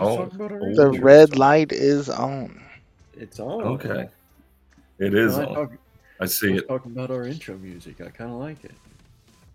just 0.00 0.10
Oh, 0.10 0.16
talking 0.24 0.36
about 0.40 0.52
our. 0.52 0.58
The 0.74 0.84
music. 0.90 1.04
red 1.04 1.36
light 1.36 1.72
is 1.72 2.08
on. 2.08 2.60
It's 3.16 3.38
on. 3.40 3.62
Okay. 3.62 4.08
It 4.98 5.14
is 5.14 5.38
I 5.38 5.44
on. 5.44 5.54
talk- 5.54 5.72
I 6.20 6.26
see 6.26 6.50
was 6.52 6.62
it. 6.62 6.68
talking 6.68 6.92
about 6.92 7.10
our 7.10 7.24
intro 7.26 7.56
music. 7.56 8.00
I 8.00 8.08
kind 8.10 8.30
of 8.30 8.36
like 8.38 8.62
it. 8.64 8.72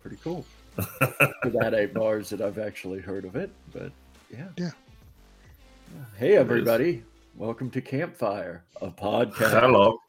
Pretty 0.01 0.17
cool. 0.23 0.45
For 0.75 1.49
that 1.51 1.73
eight 1.73 1.93
bars 1.93 2.29
that 2.29 2.41
I've 2.41 2.57
actually 2.59 2.99
heard 2.99 3.23
of 3.25 3.35
it, 3.35 3.49
but 3.73 3.91
yeah. 4.31 4.47
Yeah. 4.57 4.71
Hey 6.17 6.35
everybody, 6.35 7.03
welcome 7.37 7.69
to 7.71 7.81
Campfire, 7.81 8.63
a 8.81 8.89
podcast. 8.89 9.59
Hello. 9.61 9.99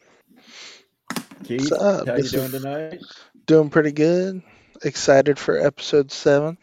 Keith, 1.44 1.60
What's 1.70 1.72
up? 1.72 2.08
how 2.08 2.16
you 2.16 2.22
doing 2.28 2.50
tonight? 2.50 3.00
Doing 3.46 3.70
pretty 3.70 3.92
good. 3.92 4.42
Excited 4.82 5.38
for 5.38 5.56
episode 5.58 6.10
seven. 6.10 6.56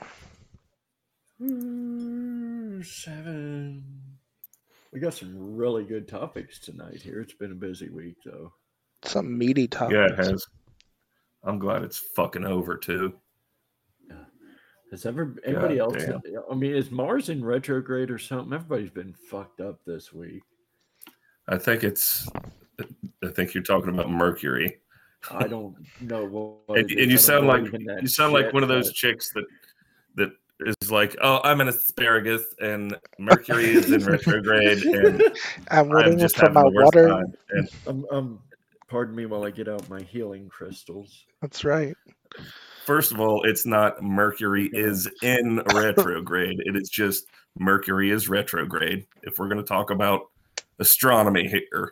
Seven. 1.39 2.83
We 4.93 4.99
got 4.99 5.15
some 5.15 5.55
really 5.55 5.83
good 5.83 6.07
topics 6.07 6.59
tonight 6.59 7.02
here. 7.02 7.20
It's 7.20 7.33
been 7.33 7.52
a 7.52 7.55
busy 7.55 7.89
week 7.89 8.15
though. 8.23 8.53
Some 9.03 9.35
meaty 9.38 9.67
topics. 9.67 9.95
Yeah, 9.95 10.05
it 10.05 10.17
has. 10.17 10.45
I'm 11.43 11.57
glad 11.57 11.83
it's 11.83 11.97
fucking 12.16 12.45
over 12.45 12.77
too. 12.77 13.13
Has 14.91 15.07
ever 15.07 15.35
anybody 15.43 15.77
God 15.77 15.99
else? 15.99 16.05
damn. 16.05 16.21
I 16.52 16.53
mean, 16.53 16.75
is 16.75 16.91
Mars 16.91 17.29
in 17.29 17.43
retrograde 17.43 18.11
or 18.11 18.19
something? 18.19 18.53
Everybody's 18.53 18.91
been 18.91 19.16
fucked 19.29 19.59
up 19.59 19.79
this 19.85 20.13
week. 20.13 20.43
I 21.47 21.57
think 21.57 21.83
it's. 21.83 22.30
I 22.80 23.30
think 23.30 23.55
you're 23.55 23.63
talking 23.63 23.89
about 23.89 24.11
Mercury, 24.11 24.77
I 25.31 25.47
don't 25.47 25.75
know 26.02 26.25
what. 26.25 26.77
and, 26.77 26.91
and 26.91 27.11
you 27.11 27.17
sound 27.17 27.47
like 27.47 27.64
believe 27.64 27.73
in 27.75 27.83
that 27.86 28.02
you 28.02 28.08
sound 28.08 28.33
like 28.33 28.53
one 28.53 28.64
of 28.64 28.69
those 28.69 28.89
but- 28.89 28.95
chicks 28.95 29.31
that 29.31 29.45
that 29.45 29.45
is 30.67 30.92
like, 30.92 31.16
oh, 31.22 31.39
I'm 31.44 31.61
an 31.61 31.67
asparagus, 31.67 32.42
and 32.59 32.95
Mercury 33.19 33.66
is 33.66 33.92
in 33.92 34.03
retrograde, 34.06 34.83
and 34.83 35.22
I'm 35.72 35.92
I'm 35.95 36.17
just 36.17 36.36
for 36.36 36.42
having 36.47 36.53
my 36.55 36.61
the 36.64 36.70
worst 36.72 36.95
water. 36.95 37.08
time. 37.09 37.33
And 37.52 37.70
Um, 37.88 38.05
um, 38.11 38.39
pardon 38.88 39.16
me 39.16 39.25
while 39.25 39.45
I 39.45 39.52
get 39.52 39.67
out 39.67 39.88
my 39.89 40.02
healing 40.02 40.50
crystals. 40.50 41.25
That's 41.42 41.64
right. 41.64 41.95
First 42.86 43.11
of 43.11 43.20
all, 43.20 43.44
it's 43.44 43.66
not 43.66 44.02
Mercury 44.03 44.70
is 44.73 45.09
in 45.22 45.61
retrograde. 45.73 46.59
It 46.66 46.75
is 46.75 46.89
just 46.89 47.27
Mercury 47.58 48.11
is 48.11 48.27
retrograde. 48.27 49.05
If 49.23 49.39
we're 49.39 49.48
going 49.48 49.58
to 49.61 49.64
talk 49.64 49.89
about 49.89 50.30
astronomy 50.80 51.48
here. 51.48 51.89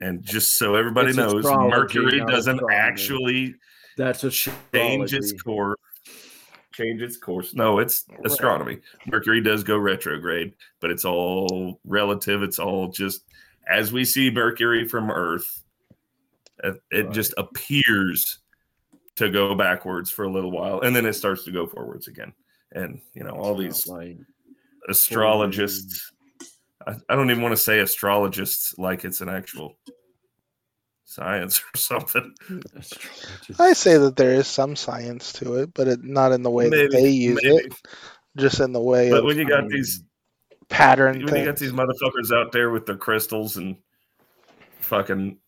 And 0.00 0.22
just 0.22 0.56
so 0.56 0.76
everybody 0.76 1.08
It's 1.08 1.16
knows, 1.16 1.44
astrology, 1.44 1.76
Mercury 1.76 2.20
doesn't 2.20 2.56
astronomy. 2.56 2.76
actually 2.76 3.54
That's 3.96 4.22
a 4.22 4.30
change 4.30 5.12
its 5.12 5.32
course. 5.42 5.76
Change 6.78 7.02
its 7.02 7.16
course. 7.16 7.54
No, 7.54 7.80
it's 7.80 8.04
astronomy. 8.24 8.78
Mercury 9.06 9.40
does 9.40 9.64
go 9.64 9.76
retrograde, 9.76 10.54
but 10.78 10.92
it's 10.92 11.04
all 11.04 11.80
relative. 11.84 12.44
It's 12.44 12.60
all 12.60 12.86
just 12.86 13.24
as 13.68 13.92
we 13.92 14.04
see 14.04 14.30
Mercury 14.30 14.86
from 14.86 15.10
Earth, 15.10 15.64
it, 16.62 16.80
Right. 16.92 17.10
just 17.10 17.34
appears 17.36 18.38
to 19.16 19.28
go 19.28 19.56
backwards 19.56 20.08
for 20.08 20.24
a 20.24 20.30
little 20.30 20.52
while, 20.52 20.80
and 20.82 20.94
then 20.94 21.04
it 21.04 21.14
starts 21.14 21.42
to 21.44 21.50
go 21.50 21.66
forwards 21.66 22.06
again. 22.06 22.32
And 22.70 23.00
you 23.12 23.24
know, 23.24 23.30
all 23.32 23.56
these 23.56 23.88
like 23.88 24.16
astrologists. 24.88 26.12
I, 26.86 26.94
I 27.08 27.16
don't 27.16 27.28
even 27.30 27.42
want 27.42 27.56
to 27.56 27.60
say 27.60 27.80
astrologists 27.80 28.78
like 28.78 29.04
it's 29.04 29.20
an 29.20 29.28
actual 29.28 29.76
science 31.08 31.60
or 31.60 31.76
something. 31.78 32.34
I 33.58 33.72
say 33.72 33.96
that 33.96 34.16
there 34.16 34.34
is 34.34 34.46
some 34.46 34.76
science 34.76 35.32
to 35.34 35.54
it, 35.54 35.72
but 35.74 35.88
it, 35.88 36.04
not 36.04 36.32
in 36.32 36.42
the 36.42 36.50
way 36.50 36.68
that 36.68 36.90
they 36.92 37.08
use 37.08 37.40
maybe. 37.42 37.56
it, 37.56 37.74
just 38.36 38.60
in 38.60 38.72
the 38.72 38.80
way 38.80 39.10
But 39.10 39.20
of 39.20 39.24
when 39.24 39.38
you 39.38 39.48
got 39.48 39.62
mean, 39.62 39.70
these 39.70 40.02
pattern 40.68 41.24
when 41.24 41.34
you 41.34 41.44
got 41.44 41.56
these 41.56 41.72
motherfuckers 41.72 42.30
out 42.30 42.52
there 42.52 42.70
with 42.70 42.84
their 42.84 42.96
crystals 42.98 43.56
and 43.56 43.76
fucking 44.80 45.38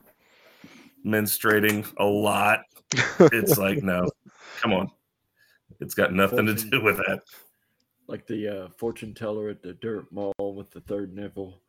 menstruating 1.05 1.87
a 1.99 2.05
lot, 2.05 2.61
it's 3.33 3.59
like 3.59 3.83
no, 3.83 4.11
come 4.63 4.73
on, 4.73 4.91
it's 5.79 5.95
got 5.95 6.13
nothing 6.13 6.47
to 6.47 6.55
do 6.55 6.83
with 6.83 6.97
that. 6.97 7.21
like 8.09 8.27
the 8.27 8.49
uh, 8.49 8.69
fortune 8.79 9.13
teller 9.13 9.51
at 9.51 9.63
the 9.63 9.75
dirt 9.75 10.11
mall 10.11 10.33
with 10.39 10.71
the 10.71 10.81
third 10.81 11.15
nipple. 11.15 11.61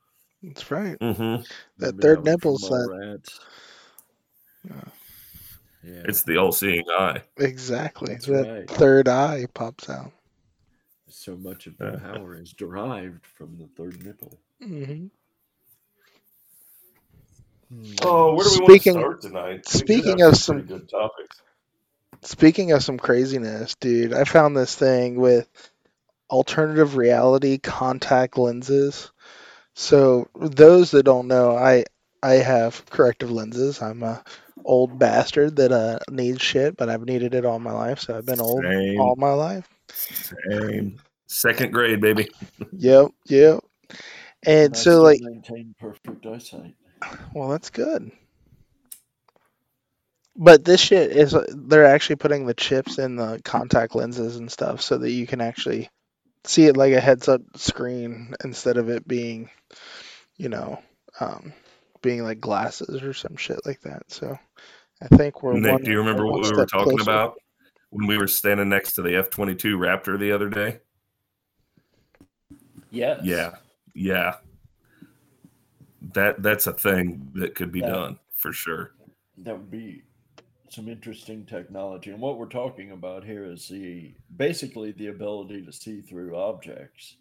That's 0.41 0.71
right. 0.71 0.97
hmm 1.01 1.35
That 1.35 1.43
Remember 1.77 2.01
third 2.01 2.17
one 2.17 2.25
from 2.25 2.33
nipple's 2.33 2.61
that. 2.61 2.89
Mallrats? 2.89 3.39
Yeah. 4.67 4.81
Yeah, 5.83 6.03
It's 6.05 6.21
the 6.23 6.37
all-seeing 6.37 6.83
eye. 6.89 7.23
Exactly. 7.37 8.13
That's 8.13 8.27
that 8.27 8.47
right. 8.47 8.69
third 8.69 9.07
eye 9.07 9.47
pops 9.53 9.89
out. 9.89 10.11
so 11.07 11.35
much 11.35 11.67
of 11.67 11.77
the 11.77 11.99
power 12.03 12.35
is 12.35 12.53
derived 12.53 13.25
from 13.25 13.57
the 13.57 13.67
third 13.75 14.03
nipple. 14.05 14.39
hmm 14.63 15.07
Oh, 18.03 18.35
where 18.35 18.43
do 18.43 18.51
we 18.51 18.59
wanna 18.59 18.65
Speaking- 18.73 18.93
start 18.93 19.21
tonight? 19.21 19.67
speaking 19.67 20.21
of 20.21 20.35
some- 20.35 20.61
good 20.63 20.89
topics. 20.89 21.41
Speaking 22.23 22.71
of 22.73 22.83
some 22.83 22.97
craziness, 22.97 23.75
dude, 23.75 24.13
I 24.13 24.25
found 24.25 24.55
this 24.55 24.75
thing 24.75 25.15
with 25.15 25.47
alternative 26.29 26.95
reality 26.97 27.57
contact 27.57 28.37
lenses. 28.37 29.11
So 29.73 30.27
those 30.35 30.91
that 30.91 31.03
don't 31.03 31.27
know, 31.27 31.55
I 31.57 31.85
I 32.23 32.33
have 32.33 32.85
corrective 32.89 33.31
lenses. 33.31 33.81
I'm 33.81 34.03
a 34.03 34.23
old 34.65 34.97
bastard 34.99 35.55
that 35.57 35.71
uh 35.71 35.99
needs 36.09 36.41
shit, 36.41 36.77
but 36.77 36.89
I've 36.89 37.05
needed 37.05 37.33
it 37.35 37.45
all 37.45 37.59
my 37.59 37.71
life, 37.71 37.99
so 37.99 38.17
I've 38.17 38.25
been 38.25 38.39
old 38.41 38.63
Same, 38.63 38.99
all 38.99 39.15
my 39.17 39.33
life. 39.33 39.67
same. 39.89 40.99
Second 41.27 41.71
grade, 41.71 42.01
baby. 42.01 42.29
Yep, 42.73 43.11
yep. 43.27 43.59
And 44.45 44.75
I 44.75 44.79
so 44.79 45.01
like, 45.03 45.19
maintain 45.21 45.75
perfect 45.79 46.25
eyesight. 46.25 46.75
well, 47.33 47.49
that's 47.49 47.69
good. 47.69 48.11
But 50.35 50.63
this 50.63 50.79
shit 50.79 51.11
is 51.11 51.35
they're 51.49 51.85
actually 51.85 52.15
putting 52.15 52.45
the 52.45 52.53
chips 52.53 52.97
in 52.97 53.15
the 53.17 53.41
contact 53.43 53.95
lenses 53.95 54.37
and 54.37 54.51
stuff 54.51 54.81
so 54.81 54.97
that 54.97 55.11
you 55.11 55.27
can 55.27 55.41
actually 55.41 55.89
see 56.45 56.65
it 56.65 56.77
like 56.77 56.93
a 56.93 57.01
heads 57.01 57.27
up 57.27 57.41
screen 57.57 58.33
instead 58.43 58.77
of 58.77 58.89
it 58.89 59.07
being, 59.07 59.49
you 60.37 60.49
know, 60.49 60.81
um, 61.19 61.53
being 62.01 62.23
like 62.23 62.39
glasses 62.39 63.01
or 63.03 63.13
some 63.13 63.35
shit 63.35 63.59
like 63.65 63.81
that. 63.81 64.03
So 64.11 64.37
I 65.01 65.07
think 65.15 65.43
we're 65.43 65.53
Nick, 65.53 65.71
one, 65.71 65.83
do 65.83 65.91
you 65.91 65.97
remember 65.97 66.25
what 66.25 66.43
we 66.43 66.51
were 66.51 66.65
talking 66.65 66.97
closer. 66.97 67.09
about 67.09 67.35
when 67.89 68.07
we 68.07 68.17
were 68.17 68.27
standing 68.27 68.69
next 68.69 68.93
to 68.93 69.01
the 69.01 69.15
F 69.15 69.29
twenty 69.29 69.55
two 69.55 69.77
Raptor 69.77 70.19
the 70.19 70.31
other 70.31 70.49
day? 70.49 70.79
Yes. 72.89 73.21
Yeah, 73.23 73.55
yeah. 73.93 74.35
That 76.13 76.41
that's 76.43 76.67
a 76.67 76.73
thing 76.73 77.31
that 77.35 77.55
could 77.55 77.71
be 77.71 77.81
That- 77.81 77.89
done 77.93 78.19
for 78.35 78.51
sure. 78.53 78.93
that 79.37 79.55
would 79.57 79.71
be 79.71 80.03
some 80.69 80.87
interesting 80.87 81.45
technology. 81.45 82.11
And 82.11 82.21
what 82.21 82.37
we're 82.37 82.45
talking 82.47 82.91
about 82.91 83.23
here 83.25 83.43
is 83.45 83.67
the 83.67 84.13
basically 84.37 84.91
the 84.93 85.07
ability 85.07 85.65
to 85.65 85.71
see 85.73 86.01
through 86.01 86.35
objects, 86.35 87.17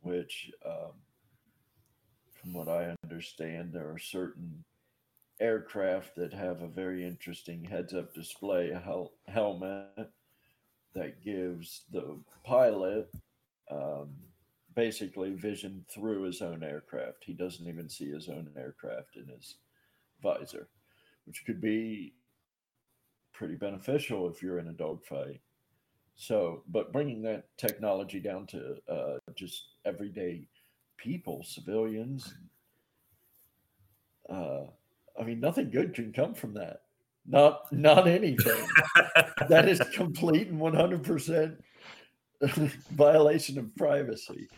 which, 0.00 0.50
um, 0.64 0.92
from 2.46 2.54
what 2.54 2.68
I 2.68 2.94
understand, 3.04 3.72
there 3.72 3.90
are 3.90 3.98
certain 3.98 4.64
aircraft 5.40 6.14
that 6.16 6.32
have 6.32 6.62
a 6.62 6.68
very 6.68 7.04
interesting 7.04 7.64
heads-up 7.64 8.14
display 8.14 8.72
hel- 8.72 9.12
helmet 9.26 10.10
that 10.94 11.22
gives 11.22 11.82
the 11.92 12.18
pilot 12.44 13.10
um, 13.70 14.10
basically 14.74 15.34
vision 15.34 15.84
through 15.90 16.22
his 16.22 16.40
own 16.40 16.62
aircraft. 16.62 17.24
He 17.24 17.32
doesn't 17.34 17.66
even 17.66 17.88
see 17.88 18.10
his 18.10 18.28
own 18.28 18.48
aircraft 18.56 19.16
in 19.16 19.26
his 19.28 19.56
visor 20.22 20.68
which 21.26 21.44
could 21.44 21.60
be 21.60 22.14
pretty 23.32 23.56
beneficial 23.56 24.28
if 24.28 24.42
you're 24.42 24.58
in 24.58 24.68
a 24.68 24.72
dogfight. 24.72 25.40
So, 26.14 26.62
but 26.68 26.92
bringing 26.92 27.20
that 27.22 27.48
technology 27.58 28.20
down 28.20 28.46
to 28.46 28.76
uh, 28.88 29.18
just 29.34 29.74
everyday 29.84 30.48
people, 30.96 31.42
civilians, 31.44 32.34
uh, 34.28 34.62
I 35.18 35.22
mean, 35.24 35.40
nothing 35.40 35.70
good 35.70 35.94
can 35.94 36.12
come 36.12 36.34
from 36.34 36.54
that. 36.54 36.82
Not, 37.26 37.72
not 37.72 38.06
anything. 38.06 38.66
that 39.48 39.68
is 39.68 39.80
complete 39.94 40.48
and 40.48 40.60
one 40.60 40.74
hundred 40.74 41.02
percent 41.02 41.62
violation 42.92 43.58
of 43.58 43.74
privacy. 43.76 44.48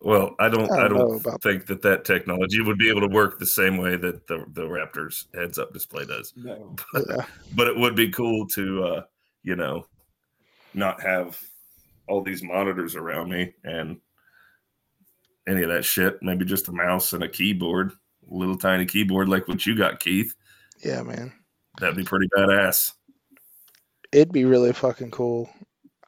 Well, 0.00 0.34
I 0.38 0.48
don't. 0.50 0.70
I 0.70 0.84
I 0.84 0.88
don't 0.88 0.98
don't, 0.98 1.20
about- 1.20 1.42
think 1.42 1.66
that 1.66 1.80
that 1.82 2.04
technology 2.04 2.60
would 2.60 2.76
be 2.78 2.90
able 2.90 3.00
to 3.00 3.08
work 3.14 3.38
the 3.38 3.46
same 3.46 3.78
way 3.78 3.96
that 3.96 4.26
the 4.26 4.44
the 4.52 4.62
Raptors 4.62 5.24
heads 5.34 5.58
up 5.58 5.72
display 5.72 6.04
does. 6.04 6.34
No, 6.36 6.76
Yeah. 7.08 7.24
But 7.54 7.68
it 7.68 7.76
would 7.76 7.96
be 7.96 8.10
cool 8.10 8.46
to, 8.48 8.84
uh, 8.84 9.02
you 9.42 9.56
know, 9.56 9.86
not 10.74 11.00
have 11.00 11.40
all 12.08 12.22
these 12.22 12.42
monitors 12.42 12.94
around 12.96 13.30
me 13.30 13.54
and 13.64 13.98
any 15.46 15.62
of 15.62 15.68
that 15.70 15.84
shit. 15.84 16.22
Maybe 16.22 16.44
just 16.44 16.68
a 16.68 16.72
mouse 16.72 17.12
and 17.12 17.22
a 17.22 17.28
keyboard, 17.28 17.92
a 18.30 18.34
little 18.34 18.58
tiny 18.58 18.86
keyboard 18.86 19.28
like 19.28 19.48
what 19.48 19.64
you 19.66 19.76
got, 19.76 20.00
Keith. 20.00 20.34
Yeah, 20.84 21.02
man. 21.02 21.32
That'd 21.80 21.96
be 21.96 22.04
pretty 22.04 22.28
badass. 22.36 22.92
It'd 24.12 24.32
be 24.32 24.44
really 24.44 24.72
fucking 24.72 25.10
cool. 25.10 25.50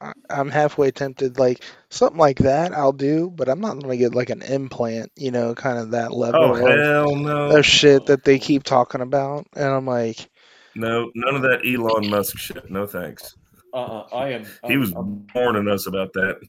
I- 0.00 0.12
I'm 0.30 0.48
halfway 0.48 0.90
tempted. 0.92 1.38
Like 1.38 1.62
something 1.90 2.18
like 2.18 2.38
that, 2.38 2.72
I'll 2.72 2.92
do, 2.92 3.30
but 3.34 3.48
I'm 3.48 3.60
not 3.60 3.80
gonna 3.80 3.96
get 3.96 4.14
like 4.14 4.30
an 4.30 4.42
implant. 4.42 5.10
You 5.16 5.30
know, 5.32 5.54
kind 5.54 5.78
of 5.78 5.90
that 5.90 6.12
level 6.12 6.40
Oh 6.40 6.54
of, 6.54 6.78
hell 6.78 7.16
no! 7.16 7.56
of 7.56 7.66
shit 7.66 8.06
that 8.06 8.24
they 8.24 8.38
keep 8.38 8.62
talking 8.62 9.00
about, 9.00 9.46
and 9.56 9.64
I'm 9.66 9.86
like, 9.86 10.30
No, 10.76 11.10
none 11.14 11.34
of 11.34 11.42
that 11.42 11.62
Elon 11.66 12.08
Musk 12.08 12.38
shit. 12.38 12.70
No 12.70 12.86
thanks. 12.86 13.34
Uh, 13.78 14.06
I 14.12 14.30
am. 14.32 14.44
He 14.44 14.50
I'm- 14.72 14.80
was 14.80 14.92
I'm- 14.94 15.26
warning 15.34 15.68
us 15.68 15.86
about 15.86 16.12
that. 16.14 16.40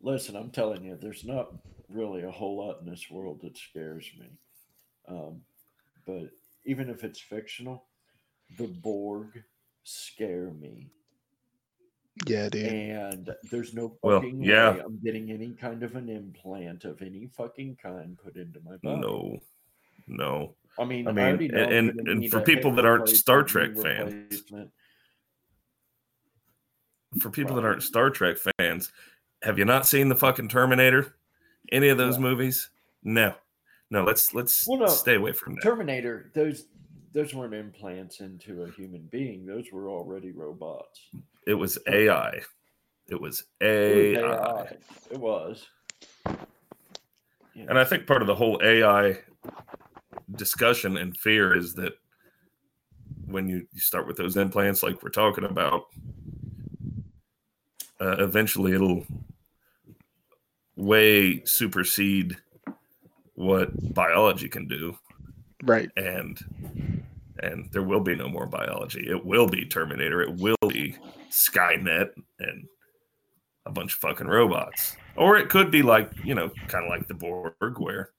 listen, 0.00 0.36
I'm 0.36 0.50
telling 0.50 0.84
you, 0.84 0.96
there's 0.96 1.24
not 1.24 1.52
really 1.88 2.22
a 2.22 2.30
whole 2.30 2.56
lot 2.58 2.80
in 2.80 2.86
this 2.86 3.10
world 3.10 3.40
that 3.42 3.56
scares 3.56 4.10
me. 4.18 4.26
Um, 5.08 5.42
but 6.06 6.30
even 6.66 6.90
if 6.90 7.04
it's 7.04 7.20
fictional, 7.20 7.86
the 8.58 8.66
Borg 8.66 9.42
scare 9.84 10.50
me. 10.50 10.90
yeah, 12.26 12.48
dude. 12.48 12.66
And 12.66 13.34
there's 13.50 13.74
no 13.74 13.98
Well, 14.02 14.20
fucking 14.20 14.42
yeah. 14.42 14.74
way 14.74 14.80
I'm 14.80 14.98
getting 15.02 15.30
any 15.32 15.52
kind 15.54 15.82
of 15.82 15.96
an 15.96 16.08
implant 16.08 16.84
of 16.84 17.00
any 17.02 17.26
fucking 17.26 17.76
kind 17.76 18.16
put 18.18 18.36
into 18.36 18.60
my 18.60 18.76
body. 18.76 19.00
No, 19.00 19.40
no. 20.06 20.54
I 20.78 20.84
mean, 20.84 21.06
I 21.08 21.10
I 21.10 21.36
mean, 21.36 21.54
I'm 21.54 21.72
and- 21.72 22.08
and 22.08 22.30
for 22.30 22.40
people 22.40 22.72
that 22.72 22.84
aren't 22.84 23.08
Star 23.08 23.42
Trek 23.42 23.74
fans, 23.76 24.12
replacement. 24.12 24.70
For 27.20 27.30
people 27.30 27.54
that 27.56 27.64
aren't 27.64 27.82
Star 27.82 28.10
Trek 28.10 28.36
fans, 28.58 28.92
have 29.42 29.58
you 29.58 29.64
not 29.64 29.86
seen 29.86 30.08
the 30.08 30.16
fucking 30.16 30.48
Terminator? 30.48 31.14
Any 31.70 31.88
of 31.88 31.98
those 31.98 32.18
No. 32.18 32.28
movies? 32.28 32.70
No, 33.02 33.34
no. 33.90 34.04
Let's 34.04 34.34
let's 34.34 34.66
Well, 34.66 34.78
no. 34.80 34.86
stay 34.86 35.14
away 35.14 35.32
from 35.32 35.54
that. 35.54 35.62
Terminator, 35.62 36.30
those 36.34 36.66
those 37.12 37.32
weren't 37.34 37.54
implants 37.54 38.20
into 38.20 38.62
a 38.64 38.70
human 38.70 39.06
being. 39.06 39.46
Those 39.46 39.70
were 39.72 39.88
already 39.88 40.32
robots. 40.32 41.00
It 41.46 41.54
was 41.54 41.78
AI. 41.86 42.40
It 43.06 43.20
was 43.20 43.44
It 43.60 43.66
AI. 43.66 44.16
was 44.16 44.16
AI. 44.16 44.76
It 45.12 45.20
was. 45.20 45.66
Yeah. 47.54 47.66
And 47.68 47.78
I 47.78 47.84
think 47.84 48.06
part 48.06 48.20
of 48.22 48.26
the 48.26 48.34
whole 48.34 48.60
AI 48.64 49.18
discussion 50.34 50.96
and 50.96 51.16
fear 51.16 51.56
is 51.56 51.74
that 51.74 51.92
when 53.26 53.48
you, 53.48 53.66
you 53.72 53.80
start 53.80 54.06
with 54.06 54.16
those 54.16 54.36
implants, 54.36 54.82
like 54.82 55.02
we're 55.02 55.10
talking 55.10 55.44
about, 55.44 55.84
uh, 58.00 58.16
eventually 58.18 58.72
it'll 58.72 59.06
way 60.76 61.42
supersede 61.44 62.36
what 63.34 63.70
biology 63.94 64.48
can 64.48 64.66
do, 64.68 64.96
Right. 65.62 65.90
and 65.96 66.38
and 67.40 67.68
there 67.72 67.82
will 67.82 68.00
be 68.00 68.14
no 68.14 68.28
more 68.28 68.46
biology. 68.46 69.06
It 69.08 69.24
will 69.24 69.48
be 69.48 69.64
Terminator. 69.66 70.22
It 70.22 70.34
will 70.36 70.56
be 70.68 70.96
Skynet 71.30 72.10
and 72.38 72.66
a 73.66 73.70
bunch 73.72 73.94
of 73.94 73.98
fucking 73.98 74.28
robots. 74.28 74.96
Or 75.16 75.36
it 75.36 75.48
could 75.48 75.70
be 75.70 75.82
like, 75.82 76.10
you 76.24 76.34
know, 76.34 76.50
kind 76.68 76.84
of 76.84 76.90
like 76.90 77.06
the 77.08 77.14
Borg, 77.14 77.78
where 77.78 78.10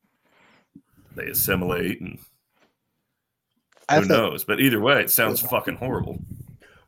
they 1.15 1.27
assimilate 1.27 2.01
and 2.01 2.19
I 3.87 3.95
who 3.95 4.01
think 4.01 4.11
knows. 4.11 4.43
But 4.43 4.59
either 4.59 4.79
way, 4.81 5.01
it 5.01 5.09
sounds 5.09 5.39
fucking 5.41 5.75
horrible. 5.75 6.19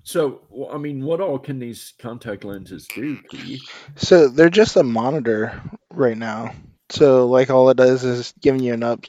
So, 0.08 0.44
well, 0.50 0.74
I 0.74 0.80
mean, 0.80 1.04
what 1.04 1.22
all 1.22 1.38
can 1.38 1.60
these 1.60 1.94
contact 2.00 2.46
lenses 2.46 2.90
do, 2.90 3.20
Keith? 3.30 3.70
so. 3.98 4.30
They're 4.30 4.50
just 4.50 4.78
a 4.78 4.84
monitor 4.84 5.62
right 5.94 6.18
now. 6.18 6.54
So 6.90 7.28
like 7.28 7.50
all 7.52 7.70
it 7.70 7.78
does 7.78 8.04
is 8.06 8.34
giving 8.42 8.64
you 8.64 8.74
an 8.74 8.84
up 8.84 9.06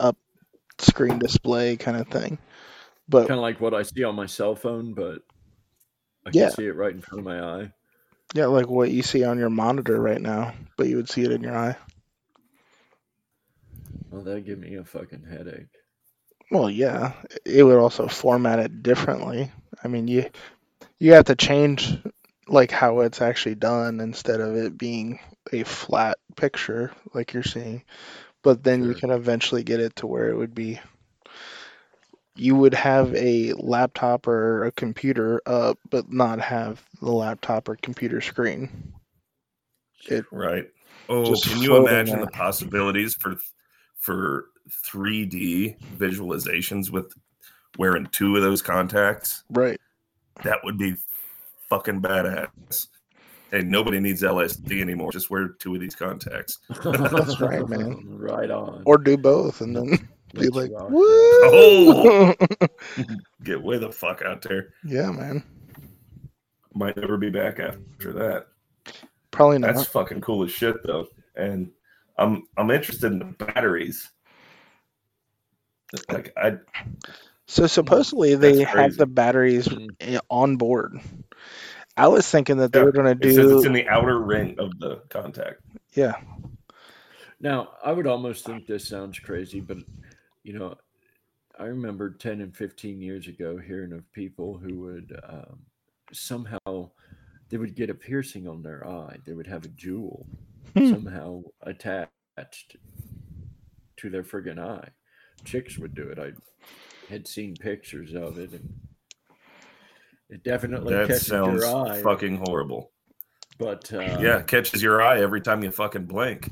up 0.00 0.16
screen 0.80 1.18
display 1.18 1.76
kind 1.76 1.96
of 1.98 2.08
thing. 2.08 2.38
But 3.08 3.28
Kind 3.28 3.38
of 3.38 3.42
like 3.42 3.60
what 3.60 3.74
I 3.74 3.82
see 3.82 4.04
on 4.04 4.16
my 4.16 4.26
cell 4.26 4.56
phone, 4.56 4.94
but 4.94 5.22
I 6.26 6.32
Yeah. 6.32 6.44
can 6.44 6.48
see 6.48 6.66
it 6.66 6.76
right 6.76 6.92
in 6.94 7.02
front 7.02 7.20
of 7.20 7.24
my 7.26 7.40
eye. 7.40 7.72
yeah, 8.34 8.46
like 8.46 8.68
what 8.68 8.90
you 8.90 9.02
see 9.02 9.24
on 9.24 9.38
your 9.38 9.50
monitor 9.50 10.00
right 10.00 10.20
now, 10.20 10.54
but 10.76 10.88
you 10.88 10.96
would 10.96 11.10
see 11.10 11.24
it 11.24 11.32
in 11.32 11.42
your 11.42 11.56
eye. 11.56 11.76
Well, 14.10 14.22
that'd 14.22 14.46
give 14.46 14.58
me 14.58 14.76
a 14.76 14.84
fucking 14.84 15.24
headache. 15.30 15.68
Well, 16.50 16.70
yeah, 16.70 17.12
it 17.44 17.62
would 17.62 17.78
also 17.78 18.06
format 18.06 18.58
it 18.58 18.82
differently. 18.82 19.50
I 19.82 19.88
mean, 19.88 20.08
you 20.08 20.30
you 20.98 21.12
have 21.14 21.24
to 21.26 21.36
change 21.36 21.98
like 22.48 22.70
how 22.70 23.00
it's 23.00 23.20
actually 23.20 23.56
done 23.56 24.00
instead 24.00 24.40
of 24.40 24.56
it 24.56 24.78
being 24.78 25.18
a 25.52 25.64
flat 25.64 26.18
picture 26.36 26.92
like 27.14 27.32
you're 27.32 27.42
seeing. 27.42 27.82
But 28.42 28.62
then 28.62 28.84
you 28.84 28.94
can 28.94 29.10
eventually 29.10 29.64
get 29.64 29.80
it 29.80 29.96
to 29.96 30.06
where 30.06 30.30
it 30.30 30.36
would 30.36 30.54
be 30.54 30.80
you 32.36 32.54
would 32.54 32.74
have 32.74 33.14
a 33.14 33.54
laptop 33.54 34.26
or 34.26 34.64
a 34.64 34.72
computer 34.72 35.40
up 35.46 35.78
but 35.90 36.12
not 36.12 36.38
have 36.40 36.84
the 37.00 37.10
laptop 37.10 37.68
or 37.68 37.76
computer 37.76 38.20
screen. 38.20 38.92
It 40.08 40.24
Right. 40.30 40.68
Oh, 41.08 41.34
can 41.42 41.60
you 41.62 41.76
imagine 41.76 42.20
the 42.20 42.26
possibilities 42.26 43.14
for 43.14 43.36
for 44.06 44.50
3D 44.70 45.76
visualizations 45.96 46.90
with 46.90 47.12
wearing 47.76 48.06
two 48.12 48.36
of 48.36 48.42
those 48.42 48.62
contacts? 48.62 49.42
right. 49.50 49.80
That 50.44 50.58
would 50.64 50.76
be 50.78 50.94
fucking 51.70 52.02
badass. 52.02 52.88
And 53.52 53.70
nobody 53.70 54.00
needs 54.00 54.22
LSD 54.22 54.80
anymore. 54.80 55.12
Just 55.12 55.30
wear 55.30 55.48
two 55.48 55.74
of 55.74 55.80
these 55.80 55.94
contacts. 55.94 56.58
That's 56.84 57.40
right, 57.40 57.66
man. 57.66 58.04
Right 58.06 58.50
on. 58.50 58.82
Or 58.84 58.98
do 58.98 59.16
both 59.16 59.62
and 59.62 59.74
then 59.74 59.88
be 60.34 60.48
Let's 60.48 60.56
like, 60.56 60.70
rock 60.72 60.90
woo! 60.90 61.00
Oh! 61.02 62.34
Get 63.44 63.62
way 63.62 63.78
the 63.78 63.90
fuck 63.90 64.22
out 64.22 64.42
there. 64.42 64.74
yeah, 64.84 65.10
man. 65.10 65.42
Might 66.74 66.96
never 66.98 67.16
be 67.16 67.30
back 67.30 67.58
after 67.58 68.12
that. 68.12 68.48
Probably 69.30 69.58
not. 69.58 69.74
That's 69.74 69.88
fucking 69.88 70.20
cool 70.20 70.44
as 70.44 70.50
shit 70.50 70.76
though. 70.84 71.06
And 71.34 71.70
I'm 72.18 72.44
I'm 72.56 72.70
interested 72.70 73.12
in 73.12 73.18
the 73.18 73.24
batteries. 73.26 74.10
Like 76.10 76.32
I 76.36 76.58
So 77.46 77.66
supposedly 77.66 78.34
they 78.34 78.58
That's 78.58 78.70
have 78.72 78.96
the 78.96 79.06
batteries 79.06 79.68
on 80.30 80.56
board. 80.56 81.00
I 81.96 82.08
was 82.08 82.28
thinking 82.28 82.58
that 82.58 82.72
they 82.72 82.80
Yeah, 82.80 82.84
were 82.84 82.92
going 82.92 83.18
it 83.20 83.28
to 83.28 83.28
says 83.32 83.50
do 83.50 83.52
it's 83.52 83.64
in 83.64 83.72
the 83.72 83.88
outer 83.88 84.18
ring 84.20 84.56
of 84.58 84.78
the 84.78 85.02
contact. 85.08 85.60
yeah. 85.94 86.14
Now, 87.40 87.70
I 87.84 87.92
would 87.92 88.06
almost 88.06 88.44
think 88.44 88.66
this 88.66 88.86
sounds 88.88 89.18
crazy, 89.18 89.60
but 89.60 89.78
you 90.42 90.58
know, 90.58 90.74
I 91.58 91.64
remember 91.64 92.10
10 92.10 92.40
and 92.40 92.54
15 92.56 93.00
years 93.00 93.28
ago 93.28 93.56
hearing 93.58 93.92
of 93.92 94.10
people 94.12 94.58
who 94.58 94.80
would 94.80 95.18
um, 95.28 95.60
somehow 96.12 96.90
they 97.48 97.56
would 97.56 97.74
get 97.74 97.90
a 97.90 97.94
piercing 97.94 98.48
on 98.48 98.62
their 98.62 98.86
eye. 98.86 99.18
They 99.24 99.32
would 99.32 99.46
have 99.46 99.64
a 99.64 99.68
jewel. 99.68 100.26
Somehow 100.76 101.42
attached 101.62 102.76
to 103.96 104.10
their 104.10 104.22
friggin' 104.22 104.58
eye. 104.58 104.88
Chicks 105.44 105.78
would 105.78 105.94
do 105.94 106.08
it. 106.08 106.18
I 106.18 106.32
had 107.10 107.26
seen 107.26 107.54
pictures 107.56 108.14
of 108.14 108.38
it, 108.38 108.52
and 108.52 108.74
it 110.28 110.42
definitely 110.42 110.94
That 110.94 111.08
catches 111.08 111.26
sounds 111.26 111.62
your 111.62 111.76
eye. 111.86 112.02
fucking 112.02 112.36
horrible. 112.44 112.90
But 113.58 113.90
uh, 113.92 114.18
yeah, 114.20 114.42
catches 114.42 114.82
your 114.82 115.00
eye 115.02 115.20
every 115.20 115.40
time 115.40 115.62
you 115.64 115.70
fucking 115.70 116.04
blink. 116.06 116.50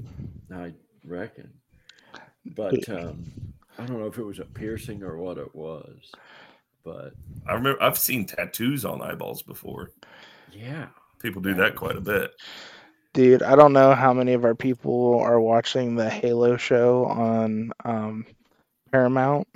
I 0.54 0.73
reckon. 1.04 1.52
But 2.57 2.88
um, 2.88 3.25
I 3.78 3.85
don't 3.85 3.99
know 3.99 4.07
if 4.07 4.16
it 4.19 4.23
was 4.25 4.38
a 4.38 4.45
piercing 4.45 5.02
or 5.02 5.16
what 5.19 5.37
it 5.38 5.54
was. 5.54 6.11
But 6.85 7.14
I 7.47 7.54
remember 7.54 7.83
I've 7.83 7.99
seen 7.99 8.26
tattoos 8.26 8.85
on 8.85 9.02
eyeballs 9.02 9.43
before. 9.43 9.90
yeah, 10.52 10.87
People 11.21 11.40
do 11.43 11.54
that 11.54 11.75
quite 11.75 11.97
a 11.97 12.00
bit. 12.00 12.31
Dude, 13.14 13.44
I 13.44 13.54
don't 13.54 13.73
know 13.73 13.94
how 13.94 14.12
many 14.12 14.33
of 14.33 14.44
our 14.44 14.56
people 14.56 15.21
are 15.21 15.40
watching 15.40 15.94
the 15.94 16.11
Halo 16.11 16.56
show 16.56 17.06
on 17.06 17.71
um, 17.85 18.26
Paramount. 18.90 19.47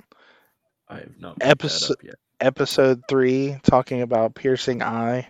I 0.87 0.99
have 0.99 1.19
not 1.19 1.37
Episode- 1.41 2.15
Episode 2.39 3.01
3 3.09 3.57
talking 3.63 4.01
about 4.01 4.33
piercing 4.33 4.81
eye. 4.81 5.27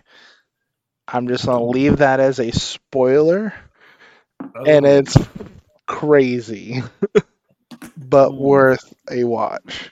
I'm 1.08 1.26
just 1.26 1.44
going 1.44 1.58
to 1.58 1.64
leave 1.64 1.96
that 1.96 2.20
as 2.20 2.38
a 2.38 2.52
spoiler 2.52 3.52
and 4.54 4.86
Oh, 4.86 4.98
it's 4.98 5.16
crazy. 5.86 6.84
but 7.96 8.32
worth 8.32 8.94
a 9.10 9.24
watch. 9.24 9.90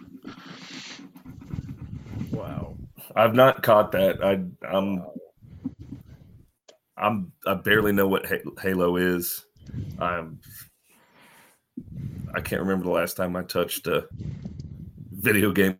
Wow. 2.30 2.76
I've 3.16 3.34
not 3.34 3.64
caught 3.64 3.92
that. 3.92 4.24
I 4.24 4.40
I'm 4.64 5.04
I'm 6.98 7.32
I 7.46 7.54
barely 7.54 7.92
know 7.92 8.08
what 8.08 8.26
Halo 8.60 8.96
is. 8.96 9.44
I'm 9.98 10.40
I 12.34 12.40
can't 12.40 12.60
remember 12.60 12.84
the 12.84 12.90
last 12.90 13.16
time 13.16 13.36
I 13.36 13.42
touched 13.42 13.86
a 13.86 14.08
video 15.12 15.52
game 15.52 15.78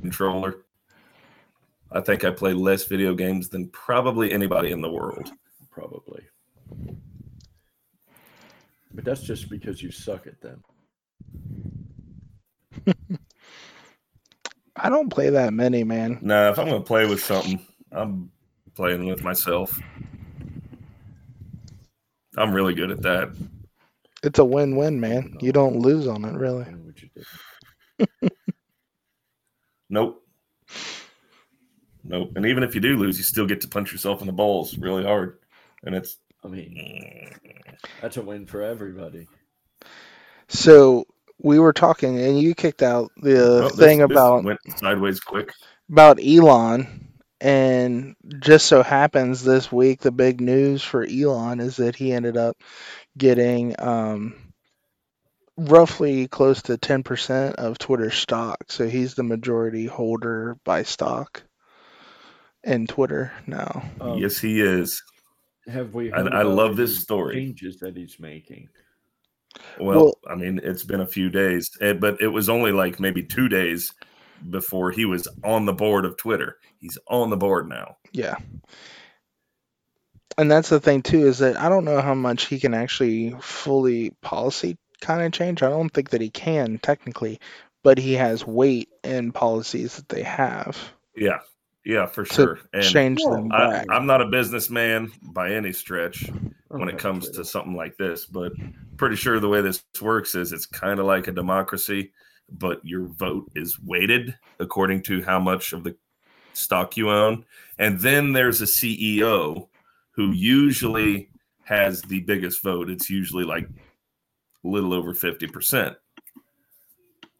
controller. 0.00 0.64
I 1.90 2.00
think 2.00 2.24
I 2.24 2.30
play 2.30 2.52
less 2.52 2.84
video 2.84 3.14
games 3.14 3.48
than 3.48 3.68
probably 3.70 4.32
anybody 4.32 4.70
in 4.72 4.80
the 4.80 4.90
world. 4.90 5.32
Probably. 5.70 6.22
But 8.92 9.04
that's 9.04 9.22
just 9.22 9.48
because 9.48 9.82
you 9.82 9.90
suck 9.90 10.26
at 10.26 10.40
them. 10.40 10.62
I 14.76 14.88
don't 14.90 15.08
play 15.10 15.30
that 15.30 15.52
many, 15.52 15.82
man. 15.82 16.18
Nah, 16.20 16.50
if 16.50 16.58
I'm 16.58 16.66
gonna 16.68 16.80
play 16.80 17.06
with 17.06 17.22
something, 17.22 17.60
I'm 17.90 18.30
playing 18.78 19.04
with 19.06 19.24
myself. 19.24 19.76
I'm 22.36 22.52
really 22.52 22.74
good 22.74 22.92
at 22.92 23.02
that. 23.02 23.30
It's 24.22 24.38
a 24.38 24.44
win-win, 24.44 25.00
man. 25.00 25.36
You 25.40 25.50
don't 25.50 25.80
lose 25.80 26.06
on 26.06 26.24
it, 26.24 26.32
really. 26.34 26.64
I 26.64 26.70
know 26.70 26.78
what 26.78 27.02
you 27.02 27.08
did. 27.16 28.30
Nope. 29.90 30.22
Nope. 32.04 32.32
And 32.36 32.44
even 32.44 32.62
if 32.62 32.74
you 32.74 32.80
do 32.82 32.98
lose, 32.98 33.16
you 33.16 33.24
still 33.24 33.46
get 33.46 33.62
to 33.62 33.68
punch 33.68 33.90
yourself 33.90 34.20
in 34.20 34.26
the 34.26 34.34
balls 34.34 34.76
really 34.76 35.02
hard. 35.02 35.38
And 35.82 35.94
it's 35.94 36.18
I 36.44 36.48
mean, 36.48 37.34
that's 38.02 38.18
a 38.18 38.22
win 38.22 38.44
for 38.44 38.60
everybody. 38.62 39.26
So 40.48 41.06
we 41.40 41.58
were 41.58 41.72
talking, 41.72 42.20
and 42.20 42.38
you 42.38 42.54
kicked 42.54 42.82
out 42.82 43.10
the 43.22 43.62
Oh, 43.64 43.68
this- 43.70 43.76
thing 43.78 43.98
this 44.00 44.10
about 44.10 44.44
went 44.44 44.60
sideways 44.76 45.20
quick. 45.20 45.52
about 45.90 46.18
Elon, 46.22 47.07
and 47.40 48.16
just 48.40 48.66
so 48.66 48.82
happens 48.82 49.44
this 49.44 49.70
week 49.70 50.00
the 50.00 50.10
big 50.12 50.40
news 50.40 50.82
for 50.82 51.04
Elon 51.04 51.60
is 51.60 51.76
that 51.76 51.96
he 51.96 52.12
ended 52.12 52.36
up 52.36 52.56
getting 53.16 53.74
um, 53.78 54.34
roughly 55.56 56.28
close 56.28 56.62
to 56.62 56.76
ten 56.76 57.02
percent 57.02 57.56
of 57.56 57.78
Twitter 57.78 58.10
stock. 58.10 58.64
So 58.68 58.88
he's 58.88 59.14
the 59.14 59.22
majority 59.22 59.86
holder 59.86 60.56
by 60.64 60.82
stock 60.82 61.42
in 62.64 62.86
Twitter 62.86 63.32
now. 63.46 63.82
Um, 64.00 64.18
yes, 64.18 64.38
he 64.38 64.60
is. 64.60 65.02
Have 65.66 65.94
we? 65.94 66.12
I- 66.12 66.18
heard 66.22 66.32
I 66.32 66.40
about 66.42 66.54
love 66.54 66.76
this 66.76 66.98
story. 66.98 67.34
Changes 67.36 67.78
that 67.80 67.96
he's 67.96 68.18
making. 68.18 68.68
Well, 69.80 69.96
Well- 70.04 70.18
I 70.28 70.34
mean, 70.34 70.60
it's 70.62 70.84
been 70.84 71.00
a 71.00 71.06
few 71.06 71.30
days, 71.30 71.70
eh, 71.80 71.92
but 71.92 72.20
it 72.20 72.28
was 72.28 72.48
only 72.48 72.72
like 72.72 73.00
maybe 73.00 73.22
two 73.22 73.48
days 73.48 73.92
before 74.50 74.90
he 74.90 75.04
was 75.04 75.28
on 75.44 75.66
the 75.66 75.72
board 75.72 76.04
of 76.04 76.16
Twitter. 76.16 76.56
He's 76.78 76.98
on 77.08 77.30
the 77.30 77.36
board 77.36 77.68
now. 77.68 77.96
Yeah. 78.12 78.36
And 80.36 80.50
that's 80.50 80.68
the 80.68 80.80
thing 80.80 81.02
too 81.02 81.26
is 81.26 81.38
that 81.38 81.56
I 81.58 81.68
don't 81.68 81.84
know 81.84 82.00
how 82.00 82.14
much 82.14 82.46
he 82.46 82.60
can 82.60 82.74
actually 82.74 83.34
fully 83.40 84.10
policy 84.22 84.78
kind 85.00 85.22
of 85.22 85.32
change. 85.32 85.62
I 85.62 85.70
don't 85.70 85.90
think 85.90 86.10
that 86.10 86.20
he 86.20 86.30
can 86.30 86.78
technically, 86.78 87.40
but 87.82 87.98
he 87.98 88.14
has 88.14 88.46
weight 88.46 88.88
in 89.04 89.32
policies 89.32 89.96
that 89.96 90.08
they 90.08 90.22
have 90.22 90.78
Yeah, 91.16 91.40
yeah, 91.84 92.06
for 92.06 92.24
To 92.32 92.34
sure. 92.34 92.60
And 92.72 92.94
change 92.94 93.20
well, 93.24 93.34
them 93.36 93.52
I, 93.52 93.68
back. 93.70 93.86
I'm 93.90 94.06
not 94.06 94.22
a 94.22 94.26
businessman 94.26 95.10
by 95.22 95.52
any 95.54 95.72
stretch 95.72 96.30
when 96.76 96.88
Okay, 96.88 96.96
it 96.96 96.98
comes 96.98 97.30
to 97.30 97.44
something 97.44 97.74
like 97.74 97.96
this, 97.96 98.26
but 98.26 98.52
pretty 98.96 99.16
sure 99.16 99.40
the 99.40 99.48
way 99.48 99.60
this 99.62 99.82
works 100.00 100.34
is 100.34 100.52
it's 100.52 100.66
kind 100.66 101.00
of 101.00 101.06
like 101.06 101.28
a 101.28 101.32
democracy, 101.32 102.12
but 102.50 102.84
your 102.84 103.06
vote 103.06 103.50
is 103.54 103.78
weighted 103.80 104.36
according 104.58 105.02
to 105.02 105.22
how 105.22 105.38
much 105.38 105.72
of 105.72 105.84
the 105.84 105.96
stock 106.52 106.96
you 106.96 107.10
own. 107.10 107.44
And 107.78 107.98
then 108.00 108.32
there's 108.32 108.62
a 108.62 108.66
CEO 108.66 109.68
who 110.12 110.32
usually 110.32 111.30
has 111.64 112.02
the 112.02 112.20
biggest 112.20 112.62
vote. 112.62 112.90
It's 112.90 113.10
usually 113.10 113.44
like 113.44 113.68
a 114.64 114.68
little 114.68 114.92
over 114.92 115.14
50%, 115.14 115.94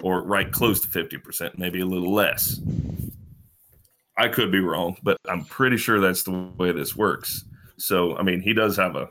or 0.03 0.23
right 0.23 0.51
close 0.53 0.81
to 0.81 0.89
50%, 0.89 1.59
maybe 1.59 1.81
a 1.81 1.87
little 1.87 2.13
less. 2.13 2.61
I 4.17 4.29
could 4.29 4.53
be 4.53 4.61
wrong, 4.61 4.97
but 5.03 5.17
I'm 5.29 5.45
pretty 5.45 5.77
sure 5.77 6.01
that's 6.01 6.25
the 6.25 6.51
way 6.57 6.73
this 6.73 6.97
works. 6.97 7.45
So, 7.77 8.17
I 8.17 8.23
mean, 8.23 8.41
he 8.41 8.53
does 8.53 8.77
have 8.77 8.97
a 8.97 9.09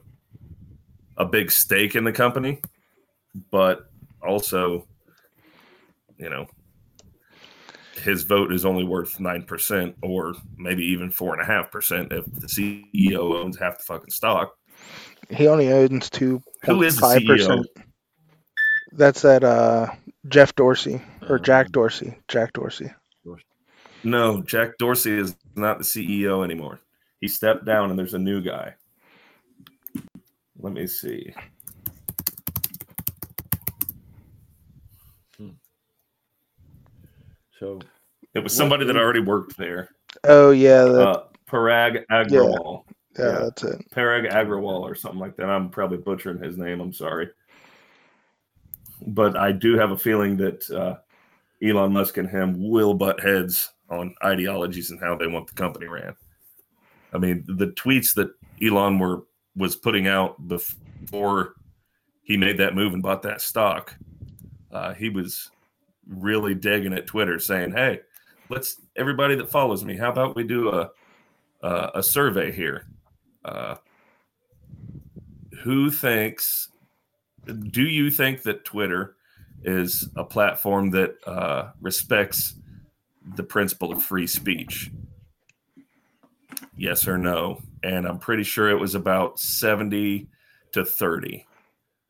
a 1.18 1.26
big 1.26 1.52
stake 1.52 1.96
in 1.96 2.04
the 2.04 2.12
company, 2.12 2.62
but 3.52 3.90
also, 4.26 4.88
you 6.18 6.30
know, 6.30 6.48
his 8.02 8.24
vote 8.24 8.52
is 8.54 8.66
only 8.66 8.84
worth 8.84 9.20
nine 9.20 9.44
percent, 9.44 9.96
or 10.02 10.34
maybe 10.58 10.84
even 10.86 11.10
four 11.10 11.34
and 11.34 11.42
a 11.42 11.46
half 11.46 11.72
percent 11.72 12.12
if 12.12 12.26
the 12.26 12.48
CEO 12.48 13.36
owns 13.36 13.58
half 13.58 13.78
the 13.78 13.84
fucking 13.84 14.10
stock. 14.12 14.54
he 15.30 15.48
only 15.48 15.72
owns 15.72 16.10
two 16.10 16.42
Who 16.66 16.84
is 16.84 16.96
the 16.96 17.02
five 17.02 17.22
CEO? 17.22 17.28
percent. 17.28 17.68
That's 18.94 19.22
that 19.22 19.44
uh 19.44 19.88
Jeff 20.28 20.56
Dorsey 20.56 21.02
or 21.30 21.40
Jack 21.40 21.68
Um, 21.68 21.72
Dorsey. 21.72 22.16
Jack 22.28 22.54
Dorsey. 22.54 22.92
No, 24.04 24.42
Jack 24.44 24.78
Dorsey 24.78 25.18
is 25.18 25.36
not 25.56 25.80
the 25.80 25.84
CEO 25.84 26.44
anymore. 26.44 26.80
He 27.20 27.28
stepped 27.28 27.66
down, 27.66 27.90
and 27.90 27.98
there's 27.98 28.14
a 28.14 28.20
new 28.20 28.42
guy. 28.42 28.76
Let 30.60 30.72
me 30.72 30.86
see. 30.86 31.34
So 37.60 37.80
It 38.34 38.40
was 38.40 38.52
What 38.54 38.58
somebody 38.58 38.86
that 38.86 38.96
is- 38.96 39.02
already 39.02 39.20
worked 39.22 39.58
there. 39.58 39.90
Oh 40.24 40.52
yeah, 40.52 40.84
that, 40.84 41.08
Uh, 41.08 41.24
Parag 41.50 42.06
Agrawal. 42.12 42.84
yeah, 43.18 43.26
yeah. 43.26 43.40
that's 43.40 43.64
it. 43.64 43.90
Parag 43.92 44.30
Agrawal 44.32 44.82
or 44.82 44.96
something 44.96 45.20
like 45.20 45.36
that. 45.38 45.50
I'm 45.50 45.70
probably 45.70 45.98
butchering 45.98 46.42
his 46.42 46.58
name. 46.58 46.80
I'm 46.82 46.94
sorry. 46.94 47.30
But 49.06 49.38
I 49.38 49.52
do 49.52 49.78
have 49.78 49.92
a 49.92 49.98
feeling 49.98 50.38
that 50.38 50.70
uh, 50.72 50.98
Elon 51.66 51.94
Musk 51.94 52.18
and 52.18 52.30
him 52.30 52.70
will 52.70 52.94
butt 52.94 53.20
heads 53.20 53.72
on 53.90 54.14
ideologies 54.24 54.92
and 54.92 55.00
how 55.00 55.16
they 55.16 55.28
want 55.28 55.48
the 55.48 55.54
company 55.54 55.88
ran. 55.88 56.16
I 57.14 57.18
mean, 57.20 57.44
the 57.48 57.68
tweets 57.68 58.14
that 58.16 58.30
Elon 58.62 59.00
were 59.00 59.24
was 59.56 59.76
putting 59.76 60.08
out 60.08 60.48
before 60.48 61.54
he 62.24 62.38
made 62.38 62.58
that 62.58 62.76
move 62.76 62.94
and 62.94 63.02
bought 63.02 63.22
that 63.24 63.42
stock, 63.42 63.96
uh, 64.72 64.94
he 64.94 65.10
was 65.10 65.50
really 66.08 66.56
digging 66.56 66.94
at 66.94 67.08
Twitter, 67.08 67.40
saying, 67.40 67.72
"Hey, 67.72 68.02
let's 68.50 68.82
everybody 68.96 69.36
that 69.36 69.50
follows 69.50 69.84
me, 69.84 69.96
how 69.96 70.12
about 70.12 70.36
we 70.36 70.44
do 70.44 70.70
a 70.70 70.90
a, 71.62 71.92
a 71.96 72.04
survey 72.04 72.52
here? 72.52 72.88
Uh, 73.44 73.76
who 75.64 75.90
thinks? 75.90 76.70
Do 77.46 77.84
you 77.84 78.12
think 78.12 78.44
that 78.44 78.66
Twitter 78.66 79.16
is 79.64 80.10
a 80.16 80.24
platform 80.24 80.92
that 80.92 81.16
uh, 81.26 81.72
respects 81.82 82.56
the 83.36 83.44
principle 83.44 83.92
of 83.92 84.04
free 84.04 84.28
speech? 84.28 84.92
Yes 86.76 87.08
or 87.08 87.18
no? 87.18 87.62
And 87.84 88.06
I'm 88.06 88.20
pretty 88.20 88.44
sure 88.44 88.70
it 88.70 88.80
was 88.80 88.96
about 88.96 89.40
70 89.40 90.28
to 90.74 90.86
30, 90.86 91.48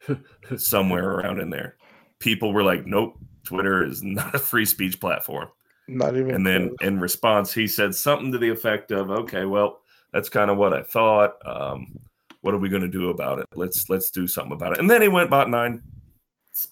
somewhere 0.58 1.12
around 1.12 1.39
in 1.39 1.50
there. 1.50 1.75
People 2.20 2.51
were 2.51 2.63
like, 2.63 2.86
nope, 2.86 3.18
Twitter 3.48 3.84
is 3.84 4.04
not 4.04 4.36
a 4.36 4.39
free 4.39 4.66
speech 4.66 5.00
platform. 5.00 5.48
Not 5.88 6.18
even. 6.18 6.36
And 6.36 6.46
then 6.46 6.68
close. 6.68 6.77
in 6.82 7.00
response, 7.00 7.54
he 7.54 7.66
said 7.66 7.96
something 7.96 8.32
to 8.34 8.38
the 8.38 8.50
effect 8.50 8.92
of, 8.92 9.10
okay, 9.10 9.46
well, 9.46 9.80
that's 10.12 10.27
kind 10.27 10.51
of 10.51 10.58
what 10.58 10.74
I 10.74 10.84
thought. 10.84 11.38
Um, 11.46 11.98
what 12.42 12.54
are 12.54 12.58
we 12.58 12.68
going 12.68 12.82
to 12.82 12.89
do 12.89 13.10
about 13.10 13.39
it? 13.39 13.46
Let's 13.56 13.89
let's 13.89 14.12
do 14.12 14.27
something 14.27 14.51
about 14.51 14.74
it. 14.74 14.80
And 14.80 14.89
then 14.89 15.01
he 15.01 15.08
went 15.08 15.27
about 15.27 15.50
nine 15.50 15.82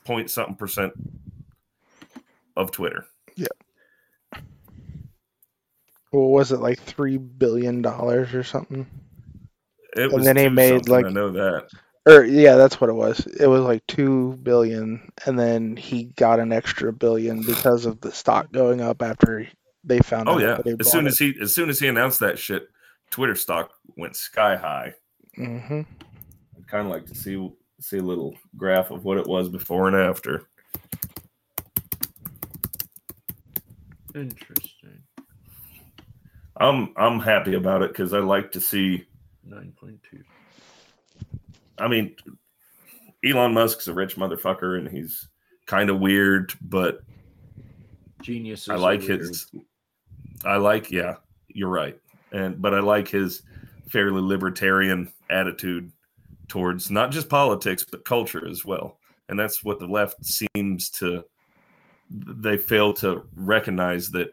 point 0.04 0.30
something 0.30 0.56
percent 0.56 0.94
of 2.58 2.72
Twitter. 2.72 3.06
what 6.12 6.30
was 6.30 6.52
it 6.52 6.60
like 6.60 6.80
three 6.80 7.18
billion 7.18 7.82
dollars 7.82 8.34
or 8.34 8.44
something? 8.44 8.86
It 9.96 10.12
And 10.12 10.26
then 10.26 10.38
he 10.38 10.50
made, 10.50 10.90
like- 10.90 11.06
I 11.06 11.10
know 11.10 11.32
that. 11.32 11.70
Or 12.08 12.24
yeah, 12.24 12.56
that's 12.56 12.80
what 12.80 12.90
it 12.90 12.94
was. 12.94 13.26
It 13.40 13.48
was 13.48 13.62
like 13.62 13.86
two 13.88 14.38
billion, 14.44 15.12
and 15.26 15.40
then 15.40 15.76
he 15.76 16.06
got 16.18 16.40
an 16.40 16.52
extra 16.54 16.94
billion 16.94 17.42
because 17.42 17.86
of 17.86 18.00
the 18.02 18.12
stock 18.12 18.52
going 18.52 18.80
up 18.82 19.02
after 19.02 19.48
they 19.84 20.00
found 20.00 20.30
Oh 20.30 20.34
out. 20.34 20.42
yeah. 20.42 20.56
that 20.56 20.66
he 20.66 20.76
As 20.80 20.92
soon 20.92 21.06
it. 21.06 21.10
as 21.10 21.18
he 21.18 21.34
as 21.42 21.54
soon 21.54 21.70
as 21.70 21.80
he 21.80 21.88
announced 21.88 22.20
that 22.20 22.38
shit, 22.38 22.68
Twitter 23.10 23.36
stock 23.36 23.72
went 23.98 24.16
sky 24.16 24.56
high. 24.56 24.94
Mm-hmm. 25.38 25.82
I'd 26.58 26.68
kind 26.68 26.86
of 26.88 26.94
like 26.94 27.08
to 27.08 27.16
see 27.16 27.50
see 27.80 27.98
a 27.98 28.04
little 28.04 28.36
graph 28.56 28.92
of 28.92 29.04
what 29.04 29.18
it 29.18 29.28
was 29.28 29.50
before 29.50 29.88
and 29.88 29.96
after. 29.98 30.48
interesting. 34.14 35.02
I'm 36.58 36.94
I'm 36.96 37.20
happy 37.20 37.56
about 37.56 37.82
it 37.82 37.90
because 37.92 38.14
I 38.14 38.20
like 38.20 38.52
to 38.54 38.62
see 38.62 39.06
Nine 39.44 39.74
point 39.80 40.00
two. 40.10 40.24
I 41.78 41.88
mean, 41.88 42.16
Elon 43.26 43.54
Musk's 43.54 43.88
a 43.88 43.94
rich 43.94 44.16
motherfucker 44.16 44.78
and 44.78 44.88
he's 44.88 45.28
kind 45.66 45.90
of 45.90 46.00
weird, 46.00 46.54
but 46.62 47.02
Genius. 48.22 48.70
I 48.70 48.76
like 48.76 49.02
his. 49.02 49.48
I 50.44 50.58
like, 50.58 50.92
yeah, 50.92 51.16
you're 51.48 51.70
right, 51.70 51.98
and 52.32 52.62
but 52.62 52.74
I 52.74 52.80
like 52.80 53.08
his 53.08 53.44
fairly 53.88 54.22
libertarian 54.22 55.12
attitude 55.30 55.92
towards 56.48 56.92
not 56.92 57.12
just 57.12 57.30
politics 57.30 57.86
but 57.90 58.06
culture 58.06 58.48
as 58.48 58.66
well, 58.66 58.98
and 59.30 59.40
that's 59.40 59.64
what 59.64 59.80
the 59.80 59.88
left 59.88 60.26
seems 60.26 60.90
to. 60.92 61.24
They 62.10 62.58
fail 62.58 62.94
to 62.96 63.26
recognize 63.36 64.10
that. 64.12 64.32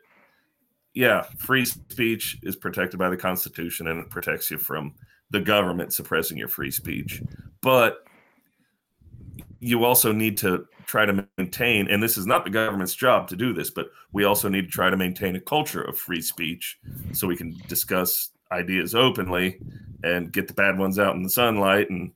Yeah, 0.94 1.22
free 1.38 1.64
speech 1.64 2.38
is 2.42 2.54
protected 2.54 2.98
by 2.98 3.08
the 3.08 3.16
Constitution 3.16 3.86
and 3.86 3.98
it 3.98 4.10
protects 4.10 4.50
you 4.50 4.58
from 4.58 4.94
the 5.32 5.40
government 5.40 5.92
suppressing 5.92 6.36
your 6.38 6.48
free 6.48 6.70
speech. 6.70 7.22
But 7.60 8.04
you 9.60 9.84
also 9.84 10.12
need 10.12 10.36
to 10.38 10.66
try 10.86 11.06
to 11.06 11.26
maintain, 11.38 11.88
and 11.88 12.02
this 12.02 12.16
is 12.18 12.26
not 12.26 12.44
the 12.44 12.50
government's 12.50 12.94
job 12.94 13.28
to 13.28 13.36
do 13.36 13.52
this, 13.52 13.70
but 13.70 13.90
we 14.12 14.24
also 14.24 14.48
need 14.48 14.62
to 14.66 14.70
try 14.70 14.90
to 14.90 14.96
maintain 14.96 15.36
a 15.36 15.40
culture 15.40 15.82
of 15.82 15.96
free 15.98 16.20
speech 16.20 16.78
so 17.12 17.26
we 17.26 17.36
can 17.36 17.56
discuss 17.68 18.30
ideas 18.50 18.94
openly 18.94 19.58
and 20.04 20.32
get 20.32 20.46
the 20.46 20.54
bad 20.54 20.78
ones 20.78 20.98
out 20.98 21.14
in 21.16 21.22
the 21.22 21.30
sunlight 21.30 21.88
and 21.90 22.12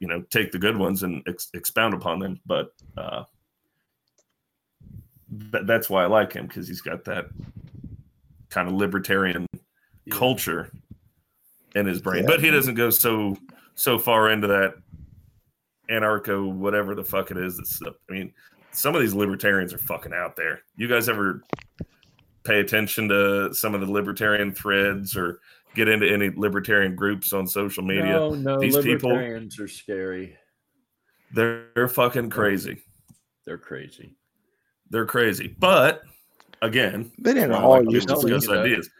you 0.00 0.06
know 0.06 0.20
take 0.30 0.52
the 0.52 0.58
good 0.58 0.76
ones 0.76 1.02
and 1.02 1.22
ex- 1.26 1.48
expound 1.54 1.94
upon 1.94 2.18
them 2.18 2.38
but 2.44 2.74
uh 2.98 3.24
th- 5.50 5.64
that's 5.66 5.88
why 5.88 6.02
i 6.02 6.06
like 6.06 6.32
him 6.34 6.46
because 6.46 6.68
he's 6.68 6.82
got 6.82 7.04
that 7.04 7.26
kind 8.50 8.68
of 8.68 8.74
libertarian 8.74 9.46
Yeah. 10.04 10.14
culture 10.14 10.70
in 11.74 11.86
his 11.86 12.00
brain 12.00 12.22
Yeah. 12.24 12.28
but 12.30 12.40
he 12.42 12.50
doesn't 12.50 12.74
go 12.74 12.90
so 12.90 13.36
so 13.74 13.98
far 13.98 14.30
into 14.30 14.46
that 14.48 14.74
anarcho 15.90 16.50
whatever 16.52 16.94
the 16.94 17.04
fuck 17.04 17.30
it 17.30 17.36
is 17.38 17.56
that's 17.56 17.80
i 17.82 18.12
mean 18.12 18.32
some 18.72 18.94
of 18.94 19.00
these 19.00 19.14
libertarians 19.14 19.72
are 19.72 19.78
fucking 19.78 20.12
out 20.12 20.36
there 20.36 20.60
you 20.76 20.86
guys 20.88 21.08
ever 21.08 21.42
pay 22.44 22.60
attention 22.60 23.08
to 23.08 23.52
some 23.54 23.74
of 23.74 23.80
the 23.80 23.90
libertarian 23.90 24.52
threads 24.52 25.16
or 25.16 25.40
get 25.74 25.88
into 25.88 26.10
any 26.10 26.30
libertarian 26.30 26.94
groups 26.94 27.32
on 27.32 27.46
social 27.46 27.82
media 27.82 28.04
No, 28.04 28.30
no, 28.30 28.58
These 28.60 28.78
people- 28.78 29.12
are 29.14 29.68
scary. 29.68 30.36
they're, 31.34 31.66
they're 31.74 31.88
fucking 31.88 32.30
crazy 32.30 32.82
They're 33.46 33.58
crazy. 33.58 34.16
they're 34.90 35.06
crazy 35.06 35.54
but 35.58 36.02
again 36.62 37.10
They 37.18 37.34
didn't 37.34 37.52
all 37.52 37.70
like 37.70 37.86
we 37.86 37.94
used 37.94 38.08
to 38.08 38.14
discuss 38.14 38.46
be. 38.46 38.52
you 38.52 38.58
ideas. 38.60 38.90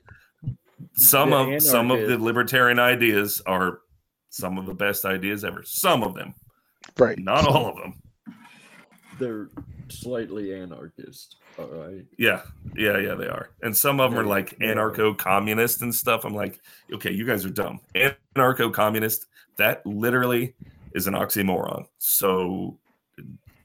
Some 0.99 1.33
of 1.33 1.62
some 1.62 1.90
of 1.90 2.09
the 2.09 2.19
libertarian 2.19 2.78
ideas 2.78 3.40
are 3.47 3.81
some 4.31 4.59
of 4.59 4.67
the 4.67 4.75
best 4.75 5.05
ideas 5.05 5.45
ever. 5.45 5.62
Some 5.64 6.02
of 6.02 6.14
them, 6.14 6.35
Right. 6.99 7.19
not 7.19 7.47
all 7.47 7.69
of 7.69 7.76
them. 7.76 8.02
They're 9.19 9.49
slightly 9.88 10.55
anarchist. 10.55 11.37
All 11.59 11.67
right. 11.67 12.05
Yeah, 12.19 12.43
yeah, 12.76 12.99
yeah, 12.99 13.14
they 13.14 13.26
are. 13.26 13.50
And 13.62 13.76
some 13.76 14.00
of 14.00 14.11
them 14.11 14.21
are 14.21 14.25
like 14.26 14.57
anarcho-communist 14.61 15.83
and 15.83 15.93
stuff. 15.95 16.25
I'm 16.25 16.35
like, 16.35 16.61
okay, 16.93 17.11
you 17.11 17.25
guys 17.25 17.45
are 17.45 17.50
dumb. 17.50 17.81
Anarcho-communist, 18.37 19.26
that 19.57 19.85
literally 19.85 20.55
is 20.95 21.07
an 21.09 21.14
oxymoron. 21.14 21.87
So 21.99 22.78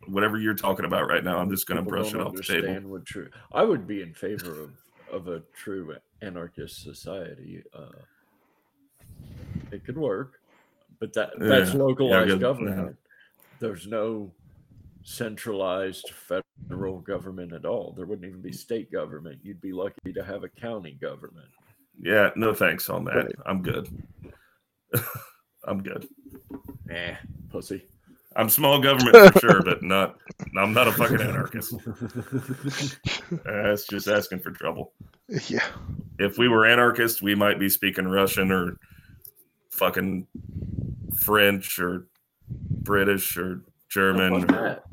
whatever 0.07 0.39
you're 0.39 0.55
talking 0.55 0.85
about 0.85 1.07
right 1.07 1.23
now, 1.23 1.37
I'm 1.37 1.49
just 1.51 1.67
going 1.67 1.83
to 1.83 1.87
brush 1.87 2.13
it 2.13 2.19
off 2.19 2.33
the 2.33 2.41
table. 2.41 2.89
What? 2.89 3.03
I 3.51 3.63
would 3.63 3.85
be 3.87 4.01
in 4.01 4.13
favor 4.13 4.63
of 4.63 4.71
of 5.11 5.27
a 5.27 5.43
true 5.55 5.95
anarchist 6.23 6.81
society. 6.83 7.63
Uh, 7.73 7.99
it 9.71 9.83
could 9.85 9.97
work, 9.97 10.39
but 10.99 11.13
that 11.13 11.31
that's 11.37 11.73
Yeah, 11.73 11.79
localized 11.79 12.29
yeah. 12.31 12.37
government. 12.37 12.97
There's 13.59 13.87
no 13.87 14.31
centralized 15.03 16.09
federal 16.69 16.99
government 16.99 17.53
at 17.53 17.65
all. 17.65 17.93
There 17.95 18.05
wouldn't 18.05 18.27
even 18.27 18.41
be 18.41 18.51
state 18.53 18.91
government. 18.91 19.39
You'd 19.43 19.61
be 19.61 19.73
lucky 19.73 20.13
to 20.13 20.23
have 20.23 20.43
a 20.43 20.49
county 20.49 20.97
government. 20.99 21.49
Yeah, 22.01 22.31
no 22.35 22.53
thanks 22.53 22.89
on 22.89 23.03
that. 23.05 23.15
Right. 23.15 23.35
I'm 23.45 23.61
good. 23.61 23.89
I'm 25.65 25.81
good. 25.83 26.07
Eh, 26.89 27.15
pussy. 27.51 27.85
I'm 28.35 28.49
small 28.49 28.79
government 28.79 29.33
for 29.33 29.39
sure, 29.39 29.61
but 29.63 29.83
not. 29.83 30.17
I'm 30.57 30.73
not 30.73 30.87
a 30.87 30.91
fucking 30.91 31.21
anarchist. 31.21 31.75
That's 33.45 33.85
just 33.87 34.07
asking 34.07 34.39
for 34.39 34.51
trouble. 34.51 34.93
Yeah. 35.47 35.65
If 36.19 36.37
we 36.37 36.47
were 36.47 36.65
anarchists, 36.65 37.21
we 37.21 37.35
might 37.35 37.59
be 37.59 37.69
speaking 37.69 38.07
Russian 38.07 38.51
or 38.51 38.77
fucking 39.71 40.27
French 41.19 41.79
or 41.79 42.07
British 42.49 43.37
or 43.37 43.61
German. 43.89 44.41
Fuck 44.41 44.49
that. 44.49 44.83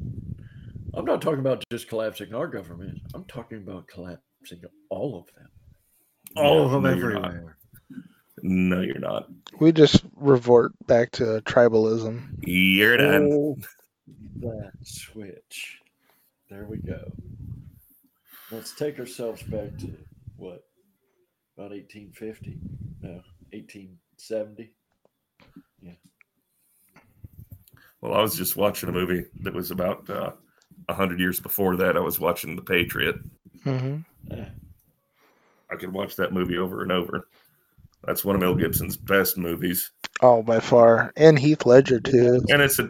I'm 0.94 1.04
not 1.04 1.22
talking 1.22 1.40
about 1.40 1.64
just 1.70 1.88
collapsing 1.88 2.34
our 2.34 2.48
government. 2.48 3.00
I'm 3.14 3.24
talking 3.24 3.58
about 3.58 3.86
collapsing 3.86 4.62
all 4.88 5.18
of 5.18 5.26
them. 5.34 5.48
All 6.36 6.64
of 6.64 6.72
them 6.72 6.82
no, 6.82 6.90
everywhere. 6.90 7.56
No, 8.42 8.80
you're 8.80 8.98
not. 8.98 9.28
We 9.58 9.72
just 9.72 10.04
revert 10.16 10.72
back 10.86 11.10
to 11.12 11.42
tribalism. 11.44 12.38
You're 12.42 12.96
done. 12.96 13.28
Pull 13.28 13.58
that 14.40 14.72
switch. 14.82 15.80
There 16.48 16.64
we 16.64 16.78
go. 16.78 17.12
Let's 18.50 18.74
take 18.74 18.98
ourselves 18.98 19.42
back 19.44 19.76
to 19.78 19.96
what? 20.36 20.64
About 21.56 21.70
1850? 21.70 22.58
No, 23.02 23.10
1870. 23.52 24.72
Yeah. 25.82 25.92
Well, 28.00 28.14
I 28.14 28.20
was 28.22 28.34
just 28.36 28.56
watching 28.56 28.88
a 28.88 28.92
movie 28.92 29.26
that 29.42 29.54
was 29.54 29.70
about 29.70 30.08
uh, 30.08 30.32
a 30.88 30.94
hundred 30.94 31.20
years 31.20 31.38
before 31.38 31.76
that. 31.76 31.96
I 31.96 32.00
was 32.00 32.18
watching 32.18 32.56
The 32.56 32.62
Patriot. 32.62 33.16
hmm 33.62 33.98
Eh, 34.30 34.44
I 35.70 35.76
could 35.76 35.92
watch 35.92 36.16
that 36.16 36.32
movie 36.32 36.58
over 36.58 36.82
and 36.82 36.90
over. 36.92 37.28
That's 38.04 38.24
one 38.24 38.34
of 38.34 38.40
Mel 38.40 38.54
Gibson's 38.54 38.96
best 38.96 39.36
movies, 39.36 39.90
Oh, 40.22 40.42
by 40.42 40.60
far. 40.60 41.12
And 41.16 41.38
Heath 41.38 41.66
Ledger, 41.66 42.00
too. 42.00 42.42
and 42.48 42.62
it's 42.62 42.78
a 42.78 42.84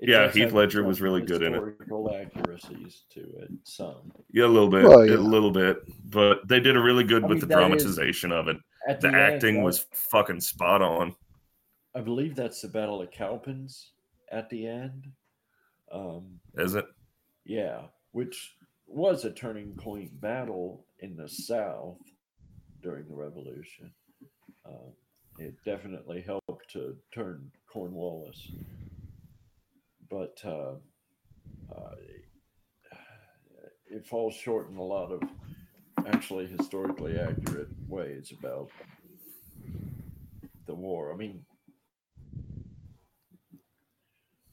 it 0.00 0.08
Yeah, 0.10 0.26
does 0.26 0.34
Heath 0.34 0.52
Ledger 0.52 0.84
was 0.84 1.00
really 1.00 1.22
good 1.22 1.42
in 1.42 1.54
it. 1.54 1.62
Accuracies 1.90 3.04
to 3.10 3.20
it. 3.40 3.50
Some. 3.64 4.12
yeah, 4.32 4.44
a 4.44 4.46
little 4.46 4.68
bit, 4.68 4.84
Well, 4.84 5.04
yeah. 5.06 5.16
a 5.16 5.18
little 5.18 5.50
bit, 5.50 5.78
but 6.10 6.46
they 6.46 6.60
did 6.60 6.76
a 6.76 6.80
really 6.80 7.04
good 7.04 7.24
I 7.24 7.26
with 7.26 7.38
mean, 7.38 7.40
the 7.40 7.46
that 7.46 7.58
is- 7.72 7.82
dramatization 7.84 8.30
of 8.32 8.48
it. 8.48 8.56
The 8.86 9.08
the 9.10 9.16
acting 9.16 9.56
that- 9.56 9.64
was 9.64 9.86
fucking 9.92 10.40
spot 10.40 10.82
on. 10.82 11.14
I 11.94 12.00
believe 12.00 12.36
that's 12.36 12.60
the 12.62 12.68
Battle 12.68 13.02
of 13.02 13.10
Cowpens 13.10 13.90
at 14.30 14.48
the 14.50 14.66
end. 14.66 15.08
Um, 15.90 16.38
Is 16.54 16.74
it? 16.74 16.84
yeah, 17.44 17.82
which 18.12 18.54
was 18.86 19.24
a 19.24 19.32
turning 19.32 19.72
point 19.74 20.18
battle 20.20 20.84
in 21.00 21.16
the 21.16 21.28
South 21.28 21.98
during 22.82 23.08
the 23.08 23.14
Revolution. 23.14 23.90
Uh, 24.68 24.90
it 25.38 25.54
definitely 25.64 26.20
helped 26.20 26.70
to 26.72 26.96
turn 27.14 27.50
Cornwallis, 27.72 28.50
but 30.10 30.36
uh, 30.44 30.74
uh, 31.74 31.94
it 33.86 34.06
falls 34.06 34.34
short 34.34 34.68
in 34.70 34.76
a 34.76 34.82
lot 34.82 35.12
of 35.12 35.22
actually 36.06 36.46
historically 36.46 37.18
accurate 37.18 37.68
ways 37.88 38.32
about 38.38 38.70
the 40.66 40.74
war. 40.74 41.12
I 41.12 41.16
mean, 41.16 41.44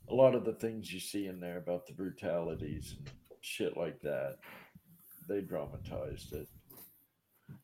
a 0.10 0.14
lot 0.14 0.36
of 0.36 0.46
the 0.46 0.54
things 0.54 0.94
you 0.94 1.00
see 1.00 1.28
in 1.28 1.40
there 1.40 1.58
about 1.58 1.88
the 1.88 1.94
brutalities 1.94 2.96
and 3.00 3.10
shit 3.42 3.76
like 3.76 4.00
that, 4.02 4.38
they 5.28 5.42
dramatized 5.42 6.34
it, 6.34 6.48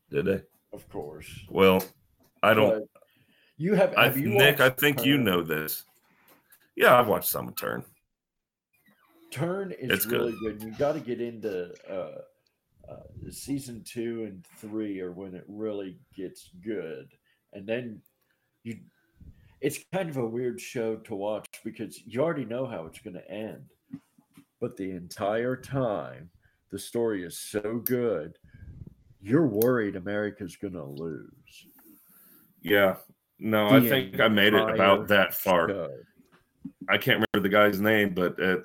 Did 0.10 0.26
they? 0.26 0.42
of 0.74 0.88
course. 0.90 1.30
Well, 1.50 1.84
I 2.44 2.54
don't. 2.54 2.90
You 3.58 3.76
have, 3.76 3.94
I, 3.96 4.06
have 4.06 4.18
you 4.18 4.30
Nick, 4.30 4.60
I 4.60 4.70
think 4.70 5.06
you 5.06 5.18
know 5.18 5.44
this. 5.44 5.84
Yeah, 6.76 7.00
I've 7.00 7.08
watched 7.08 7.30
some 7.30 7.48
of 7.48 7.56
Turn. 7.56 7.84
Turn 9.30 9.72
is 9.72 9.92
It's 9.92 10.06
good. 10.06 10.20
really 10.20 10.38
good. 10.42 10.64
You 10.64 10.72
got 10.72 10.94
to 10.94 11.00
get 11.00 11.22
into 11.22 11.72
uh, 11.90 12.22
uh, 12.92 12.96
season 13.30 13.84
two 13.84 14.24
and 14.24 14.44
three, 14.58 15.00
or 15.00 15.12
when 15.12 15.36
it 15.36 15.46
really 15.48 15.98
gets 16.16 16.50
good, 16.64 17.10
and 17.54 17.68
then 17.68 18.02
you. 18.64 18.80
It's 19.62 19.78
kind 19.94 20.10
of 20.10 20.18
a 20.18 20.26
weird 20.26 20.60
show 20.60 20.96
to 20.96 21.14
watch 21.14 21.48
because 21.64 22.02
you 22.08 22.20
already 22.20 22.46
know 22.46 22.66
how 22.66 22.88
it's 22.88 22.98
going 22.98 23.14
to 23.14 23.32
end, 23.32 23.64
but 24.60 24.76
the 24.76 24.90
entire 24.90 25.56
time 25.56 26.32
the 26.72 26.80
story 26.80 27.24
is 27.24 27.38
so 27.38 27.80
good, 27.86 28.40
you're 29.22 29.46
worried 29.46 29.96
America's 29.96 30.56
going 30.56 30.74
to 30.74 30.84
lose. 30.84 31.68
Yeah. 32.62 32.96
No, 33.40 33.70
I 33.70 33.82
think 33.82 34.20
I 34.20 34.28
made 34.28 34.54
it 34.54 34.70
about 34.70 35.08
that 35.08 35.34
far. 35.34 35.90
I 36.90 36.98
can't 36.98 37.26
remember 37.34 37.48
the 37.48 37.50
guy's 37.50 37.82
name, 37.82 38.14
but 38.14 38.40
at 38.40 38.60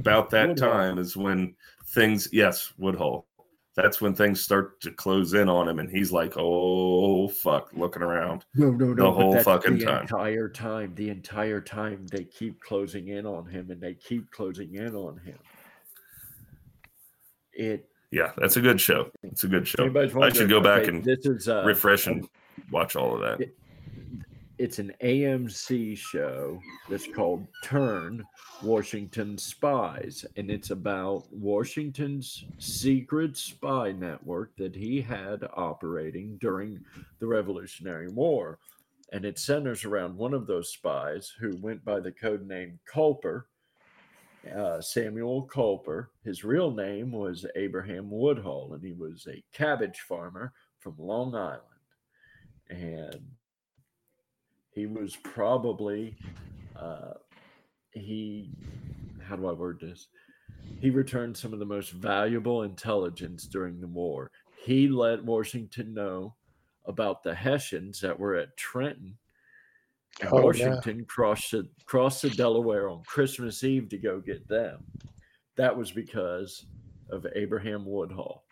about 0.00 0.30
that 0.30 0.48
Woodhull. 0.48 0.70
time 0.70 0.98
is 0.98 1.16
when 1.16 1.54
things. 1.86 2.28
Yes, 2.30 2.72
Woodhull. 2.78 3.26
That's 3.74 4.00
when 4.00 4.14
things 4.14 4.40
start 4.40 4.80
to 4.80 4.90
close 4.90 5.34
in 5.34 5.48
on 5.48 5.68
him, 5.68 5.78
and 5.78 5.88
he's 5.88 6.12
like, 6.12 6.34
"Oh 6.36 7.28
fuck!" 7.28 7.70
Looking 7.72 8.02
around. 8.02 8.44
No, 8.54 8.70
no, 8.70 8.92
no. 8.92 9.04
the 9.04 9.12
whole 9.12 9.38
fucking 9.40 9.78
the 9.78 9.84
time. 9.84 10.02
entire 10.02 10.48
time, 10.48 10.94
the 10.94 11.10
entire 11.10 11.60
time 11.60 12.06
they 12.10 12.24
keep 12.24 12.60
closing 12.60 13.08
in 13.08 13.24
on 13.24 13.46
him 13.46 13.70
and 13.70 13.80
they 13.80 13.94
keep 13.94 14.30
closing 14.30 14.74
in 14.74 14.94
on 14.94 15.18
him. 15.18 15.38
It 17.52 17.88
Yeah, 18.10 18.32
that's 18.36 18.56
a 18.56 18.60
good 18.60 18.80
show. 18.80 19.10
It's 19.22 19.44
a 19.44 19.48
good 19.48 19.66
show. 19.66 19.84
I 20.20 20.30
should 20.30 20.50
go 20.50 20.60
back 20.60 20.82
okay, 20.82 20.88
and 20.88 21.04
this 21.04 21.24
is 21.24 21.48
uh, 21.48 21.62
refresh 21.64 22.08
and 22.08 22.28
watch 22.70 22.96
all 22.96 23.14
of 23.14 23.20
that. 23.20 23.40
it- 23.40 23.56
it's 24.58 24.80
an 24.80 24.92
AMC 25.00 25.94
show 25.96 26.60
that's 26.88 27.06
called 27.06 27.46
Turn 27.62 28.24
Washington 28.60 29.38
Spies, 29.38 30.26
and 30.36 30.50
it's 30.50 30.70
about 30.70 31.32
Washington's 31.32 32.44
secret 32.58 33.36
spy 33.36 33.92
network 33.92 34.56
that 34.56 34.74
he 34.74 35.00
had 35.00 35.48
operating 35.54 36.38
during 36.38 36.84
the 37.20 37.26
Revolutionary 37.28 38.08
War. 38.08 38.58
And 39.12 39.24
it 39.24 39.38
centers 39.38 39.84
around 39.84 40.16
one 40.16 40.34
of 40.34 40.48
those 40.48 40.72
spies 40.72 41.32
who 41.38 41.56
went 41.58 41.84
by 41.84 42.00
the 42.00 42.10
code 42.12 42.44
name 42.46 42.80
Culper, 42.92 43.44
uh, 44.56 44.80
Samuel 44.80 45.46
Culper. 45.46 46.08
His 46.24 46.42
real 46.42 46.72
name 46.72 47.12
was 47.12 47.46
Abraham 47.54 48.10
Woodhull, 48.10 48.74
and 48.74 48.82
he 48.82 48.92
was 48.92 49.24
a 49.28 49.40
cabbage 49.52 50.00
farmer 50.00 50.52
from 50.80 50.96
Long 50.98 51.36
Island. 51.36 51.62
And 52.70 53.20
he 54.70 54.86
was 54.86 55.16
probably 55.16 56.16
uh, 56.76 57.14
he 57.92 58.50
how 59.22 59.36
do 59.36 59.46
I 59.46 59.52
word 59.52 59.80
this? 59.80 60.08
He 60.80 60.90
returned 60.90 61.36
some 61.36 61.52
of 61.52 61.58
the 61.58 61.66
most 61.66 61.90
valuable 61.90 62.62
intelligence 62.62 63.46
during 63.46 63.80
the 63.80 63.86
war. 63.86 64.30
He 64.64 64.88
let 64.88 65.24
Washington 65.24 65.94
know 65.94 66.34
about 66.86 67.22
the 67.22 67.34
Hessians 67.34 68.00
that 68.00 68.18
were 68.18 68.36
at 68.36 68.56
Trenton. 68.56 69.16
Oh, 70.24 70.38
yeah. 70.38 70.44
Washington 70.44 71.04
crossed 71.04 71.52
the, 71.52 71.68
crossed 71.84 72.22
the 72.22 72.30
Delaware 72.30 72.88
on 72.88 73.02
Christmas 73.04 73.62
Eve 73.62 73.88
to 73.90 73.98
go 73.98 74.20
get 74.20 74.48
them. 74.48 74.84
That 75.56 75.76
was 75.76 75.90
because 75.90 76.64
of 77.10 77.26
Abraham 77.34 77.84
Woodhull. 77.84 78.44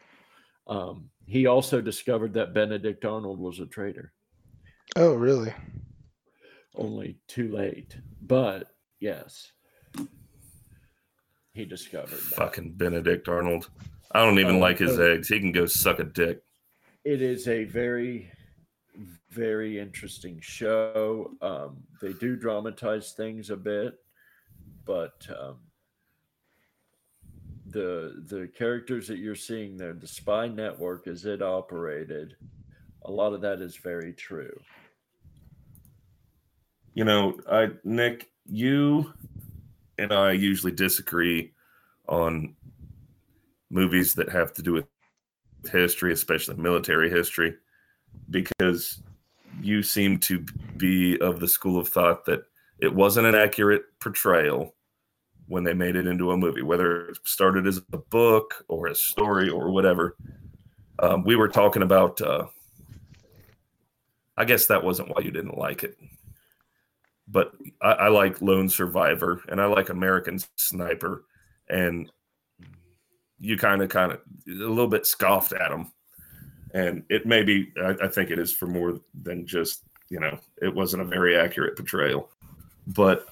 Um, 0.66 1.08
he 1.26 1.46
also 1.46 1.80
discovered 1.80 2.32
that 2.34 2.54
Benedict 2.54 3.04
Arnold 3.04 3.38
was 3.38 3.60
a 3.60 3.66
traitor. 3.66 4.12
Oh, 4.94 5.14
really? 5.14 5.52
Only 6.74 7.18
too 7.26 7.50
late. 7.52 7.96
But 8.22 8.68
yes, 9.00 9.50
he 11.52 11.64
discovered 11.64 12.10
that. 12.18 12.36
Fucking 12.36 12.72
Benedict 12.72 13.28
Arnold. 13.28 13.68
I 14.12 14.24
don't 14.24 14.38
even 14.38 14.56
Oh, 14.56 14.60
like 14.60 14.78
his 14.78 14.98
oh. 14.98 15.02
eggs. 15.02 15.28
He 15.28 15.40
can 15.40 15.52
go 15.52 15.66
suck 15.66 15.98
a 15.98 16.04
dick. 16.04 16.42
it 17.04 17.22
is 17.22 17.48
a 17.48 17.64
very 17.64 18.30
very 19.30 19.78
interesting 19.78 20.38
show 20.40 21.30
um, 21.42 21.76
they 22.00 22.14
do 22.14 22.34
dramatize 22.36 23.12
things 23.12 23.50
a 23.50 23.56
bit 23.56 23.98
but 24.86 25.26
um, 25.38 25.56
the 27.76 28.24
the 28.28 28.48
characters 28.56 29.06
that 29.06 29.18
you're 29.18 29.34
seeing 29.34 29.76
there 29.76 29.92
the 29.92 30.06
spy 30.06 30.48
network 30.48 31.06
as 31.06 31.26
it 31.26 31.42
operated 31.42 32.36
a 33.06 33.10
lot 33.10 33.32
of 33.32 33.40
that 33.40 33.60
is 33.60 33.76
very 33.76 34.12
true. 34.12 34.60
You 36.94 37.04
know, 37.04 37.38
I 37.50 37.70
Nick, 37.84 38.30
you 38.46 39.12
and 39.98 40.12
I 40.12 40.32
usually 40.32 40.72
disagree 40.72 41.52
on 42.08 42.54
movies 43.70 44.14
that 44.14 44.28
have 44.30 44.52
to 44.54 44.62
do 44.62 44.72
with 44.72 44.86
history, 45.70 46.12
especially 46.12 46.56
military 46.56 47.10
history, 47.10 47.54
because 48.30 49.02
you 49.62 49.82
seem 49.82 50.18
to 50.20 50.44
be 50.76 51.18
of 51.20 51.40
the 51.40 51.48
school 51.48 51.78
of 51.78 51.88
thought 51.88 52.24
that 52.26 52.42
it 52.78 52.92
wasn't 52.92 53.26
an 53.26 53.34
accurate 53.34 53.84
portrayal 54.00 54.74
when 55.48 55.64
they 55.64 55.74
made 55.74 55.96
it 55.96 56.06
into 56.06 56.32
a 56.32 56.36
movie, 56.36 56.62
whether 56.62 57.08
it 57.08 57.18
started 57.24 57.66
as 57.66 57.80
a 57.92 57.98
book 57.98 58.64
or 58.68 58.88
a 58.88 58.94
story 58.94 59.48
or 59.48 59.70
whatever. 59.70 60.16
Um, 60.98 61.24
we 61.24 61.36
were 61.36 61.48
talking 61.48 61.82
about. 61.82 62.20
Uh, 62.20 62.46
I 64.38 64.44
guess 64.44 64.66
that 64.66 64.84
wasn't 64.84 65.08
why 65.08 65.22
you 65.22 65.30
didn't 65.30 65.56
like 65.56 65.82
it 65.82 65.96
but 67.28 67.52
I, 67.82 67.92
I 67.92 68.08
like 68.08 68.40
Lone 68.40 68.68
Survivor 68.68 69.42
and 69.48 69.60
I 69.60 69.66
like 69.66 69.88
American 69.88 70.38
Sniper, 70.56 71.24
and 71.68 72.10
you 73.38 73.58
kind 73.58 73.82
of, 73.82 73.88
kind 73.88 74.12
of, 74.12 74.20
a 74.46 74.50
little 74.50 74.86
bit 74.86 75.06
scoffed 75.06 75.52
at 75.52 75.70
them, 75.70 75.92
and 76.72 77.02
it 77.08 77.26
may 77.26 77.42
be. 77.42 77.72
I, 77.82 77.96
I 78.04 78.08
think 78.08 78.30
it 78.30 78.38
is 78.38 78.52
for 78.52 78.66
more 78.66 79.00
than 79.22 79.46
just 79.46 79.82
you 80.08 80.20
know, 80.20 80.38
it 80.62 80.72
wasn't 80.72 81.02
a 81.02 81.06
very 81.06 81.36
accurate 81.36 81.76
portrayal, 81.76 82.30
but 82.86 83.26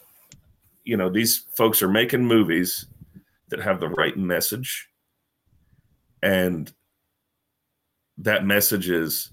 you 0.84 0.96
know, 0.96 1.08
these 1.08 1.46
folks 1.56 1.82
are 1.82 1.88
making 1.88 2.24
movies 2.24 2.86
that 3.48 3.60
have 3.60 3.80
the 3.80 3.88
right 3.88 4.16
message, 4.16 4.88
and 6.22 6.72
that 8.18 8.46
message 8.46 8.90
is, 8.90 9.30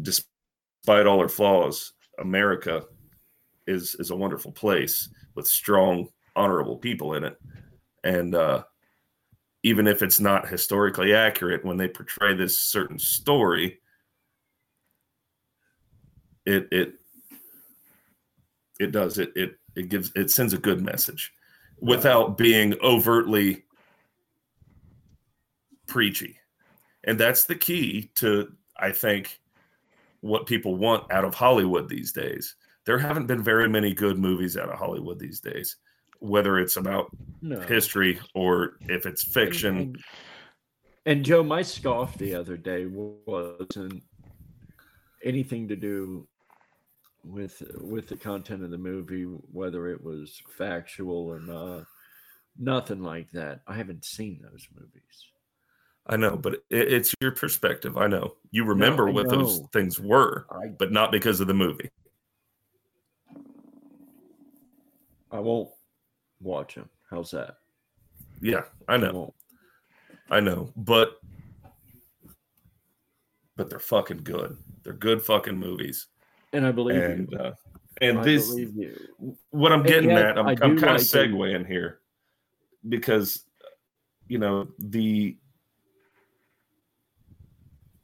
despite 0.00 1.06
all 1.06 1.20
her 1.20 1.28
flaws, 1.28 1.92
America 2.18 2.84
is 3.66 3.94
is 3.96 4.10
a 4.10 4.16
wonderful 4.16 4.52
place 4.52 5.08
with 5.34 5.46
strong 5.46 6.08
honorable 6.34 6.76
people 6.76 7.14
in 7.14 7.24
it. 7.24 7.38
And 8.04 8.34
uh 8.34 8.64
even 9.64 9.86
if 9.86 10.02
it's 10.02 10.18
not 10.18 10.48
historically 10.48 11.14
accurate 11.14 11.64
when 11.64 11.76
they 11.76 11.86
portray 11.86 12.34
this 12.34 12.64
certain 12.64 12.98
story 12.98 13.78
it 16.44 16.66
it 16.72 16.94
it 18.80 18.90
does 18.90 19.18
it 19.18 19.30
it 19.36 19.58
it 19.76 19.88
gives 19.88 20.12
it 20.14 20.30
sends 20.30 20.52
a 20.52 20.58
good 20.58 20.80
message 20.80 21.32
without 21.80 22.38
being 22.38 22.74
overtly 22.82 23.64
preachy. 25.86 26.38
And 27.04 27.18
that's 27.18 27.44
the 27.44 27.56
key 27.56 28.10
to 28.16 28.52
i 28.78 28.90
think 28.90 29.38
what 30.20 30.46
people 30.46 30.76
want 30.76 31.10
out 31.12 31.24
of 31.24 31.34
hollywood 31.34 31.88
these 31.88 32.12
days. 32.12 32.56
There 32.84 32.98
haven't 32.98 33.26
been 33.26 33.42
very 33.42 33.68
many 33.68 33.94
good 33.94 34.18
movies 34.18 34.56
out 34.56 34.68
of 34.68 34.78
Hollywood 34.78 35.18
these 35.18 35.40
days, 35.40 35.76
whether 36.18 36.58
it's 36.58 36.76
about 36.76 37.10
no. 37.40 37.60
history 37.60 38.18
or 38.34 38.78
if 38.88 39.06
it's 39.06 39.22
fiction. 39.22 39.76
And, 39.76 39.98
and 41.06 41.24
Joe, 41.24 41.44
my 41.44 41.62
scoff 41.62 42.18
the 42.18 42.34
other 42.34 42.56
day 42.56 42.86
wasn't 42.86 44.02
anything 45.24 45.68
to 45.68 45.76
do 45.76 46.26
with 47.24 47.62
with 47.80 48.08
the 48.08 48.16
content 48.16 48.62
of 48.62 48.70
the 48.70 48.78
movie, 48.78 49.24
whether 49.24 49.88
it 49.88 50.02
was 50.02 50.40
factual 50.56 51.26
or 51.26 51.40
not. 51.40 51.86
Nothing 52.58 53.02
like 53.02 53.30
that. 53.32 53.60
I 53.66 53.74
haven't 53.74 54.04
seen 54.04 54.40
those 54.42 54.66
movies. 54.74 55.26
I 56.06 56.16
know, 56.16 56.36
but 56.36 56.54
it, 56.54 56.92
it's 56.92 57.14
your 57.20 57.30
perspective. 57.30 57.96
I 57.96 58.08
know 58.08 58.34
you 58.50 58.64
remember 58.64 59.08
I 59.08 59.12
what 59.12 59.28
those 59.28 59.60
things 59.72 60.00
were, 60.00 60.46
I 60.50 60.68
but 60.78 60.92
not 60.92 61.12
because 61.12 61.40
of 61.40 61.46
the 61.46 61.54
movie. 61.54 61.88
I 65.30 65.38
won't 65.38 65.70
watch 66.40 66.74
them. 66.74 66.88
How's 67.08 67.30
that? 67.30 67.56
Yeah, 68.40 68.64
I 68.88 68.94
I 68.94 68.96
know, 68.98 69.12
won't. 69.12 69.34
I 70.30 70.40
know, 70.40 70.72
but 70.76 71.18
but 73.56 73.70
they're 73.70 73.78
fucking 73.78 74.24
good. 74.24 74.56
They're 74.82 74.92
good 74.92 75.22
fucking 75.22 75.56
movies, 75.56 76.08
And 76.52 76.66
I 76.66 76.72
believe 76.72 77.02
and 77.02 77.28
you. 77.30 77.38
uh, 77.38 77.52
and 78.00 78.22
this 78.24 78.54
what 79.50 79.72
I'm 79.72 79.82
getting 79.82 80.10
yet, 80.10 80.24
at, 80.30 80.38
I'm, 80.38 80.48
I'm 80.48 80.56
kind 80.56 80.76
of 80.76 80.82
like 80.82 81.00
it. 81.00 81.06
segueing 81.06 81.66
here 81.66 82.00
because 82.88 83.44
you 84.28 84.38
know 84.38 84.68
the 84.78 85.36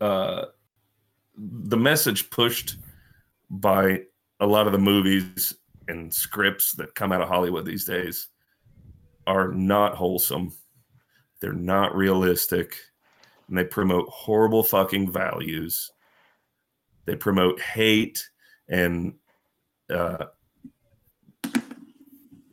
uh 0.00 0.46
the 1.36 1.76
message 1.76 2.30
pushed 2.30 2.76
by 3.50 4.02
a 4.40 4.46
lot 4.46 4.66
of 4.66 4.72
the 4.72 4.78
movies 4.78 5.54
and 5.88 6.12
scripts 6.12 6.72
that 6.72 6.94
come 6.94 7.12
out 7.12 7.20
of 7.20 7.28
Hollywood 7.28 7.64
these 7.64 7.84
days 7.84 8.28
are 9.26 9.48
not 9.48 9.94
wholesome. 9.94 10.52
They're 11.40 11.52
not 11.52 11.94
realistic. 11.94 12.76
And 13.48 13.56
they 13.56 13.64
promote 13.64 14.08
horrible 14.08 14.62
fucking 14.62 15.10
values. 15.10 15.90
They 17.06 17.16
promote 17.16 17.60
hate 17.60 18.28
and 18.68 19.14
uh, 19.90 20.26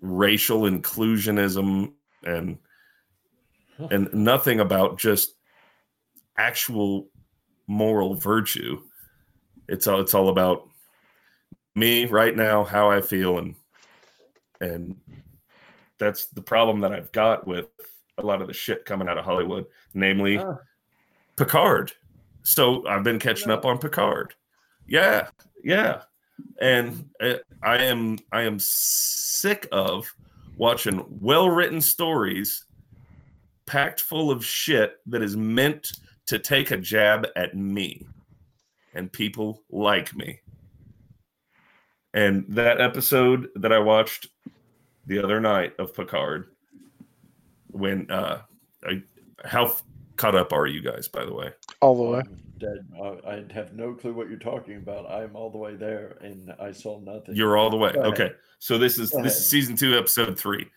racial 0.01 0.62
inclusionism 0.62 1.91
and 2.23 2.58
and 3.91 4.13
nothing 4.13 4.62
about 4.62 4.97
just 4.97 5.36
actual 6.38 7.10
moral 7.67 8.15
virtue. 8.15 8.82
It's 9.67 9.88
all 9.88 10.01
it's 10.01 10.13
all 10.13 10.30
about 10.30 10.67
me 11.75 12.06
right 12.06 12.36
now, 12.36 12.63
how 12.63 12.89
I 12.89 13.01
feel, 13.01 13.38
and 13.39 13.56
and 14.62 14.95
that's 15.97 16.28
the 16.28 16.41
problem 16.41 16.80
that 16.82 16.93
I've 16.93 17.12
got 17.12 17.45
with 17.47 17.67
a 18.17 18.25
lot 18.25 18.41
of 18.41 18.47
the 18.47 18.54
shit 18.54 18.86
coming 18.86 19.10
out 19.10 19.17
of 19.17 19.25
Hollywood, 19.25 19.65
namely 19.93 20.38
Ah. 20.38 20.58
Picard. 21.36 21.91
So 22.43 22.88
I've 22.88 23.04
been 23.04 23.19
catching 23.19 23.51
up 23.51 23.65
on 23.65 23.78
Picard. 23.78 24.36
Yeah, 24.87 25.29
yeah, 25.63 26.01
and 26.61 27.09
uh, 27.21 27.35
I 27.63 27.77
am 27.77 28.17
I 28.31 28.43
am 28.43 28.59
sick 28.59 29.67
of 29.71 30.13
watching 30.57 31.05
well-written 31.19 31.81
stories 31.81 32.65
packed 33.65 34.01
full 34.01 34.31
of 34.31 34.45
shit 34.45 34.97
that 35.07 35.21
is 35.21 35.35
meant 35.35 35.93
to 36.27 36.39
take 36.39 36.71
a 36.71 36.77
jab 36.77 37.27
at 37.35 37.55
me 37.55 38.05
and 38.93 39.11
people 39.11 39.63
like 39.69 40.15
me. 40.15 40.39
And 42.13 42.45
that 42.47 42.79
episode 42.79 43.49
that 43.55 43.73
I 43.73 43.79
watched 43.79 44.27
the 45.05 45.21
other 45.21 45.41
night 45.41 45.73
of 45.79 45.93
Picard, 45.93 46.47
when 47.71 48.09
uh, 48.09 48.41
I, 48.87 49.03
how 49.43 49.75
caught 50.15 50.35
up 50.35 50.53
are 50.53 50.65
you 50.65 50.81
guys, 50.81 51.07
by 51.07 51.25
the 51.25 51.33
way? 51.33 51.51
All 51.81 51.95
the 51.95 52.03
way. 52.03 52.21
Dead. 52.57 52.87
I, 53.01 53.07
I 53.27 53.45
have 53.53 53.73
no 53.73 53.93
clue 53.93 54.13
what 54.13 54.29
you're 54.29 54.39
talking 54.39 54.77
about. 54.77 55.09
I'm 55.11 55.35
all 55.35 55.49
the 55.49 55.57
way 55.57 55.75
there, 55.75 56.17
and 56.21 56.53
I 56.59 56.71
saw 56.71 56.99
nothing. 56.99 57.35
You're 57.35 57.57
all 57.57 57.69
the 57.69 57.77
way. 57.77 57.91
Okay. 57.91 58.31
So 58.59 58.77
this 58.77 58.97
is 58.97 59.11
this 59.11 59.37
is 59.37 59.49
season 59.49 59.75
two, 59.75 59.97
episode 59.97 60.39
three. 60.39 60.67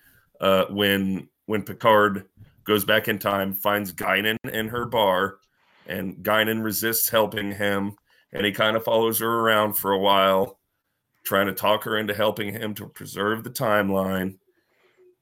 Uh, 0.41 0.65
when 0.71 1.29
when 1.47 1.63
Picard 1.63 2.27
goes 2.65 2.85
back 2.85 3.09
in 3.09 3.19
time, 3.19 3.55
finds 3.55 3.93
Guinan 3.93 4.37
in 4.53 4.69
her 4.69 4.87
bar, 4.87 5.39
and 5.87 6.17
Guinan 6.17 6.63
resists 6.63 7.09
helping 7.09 7.53
him, 7.53 7.97
and 8.33 8.45
he 8.45 8.53
kind 8.53 8.77
of 8.77 8.85
follows 8.85 9.21
her 9.21 9.41
around 9.41 9.75
for 9.75 9.93
a 9.93 9.99
while, 9.99 10.59
trying 11.25 11.47
to 11.47 11.55
talk 11.55 11.85
her 11.85 11.97
into 11.97 12.15
helping 12.15 12.53
him 12.53 12.75
to 12.75 12.89
preserve 12.89 13.45
the 13.45 13.51
timeline. 13.51 14.39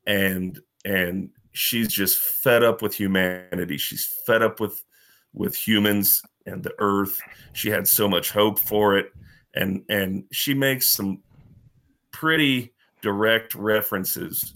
And 0.06 0.58
and 0.84 1.30
she's 1.52 1.88
just 1.88 2.18
fed 2.18 2.62
up 2.62 2.82
with 2.82 2.94
humanity. 2.94 3.76
She's 3.76 4.10
fed 4.26 4.42
up 4.42 4.58
with 4.58 4.82
with 5.34 5.54
humans 5.54 6.22
and 6.46 6.62
the 6.62 6.74
earth. 6.78 7.20
She 7.52 7.70
had 7.70 7.86
so 7.86 8.08
much 8.08 8.30
hope 8.30 8.58
for 8.58 8.96
it. 8.96 9.12
And 9.54 9.84
and 9.88 10.24
she 10.32 10.54
makes 10.54 10.88
some 10.88 11.22
pretty 12.10 12.72
direct 13.02 13.54
references 13.54 14.54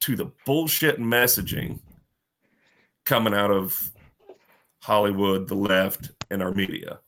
to 0.00 0.16
the 0.16 0.30
bullshit 0.46 0.98
messaging 0.98 1.80
coming 3.04 3.34
out 3.34 3.50
of 3.50 3.90
Hollywood, 4.80 5.48
the 5.48 5.54
left, 5.54 6.12
and 6.30 6.42
our 6.42 6.52
media. 6.52 7.00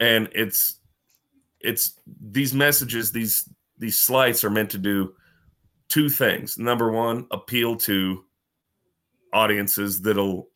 And 0.00 0.28
it's 0.34 0.80
it's 1.60 2.00
these 2.30 2.54
messages, 2.54 3.12
these 3.12 3.48
these 3.78 3.98
slights 3.98 4.44
are 4.44 4.50
meant 4.50 4.70
to 4.70 4.78
do 4.78 5.14
two 5.88 6.08
things. 6.08 6.58
Number 6.58 6.92
one, 6.92 7.26
appeal 7.30 7.76
to 7.76 8.24
audiences 9.32 10.00
that'll 10.02 10.49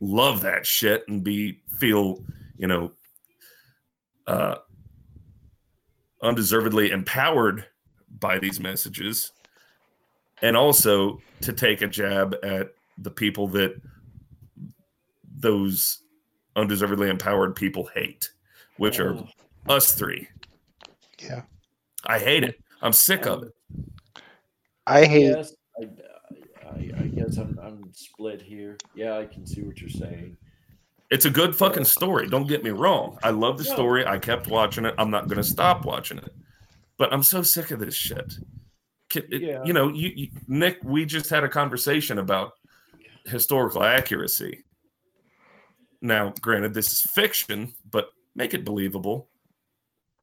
love 0.00 0.40
that 0.42 0.66
shit 0.66 1.04
and 1.08 1.22
be 1.24 1.60
feel, 1.78 2.22
you 2.56 2.66
know, 2.66 2.92
uh 4.26 4.56
undeservedly 6.22 6.90
empowered 6.90 7.66
by 8.20 8.38
these 8.38 8.58
messages 8.58 9.32
and 10.42 10.56
also 10.56 11.20
to 11.40 11.52
take 11.52 11.82
a 11.82 11.86
jab 11.86 12.34
at 12.42 12.70
the 12.98 13.10
people 13.10 13.46
that 13.46 13.80
those 15.38 16.02
undeservedly 16.56 17.10
empowered 17.10 17.54
people 17.54 17.88
hate, 17.94 18.30
which 18.78 18.98
are 18.98 19.14
Oh. 19.14 19.28
us 19.68 19.94
three. 19.94 20.26
Yeah. 21.18 21.42
I 22.06 22.18
hate 22.18 22.44
it. 22.44 22.58
I'm 22.82 22.92
sick 22.92 23.26
of 23.26 23.42
it. 23.42 23.52
I 24.86 25.04
hate 25.04 25.24
Yes, 25.36 25.54
I, 25.80 25.88
I, 26.68 27.02
I 27.04 27.05
guess 27.26 27.38
I'm, 27.38 27.58
I'm 27.62 27.92
split 27.92 28.40
here. 28.42 28.76
Yeah, 28.94 29.18
I 29.18 29.26
can 29.26 29.46
see 29.46 29.62
what 29.62 29.80
you're 29.80 29.90
saying. 29.90 30.36
It's 31.10 31.24
a 31.24 31.30
good 31.30 31.54
fucking 31.54 31.84
story. 31.84 32.28
Don't 32.28 32.48
get 32.48 32.64
me 32.64 32.70
wrong. 32.70 33.18
I 33.22 33.30
love 33.30 33.58
the 33.58 33.64
No. 33.64 33.74
story. 33.74 34.06
I 34.06 34.18
kept 34.18 34.48
watching 34.48 34.84
it. 34.84 34.94
I'm 34.98 35.10
not 35.10 35.28
going 35.28 35.36
to 35.36 35.44
stop 35.44 35.84
watching 35.84 36.18
it. 36.18 36.34
But 36.98 37.12
I'm 37.12 37.22
so 37.22 37.42
sick 37.42 37.70
of 37.70 37.78
this 37.80 37.94
shit. 37.94 38.34
It- 39.14 39.40
Yeah. 39.42 39.62
You 39.64 39.72
know, 39.72 39.88
you, 39.88 40.10
you, 40.14 40.28
Nick, 40.48 40.78
we 40.82 41.04
just 41.04 41.30
had 41.30 41.44
a 41.44 41.48
conversation 41.48 42.18
about 42.18 42.52
historical 43.26 43.82
accuracy. 43.84 44.64
Now, 46.02 46.32
granted, 46.40 46.74
this 46.74 46.92
is 46.92 47.00
fiction, 47.14 47.72
but 47.90 48.08
make 48.34 48.52
it 48.54 48.64
believable. 48.64 49.28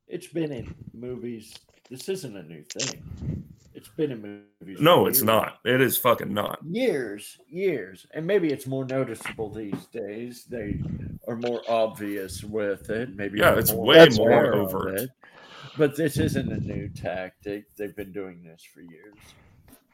It's 0.07 0.27
been 0.27 0.51
in 0.51 0.75
movies. 0.93 1.53
This 1.89 2.09
isn't 2.09 2.35
a 2.35 2.43
new 2.43 2.63
thing. 2.63 3.43
It's 3.83 3.93
been 3.95 4.11
in 4.11 4.45
movies. 4.61 4.79
No, 4.79 5.07
it's 5.07 5.17
years. 5.17 5.25
not. 5.25 5.57
It 5.65 5.81
is 5.81 5.97
fucking 5.97 6.33
not. 6.33 6.59
Years, 6.65 7.37
years, 7.49 8.07
and 8.13 8.25
maybe 8.25 8.47
it's 8.49 8.65
more 8.65 8.85
noticeable 8.85 9.49
these 9.49 9.87
days. 9.87 10.45
They 10.45 10.79
are 11.27 11.35
more 11.35 11.61
obvious 11.67 12.45
with 12.45 12.89
it. 12.89 13.13
Maybe 13.13 13.39
Yeah, 13.39 13.55
it's 13.59 13.73
more 13.73 13.85
way 13.85 14.07
more 14.15 14.53
overt. 14.55 14.99
it. 15.01 15.09
But 15.77 15.97
this 15.97 16.17
isn't 16.17 16.49
a 16.49 16.61
new 16.61 16.87
tactic. 16.87 17.65
They've 17.75 17.93
been 17.95 18.13
doing 18.13 18.41
this 18.41 18.63
for 18.73 18.79
years, 18.79 19.15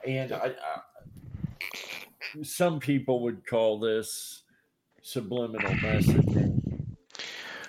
and 0.06 0.34
I, 0.34 0.52
I, 0.52 2.44
some 2.44 2.80
people 2.80 3.24
would 3.24 3.44
call 3.48 3.80
this 3.80 4.44
subliminal 5.02 5.72
messaging. 5.72 6.62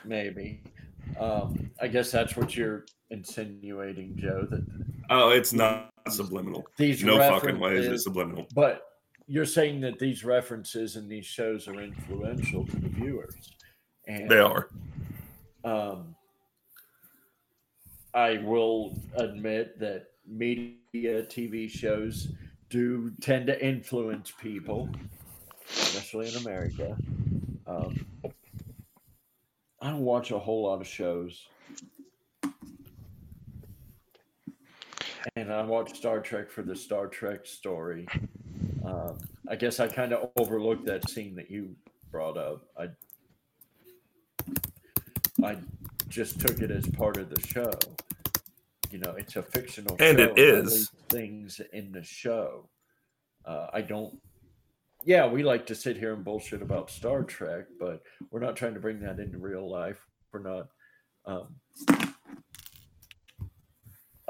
Maybe. 0.05 0.63
Um, 1.19 1.71
I 1.81 1.89
guess 1.89 2.11
that's 2.11 2.37
what 2.37 2.55
you're 2.55 2.85
insinuating, 3.11 4.17
Joe. 4.19 4.47
That 4.51 4.67
Oh, 5.13 5.31
it's 5.31 5.53
not 5.53 5.90
subliminal. 6.09 6.67
these 6.77 7.03
No 7.05 7.19
fucking 7.19 7.59
way 7.59 7.77
is 7.77 7.87
it 7.87 7.99
subliminal. 8.01 8.47
But 8.55 8.83
you're 9.27 9.45
saying 9.45 9.81
that 9.83 9.99
these 9.99 10.25
references 10.25 10.97
and 10.97 11.09
these 11.09 11.27
shows 11.27 11.69
are 11.69 11.81
influential 11.81 12.67
to 12.67 12.77
the 12.77 12.89
viewers, 12.89 13.53
and 14.07 14.29
They 14.29 14.39
are. 14.39 14.69
Um, 15.65 16.15
I 18.15 18.39
will 18.39 18.99
admit 19.15 19.79
that 19.79 20.07
media 20.27 20.79
TV 20.95 21.71
shows 21.71 22.33
do 22.71 23.13
tend 23.21 23.47
to 23.49 23.65
influence 23.65 24.33
people, 24.41 24.89
especially 25.69 26.29
in 26.29 26.37
America. 26.37 26.97
Um, 27.67 28.07
I 29.83 29.91
don't 29.91 30.05
watch 30.05 30.31
a 30.31 30.39
whole 30.39 30.65
lot 30.65 30.81
of 30.81 30.87
shows. 30.87 31.47
And 35.37 35.53
I 35.53 35.63
watched 35.63 35.97
Star 35.97 36.21
Trek 36.21 36.51
for 36.51 36.63
the 36.63 36.75
Star 36.77 37.07
Trek 37.07 37.47
story. 37.47 38.07
Um, 38.85 39.19
I 39.49 39.57
guess 39.57 39.81
I 39.81 39.89
kind 39.89 40.13
of 40.13 40.31
overlooked 40.37 40.87
that 40.87 41.09
scene 41.11 41.35
that 41.37 41.51
you 41.51 41.75
brought 42.11 42.37
up. 42.39 42.63
I 42.79 42.89
I 45.45 45.57
just 46.09 46.41
took 46.41 46.61
it 46.61 46.71
as 46.71 46.87
part 46.89 47.17
of 47.17 47.31
the 47.31 47.41
show. 47.47 47.71
You 48.91 48.99
know, 48.99 49.15
it's 49.17 49.37
a 49.37 49.43
fictional 49.43 49.97
And 50.01 50.19
show. 50.19 50.25
it 50.33 50.39
is. 50.39 50.91
things 51.09 51.61
in 51.73 51.93
the 51.93 52.03
show. 52.03 52.69
Uh, 53.45 53.69
I 53.73 53.81
don't. 53.83 54.19
Yeah, 55.05 55.27
we 55.27 55.43
like 55.43 55.65
to 55.67 55.75
sit 55.75 55.97
here 55.97 56.13
and 56.13 56.25
bullshit 56.25 56.61
about 56.61 56.91
Star 56.91 57.23
Trek, 57.23 57.67
but 57.79 58.03
we're 58.31 58.41
not 58.41 58.57
trying 58.57 58.75
to 58.75 58.81
bring 58.81 59.01
that 59.01 59.19
into 59.19 59.39
real 59.39 59.71
life. 59.71 59.99
We're 60.33 60.41
not. 60.43 60.69
Um, 61.27 61.55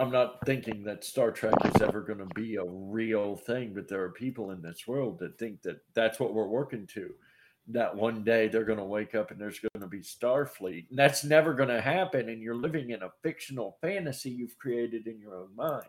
I'm 0.00 0.10
not 0.10 0.38
thinking 0.46 0.82
that 0.84 1.04
Star 1.04 1.30
Trek 1.30 1.52
is 1.66 1.82
ever 1.82 2.00
going 2.00 2.20
to 2.20 2.34
be 2.34 2.56
a 2.56 2.64
real 2.64 3.36
thing, 3.36 3.72
but 3.74 3.86
there 3.86 4.02
are 4.02 4.10
people 4.10 4.50
in 4.50 4.62
this 4.62 4.88
world 4.88 5.18
that 5.18 5.38
think 5.38 5.60
that 5.62 5.82
that's 5.92 6.18
what 6.18 6.32
we're 6.32 6.46
working 6.48 6.86
to 6.94 7.10
that 7.68 7.94
one 7.94 8.24
day 8.24 8.48
they're 8.48 8.64
going 8.64 8.78
to 8.78 8.84
wake 8.84 9.14
up 9.14 9.30
and 9.30 9.38
there's 9.38 9.60
going 9.60 9.82
to 9.82 9.86
be 9.86 10.00
Starfleet. 10.00 10.88
And 10.88 10.98
that's 10.98 11.22
never 11.22 11.52
going 11.52 11.68
to 11.68 11.82
happen. 11.82 12.30
And 12.30 12.40
you're 12.40 12.56
living 12.56 12.90
in 12.90 13.02
a 13.02 13.12
fictional 13.22 13.76
fantasy 13.82 14.30
you've 14.30 14.58
created 14.58 15.06
in 15.06 15.20
your 15.20 15.36
own 15.36 15.54
mind. 15.54 15.86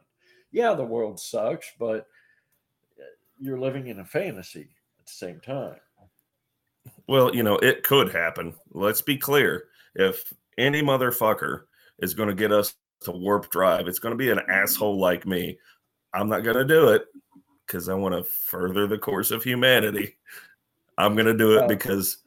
Yeah, 0.52 0.74
the 0.74 0.84
world 0.84 1.18
sucks, 1.18 1.72
but 1.80 2.08
uh, 3.00 3.04
you're 3.40 3.60
living 3.60 3.88
in 3.88 4.00
a 4.00 4.06
fantasy 4.06 4.70
at 5.00 5.06
the 5.06 5.12
same 5.12 5.40
time. 5.40 5.78
Well, 7.08 7.34
you 7.34 7.44
know, 7.44 7.56
it 7.58 7.84
could 7.84 8.12
happen. 8.12 8.56
Let's 8.72 9.02
be 9.02 9.16
clear. 9.16 9.70
If 9.96 10.34
any 10.58 10.82
motherfucker 10.82 11.62
is 12.00 12.14
going 12.14 12.30
to 12.30 12.36
get 12.36 12.52
us 12.52 12.76
to 13.02 13.12
warp 13.12 13.50
drive, 13.50 13.88
it's 13.88 14.00
going 14.00 14.12
to 14.12 14.18
be 14.18 14.32
an 14.32 14.42
asshole 14.50 15.00
like 15.00 15.26
me. 15.26 15.58
I'm 16.14 16.30
not 16.30 16.44
going 16.44 16.58
to 16.58 16.66
do 16.66 16.90
it 16.90 17.06
because 17.66 17.90
I 17.90 17.94
want 17.94 18.16
to 18.16 18.24
further 18.24 18.88
the 18.88 18.98
course 18.98 19.32
of 19.32 19.44
humanity. 19.44 20.18
I'm 20.98 21.14
going 21.16 21.26
to 21.26 21.38
do 21.38 21.58
it 21.58 21.68
because 21.68 22.18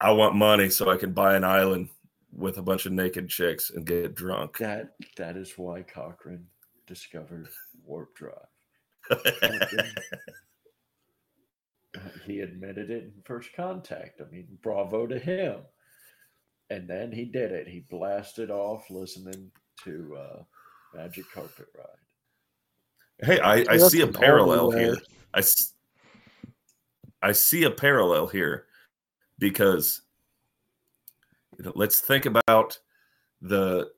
I 0.00 0.10
want 0.10 0.34
money 0.34 0.68
so 0.68 0.90
I 0.90 0.96
can 0.96 1.12
buy 1.12 1.36
an 1.36 1.44
island 1.44 1.88
with 2.32 2.58
a 2.58 2.62
bunch 2.62 2.86
of 2.86 2.92
naked 2.92 3.28
chicks 3.28 3.70
and 3.70 3.86
get 3.86 4.14
drunk. 4.14 4.58
That 4.58 4.94
that 5.16 5.36
is 5.36 5.52
why 5.56 5.82
Cochrane 5.82 6.46
discovered 6.86 7.48
warp 7.84 8.14
drive. 8.16 8.48
He 12.24 12.40
admitted 12.40 12.90
it 12.90 13.04
in 13.04 13.12
first 13.24 13.50
contact. 13.54 14.20
I 14.20 14.30
mean, 14.30 14.46
bravo 14.62 15.06
to 15.06 15.18
him. 15.18 15.56
And 16.72 16.88
then 16.88 17.12
he 17.12 17.26
did 17.26 17.52
it. 17.52 17.68
He 17.68 17.80
blasted 17.90 18.50
off 18.50 18.88
listening 18.88 19.50
to 19.84 20.16
uh, 20.18 20.42
Magic 20.94 21.30
Carpet 21.30 21.66
Ride. 21.76 23.26
hey, 23.26 23.40
I, 23.40 23.74
I 23.74 23.76
see 23.76 24.00
a 24.00 24.06
parallel 24.06 24.68
overlay. 24.68 24.84
here. 24.84 24.96
I 27.22 27.32
see 27.32 27.64
a 27.64 27.70
parallel 27.70 28.26
here 28.26 28.64
because 29.38 30.00
you 31.58 31.64
know, 31.66 31.72
let's 31.74 32.00
think 32.00 32.24
about 32.24 32.78
the 33.42 33.90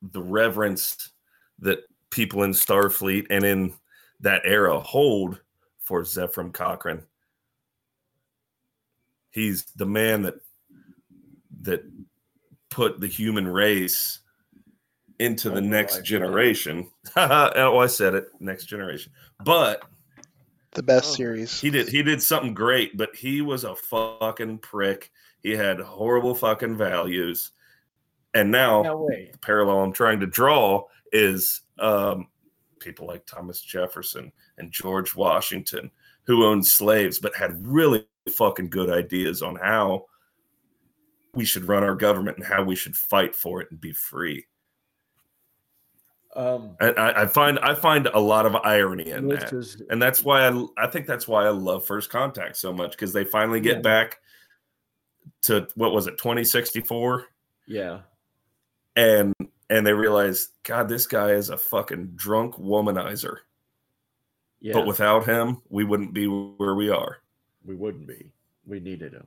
the 0.00 0.22
reverence 0.22 1.10
that 1.58 1.80
people 2.08 2.44
in 2.44 2.52
Starfleet 2.52 3.26
and 3.28 3.44
in 3.44 3.74
that 4.20 4.40
era 4.44 4.80
hold 4.80 5.38
for 5.80 6.00
Zefram 6.00 6.50
Cochrane. 6.50 7.02
He's 9.30 9.64
the 9.76 9.86
man 9.86 10.22
that 10.22 10.36
that 11.62 11.82
put 12.70 13.00
the 13.00 13.06
human 13.06 13.46
race 13.46 14.20
into 15.18 15.50
the 15.50 15.60
next 15.60 16.02
generation. 16.04 16.88
oh, 17.16 17.78
I 17.78 17.86
said 17.86 18.14
it, 18.14 18.28
next 18.40 18.66
generation. 18.66 19.12
But 19.44 19.82
the 20.72 20.82
best 20.82 21.12
Oh, 21.12 21.14
series. 21.14 21.60
he 21.60 21.70
did 21.70 21.88
he 21.88 22.02
did 22.02 22.22
something 22.22 22.54
great, 22.54 22.96
but 22.96 23.14
he 23.16 23.40
was 23.42 23.64
a 23.64 23.74
fucking 23.74 24.58
prick. 24.58 25.10
He 25.40 25.50
had 25.52 25.80
horrible 25.80 26.34
fucking 26.34 26.76
values. 26.76 27.52
And 28.34 28.50
now 28.50 28.82
Now, 28.82 28.96
wait. 28.98 29.32
the 29.32 29.38
parallel 29.38 29.80
I'm 29.82 29.92
trying 29.92 30.20
to 30.20 30.26
draw 30.26 30.84
is 31.12 31.62
um, 31.78 32.28
people 32.78 33.06
like 33.06 33.24
Thomas 33.26 33.60
Jefferson 33.62 34.30
and 34.58 34.70
George 34.70 35.16
Washington, 35.16 35.90
who 36.24 36.44
owned 36.44 36.66
slaves 36.66 37.18
but 37.18 37.34
had 37.34 37.66
really 37.66 38.06
fucking 38.36 38.68
good 38.68 38.90
ideas 38.90 39.42
on 39.42 39.56
how 39.56 40.04
we 41.38 41.44
should 41.44 41.68
run 41.68 41.84
our 41.84 41.94
government 41.94 42.36
and 42.36 42.44
how 42.44 42.64
we 42.64 42.74
should 42.74 42.96
fight 42.96 43.32
for 43.32 43.60
it 43.62 43.68
and 43.70 43.80
be 43.80 43.92
free. 43.92 44.44
Um, 46.34 46.76
I- 46.80 47.22
I, 47.22 47.26
find 47.26 47.60
I 47.60 47.74
find 47.74 48.08
a 48.08 48.18
lot 48.18 48.44
of 48.44 48.56
irony 48.56 49.10
in 49.10 49.28
that, 49.28 49.52
is- 49.52 49.80
and 49.88 50.02
that's 50.02 50.24
why 50.24 50.48
I 50.48 50.66
I 50.76 50.88
think 50.88 51.06
that's 51.06 51.28
why 51.28 51.46
I 51.46 51.50
love 51.50 51.86
First 51.86 52.10
Contact 52.10 52.56
so 52.56 52.72
much 52.72 52.90
because 52.90 53.12
they 53.12 53.24
finally 53.24 53.60
get 53.60 53.76
Yeah. 53.76 53.82
back 53.82 54.18
to 55.42 55.68
what 55.76 55.92
was 55.92 56.06
it 56.08 56.18
2064 56.18 57.26
yeah, 57.68 58.00
and 58.96 59.32
and 59.70 59.86
they 59.86 59.92
realize 59.92 60.48
God 60.64 60.88
this 60.88 61.06
guy 61.06 61.30
is 61.30 61.50
a 61.50 61.56
fucking 61.56 62.12
drunk 62.16 62.56
womanizer, 62.56 63.36
yeah. 64.60 64.72
but 64.72 64.86
without 64.86 65.24
him 65.24 65.62
we 65.68 65.84
wouldn't 65.84 66.12
be 66.12 66.26
where 66.26 66.74
we 66.74 66.90
are. 66.90 67.18
we 67.64 67.74
wouldn't 67.76 68.08
be. 68.08 68.32
We 68.66 68.80
needed 68.80 69.12
him. 69.12 69.26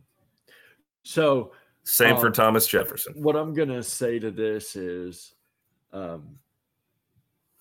So 1.04 1.54
Same 1.84 2.18
for 2.18 2.28
Um, 2.28 2.34
Thomas 2.34 2.68
Jefferson. 2.68 3.14
what 3.22 3.36
I'm 3.36 3.54
gonna 3.54 3.84
say 3.84 4.20
to 4.20 4.32
this 4.32 4.76
is, 4.76 5.36
um, 5.92 6.40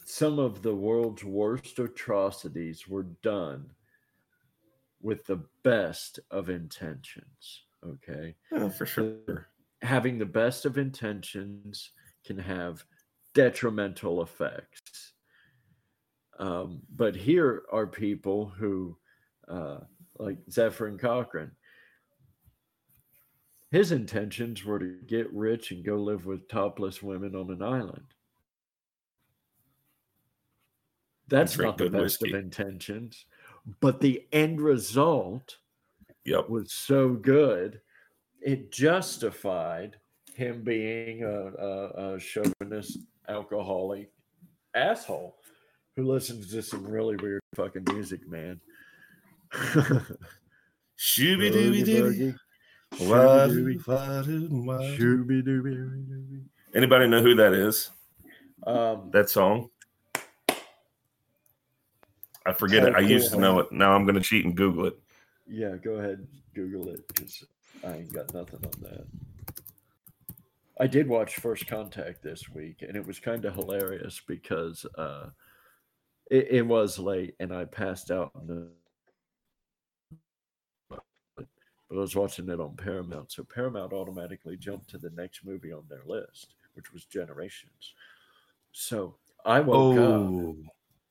some 0.05 0.39
of 0.39 0.63
the 0.63 0.75
world's 0.75 1.25
worst 1.25 1.79
atrocities 1.79 2.87
were 2.89 3.05
done 3.23 3.75
with 5.01 5.25
the 5.27 5.37
best 5.63 6.21
of 6.31 6.51
intentions. 6.51 7.65
Okay, 7.83 8.37
Yeah, 8.53 8.69
for 8.69 8.85
sure. 8.85 9.49
having 9.81 10.19
the 10.19 10.27
best 10.27 10.67
of 10.67 10.77
intentions 10.77 11.93
can 12.25 12.37
have 12.39 12.85
detrimental 13.33 14.21
effects. 14.23 15.15
Um, 16.39 16.83
but 16.91 17.15
here 17.17 17.65
are 17.71 17.87
people 17.87 18.49
who, 18.51 18.99
uh, 19.49 19.81
like 20.19 20.45
Zefram 20.47 20.99
Cochrane, 20.99 21.57
his 23.71 23.93
intentions 23.93 24.65
were 24.65 24.79
to 24.79 24.99
get 25.07 25.33
rich 25.33 25.71
and 25.71 25.85
go 25.85 25.97
live 25.97 26.27
with 26.27 26.49
topless 26.49 27.03
women 27.03 27.35
on 27.37 27.51
an 27.51 27.63
island. 27.63 28.07
That's 31.29 31.57
not 31.57 31.79
the 31.79 31.89
best 31.91 32.21
whiskey. 32.21 32.33
of 32.33 32.41
intentions, 32.41 33.25
but 33.81 34.01
the 34.01 34.27
end 34.33 34.61
result 34.61 35.59
Yep. 36.25 36.49
was 36.49 36.73
so 36.73 37.11
good, 37.11 37.81
it 38.41 38.73
justified 38.73 39.97
him 40.35 40.63
being 40.65 41.23
a, 41.23 41.29
a, 41.29 42.15
a 42.15 42.21
chauvinist, 42.21 42.99
alcoholic 43.29 44.11
asshole 44.75 45.37
who 45.97 46.05
listens 46.05 46.51
to 46.51 46.63
some 46.63 46.85
really 46.85 47.17
weird 47.17 47.41
fucking 47.55 47.85
music, 47.93 48.27
man. 48.29 48.61
Shooby 49.53 50.11
dooby 51.53 51.85
dooby. 51.85 52.37
Anybody 56.75 57.09
know 57.09 57.23
who 57.23 57.35
that 57.37 57.53
is? 57.53 57.91
Um, 58.67 59.11
That 59.13 59.31
song? 59.31 59.71
I 62.47 62.53
forget 62.53 62.85
it. 62.85 62.95
I 62.95 63.01
used 63.01 63.33
to 63.33 63.39
know 63.39 63.59
it. 63.61 63.71
Now 63.71 63.93
I'm 63.93 64.07
gonna 64.07 64.21
cheat 64.21 64.45
and 64.45 64.57
Google 64.57 64.87
it. 64.87 64.99
yeah, 65.47 65.77
go 65.77 65.93
ahead, 65.93 66.27
Google 66.55 66.89
it 66.89 67.07
because 67.09 67.45
I 67.85 67.97
ain't 67.97 68.13
got 68.13 68.33
nothing 68.35 68.61
on 68.65 68.83
that. 68.83 69.07
I 70.79 70.87
did 70.87 71.07
watch 71.07 71.37
First 71.37 71.67
Contact 71.67 72.23
this 72.23 72.49
week, 72.49 72.83
and 72.83 72.97
it 72.97 73.07
was 73.07 73.21
kind 73.21 73.45
of 73.45 73.55
hilarious 73.55 74.21
because 74.27 74.87
uh, 74.97 75.29
it, 76.31 76.49
it 76.51 76.63
was 76.67 76.99
late, 76.99 77.35
and 77.39 77.53
I 77.55 77.67
passed 77.67 78.11
out. 78.11 78.33
In 78.41 78.47
the, 78.47 78.69
but 81.37 81.47
I 81.91 81.95
was 81.95 82.15
watching 82.15 82.49
it 82.49 82.61
on 82.61 82.77
Paramount, 82.77 83.33
so 83.33 83.43
Paramount 83.43 83.93
automatically 83.93 84.57
jumped 84.57 84.91
to 84.91 84.99
the 84.99 85.11
next 85.11 85.45
movie 85.45 85.73
on 85.73 85.85
their 85.89 86.03
list, 86.07 86.55
which 86.75 86.93
was 86.93 87.05
Generations. 87.05 87.95
So 88.73 89.17
I 89.45 89.61
woke 89.61 89.99
up 89.99 90.05
Oh, 90.05 90.57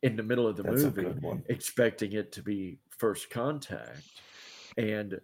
in 0.02 0.16
the 0.16 0.24
middle 0.24 0.48
of 0.48 0.56
the 0.56 0.64
movie 0.64 1.14
expecting 1.50 2.14
it 2.14 2.32
to 2.32 2.42
be 2.42 2.80
first 2.90 3.30
contact 3.30 4.02
and 4.78 5.20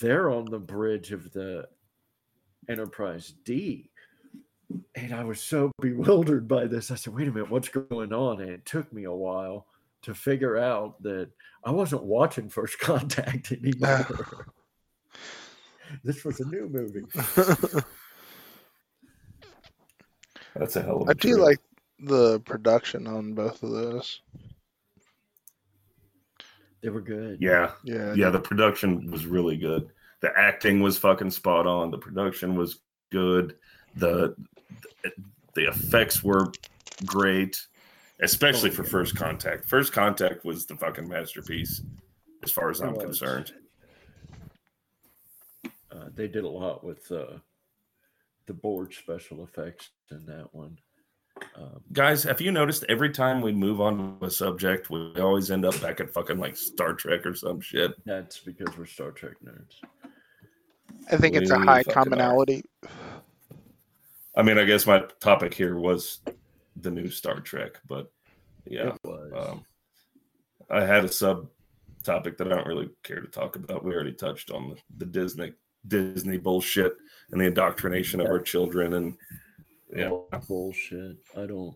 they're 0.00 0.30
on 0.30 0.46
the 0.46 0.58
bridge 0.58 1.12
of 1.12 1.30
the 1.32 1.68
enterprise 2.68 3.34
d. 3.44 3.90
And 4.94 5.12
i 5.14 5.24
was 5.24 5.42
so 5.42 5.70
bewildered 5.80 6.48
by 6.48 6.66
this. 6.66 6.90
I 6.90 6.94
said 6.94 7.14
wait 7.14 7.28
a 7.28 7.32
minute 7.32 7.50
what's 7.50 7.68
going 7.68 8.12
on? 8.12 8.40
And 8.40 8.50
it 8.50 8.64
took 8.64 8.90
me 8.92 9.04
a 9.04 9.12
while 9.12 9.66
to 10.02 10.14
figure 10.14 10.56
out 10.56 11.02
that 11.02 11.28
i 11.64 11.70
wasn't 11.70 12.02
watching 12.04 12.48
first 12.48 12.78
contact 12.80 13.50
anymore 13.52 14.06
this 16.04 16.24
was 16.24 16.40
a 16.40 16.46
new 16.48 16.68
movie 16.68 17.04
That's 20.54 20.76
a 20.76 20.82
hell 20.82 21.02
of 21.02 21.08
a 21.08 21.10
I 21.10 21.14
do 21.14 21.34
trip. 21.34 21.40
like 21.40 21.58
the 22.00 22.40
production 22.40 23.06
on 23.06 23.34
both 23.34 23.62
of 23.62 23.70
those. 23.70 24.20
they 26.82 26.88
were 26.88 27.00
good 27.00 27.38
Yeah, 27.40 27.72
Yeah. 27.84 28.14
yeah. 28.14 28.30
The 28.30 28.40
production 28.40 29.10
was 29.10 29.26
really 29.26 29.56
good. 29.56 29.88
The 30.20 30.36
acting 30.36 30.80
was 30.80 30.98
fucking 30.98 31.30
spot 31.30 31.66
on. 31.66 31.90
The 31.90 31.98
production 31.98 32.56
was 32.56 32.80
good. 33.10 33.56
The 33.96 34.34
the 35.54 35.68
effects 35.68 36.22
were 36.22 36.52
great, 37.06 37.60
especially 38.20 38.70
Oh, 38.70 38.74
for 38.74 38.84
yeah. 38.84 38.90
First 38.90 39.16
Contact. 39.16 39.64
First 39.64 39.92
Contact 39.92 40.44
was 40.44 40.66
the 40.66 40.76
fucking 40.76 41.08
masterpiece, 41.08 41.82
as 42.44 42.50
far 42.52 42.70
as 42.70 42.80
It 42.80 42.84
I'm 42.86 42.94
was. 42.94 43.02
concerned. 43.04 43.52
Uh, 45.90 46.08
they 46.14 46.28
did 46.28 46.44
a 46.44 46.48
lot 46.48 46.84
with 46.84 47.10
uh, 47.10 47.38
the 48.46 48.54
Borg 48.54 48.92
special 48.92 49.42
effects 49.42 49.90
in 50.10 50.26
that 50.26 50.54
one 50.54 50.78
um, 51.56 51.80
Guys, 51.92 52.22
have 52.24 52.40
you 52.40 52.52
noticed 52.52 52.84
every 52.88 53.10
time 53.10 53.40
we 53.40 53.52
move 53.52 53.80
on 53.80 54.18
to 54.20 54.26
a 54.26 54.30
subject, 54.30 54.90
we 54.90 55.12
always 55.20 55.50
end 55.50 55.64
up 55.64 55.80
back 55.80 56.00
at 56.00 56.12
fucking 56.12 56.38
like 56.38 56.56
Star 56.56 56.92
Trek 56.92 57.26
or 57.26 57.34
some 57.34 57.60
shit? 57.60 57.92
That's 58.04 58.38
because 58.38 58.76
we're 58.76 58.86
Star 58.86 59.10
Trek 59.10 59.34
nerds. 59.44 59.76
I 61.10 61.16
think 61.16 61.36
it's 61.36 61.50
a 61.50 61.58
high 61.58 61.82
fucking 61.82 61.90
are. 61.90 61.94
commonality. 61.94 62.64
I 64.36 64.42
mean, 64.42 64.58
I 64.58 64.64
guess 64.64 64.86
my 64.86 65.04
topic 65.20 65.54
here 65.54 65.76
was 65.76 66.20
the 66.76 66.90
new 66.90 67.08
Star 67.08 67.40
Trek, 67.40 67.80
but 67.86 68.12
yeah. 68.64 68.88
It 68.88 68.98
was. 69.04 69.32
Um, 69.50 69.64
I 70.70 70.84
had 70.84 71.04
a 71.04 71.12
sub 71.12 71.48
topic 72.04 72.36
that 72.38 72.46
I 72.52 72.56
don't 72.56 72.66
really 72.66 72.90
care 73.02 73.20
to 73.20 73.28
talk 73.28 73.56
about. 73.56 73.84
We 73.84 73.94
already 73.94 74.12
touched 74.12 74.50
on 74.50 74.70
the, 74.70 74.76
the 74.98 75.06
Disney 75.06 75.52
Disney 75.88 76.36
bullshit 76.38 76.94
and 77.30 77.40
the 77.40 77.46
indoctrination 77.46 78.20
of 78.20 78.26
our 78.28 78.38
children, 78.40 78.94
and 78.94 79.16
yeah, 79.94 80.10
All 80.10 80.28
bullshit. 80.46 81.16
I 81.36 81.46
don't. 81.46 81.74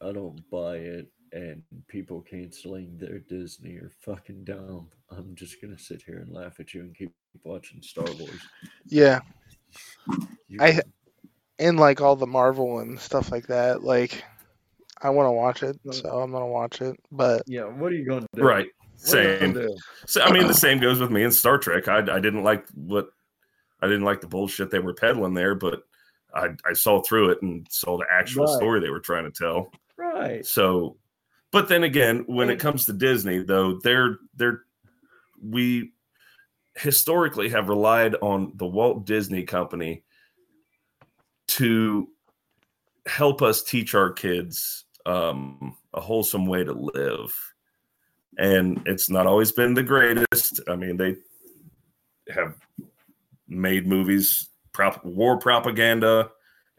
I 0.00 0.12
don't 0.12 0.38
buy 0.50 0.76
it. 0.76 1.06
And 1.32 1.62
people 1.88 2.20
canceling 2.22 2.96
their 2.96 3.18
Disney 3.18 3.74
are 3.76 3.90
fucking 4.02 4.44
dumb. 4.44 4.88
I'm 5.10 5.34
just 5.34 5.60
gonna 5.60 5.78
sit 5.78 6.02
here 6.06 6.18
and 6.18 6.32
laugh 6.32 6.60
at 6.60 6.74
you 6.74 6.82
and 6.82 6.96
keep 6.96 7.12
watching 7.42 7.82
Star 7.82 8.04
Wars. 8.18 8.40
Yeah. 8.86 9.20
You, 10.48 10.58
I- 10.60 10.80
And 11.58 11.78
like 11.80 12.00
all 12.00 12.16
the 12.16 12.26
Marvel 12.26 12.78
and 12.80 12.98
stuff 12.98 13.30
like 13.32 13.46
that. 13.48 13.82
Like, 13.82 14.22
I 15.02 15.10
want 15.10 15.26
to 15.26 15.32
watch 15.32 15.62
it, 15.64 15.78
so 15.92 16.20
I'm 16.20 16.30
gonna 16.32 16.46
watch 16.46 16.80
it. 16.80 16.96
But 17.10 17.42
yeah. 17.46 17.64
What 17.64 17.92
are 17.92 17.96
you 17.96 18.06
gonna 18.06 18.26
do? 18.34 18.42
right, 18.42 18.66
What 19.06 19.14
are 19.16 19.22
you 19.32 19.38
gonna 19.38 19.40
same. 19.40 19.52
do? 19.54 19.76
So, 20.06 20.20
I 20.22 20.32
mean, 20.32 20.46
the 20.46 20.54
same 20.54 20.78
goes 20.78 21.00
with 21.00 21.10
me 21.10 21.22
in 21.24 21.32
Star 21.32 21.58
Trek. 21.58 21.88
I, 21.88 21.98
I 21.98 22.20
didn't 22.20 22.44
like 22.44 22.64
what 22.74 23.08
I 23.82 23.86
didn't 23.86 24.04
like 24.04 24.20
the 24.20 24.26
bullshit 24.26 24.70
they 24.70 24.78
were 24.78 24.94
peddling 24.94 25.34
there, 25.34 25.54
but 25.54 25.82
I, 26.34 26.48
I 26.66 26.72
saw 26.72 27.02
through 27.02 27.30
it 27.30 27.42
and 27.42 27.66
saw 27.70 27.96
the 27.98 28.06
actual 28.10 28.46
Right. 28.46 28.56
story 28.56 28.80
they 28.80 28.90
were 28.90 29.00
trying 29.00 29.24
to 29.24 29.30
tell. 29.30 29.70
Right. 29.96 30.44
So, 30.44 30.96
but 31.52 31.68
then 31.68 31.84
again, 31.84 32.24
when 32.26 32.50
it 32.50 32.58
comes 32.58 32.86
to 32.86 32.92
Disney, 32.92 33.38
though, 33.42 33.78
they're 33.82 34.18
they're 34.34 34.62
we 35.42 35.92
historically 36.76 37.48
have 37.50 37.68
relied 37.68 38.16
on 38.20 38.52
the 38.56 38.66
Walt 38.66 39.06
Disney 39.06 39.44
Company 39.44 40.02
to 41.46 42.08
help 43.06 43.42
us 43.42 43.62
teach 43.62 43.94
our 43.94 44.10
kids 44.10 44.86
um, 45.06 45.76
a 45.92 46.00
wholesome 46.00 46.46
way 46.46 46.64
to 46.64 46.72
live, 46.72 47.32
and 48.38 48.82
it's 48.86 49.08
not 49.08 49.26
always 49.26 49.52
been 49.52 49.74
the 49.74 49.82
greatest. 49.82 50.60
I 50.66 50.74
mean, 50.74 50.96
they 50.96 51.16
have 52.32 52.56
made 53.48 53.86
movies, 53.86 54.48
prop, 54.72 55.04
war 55.04 55.38
propaganda, 55.38 56.30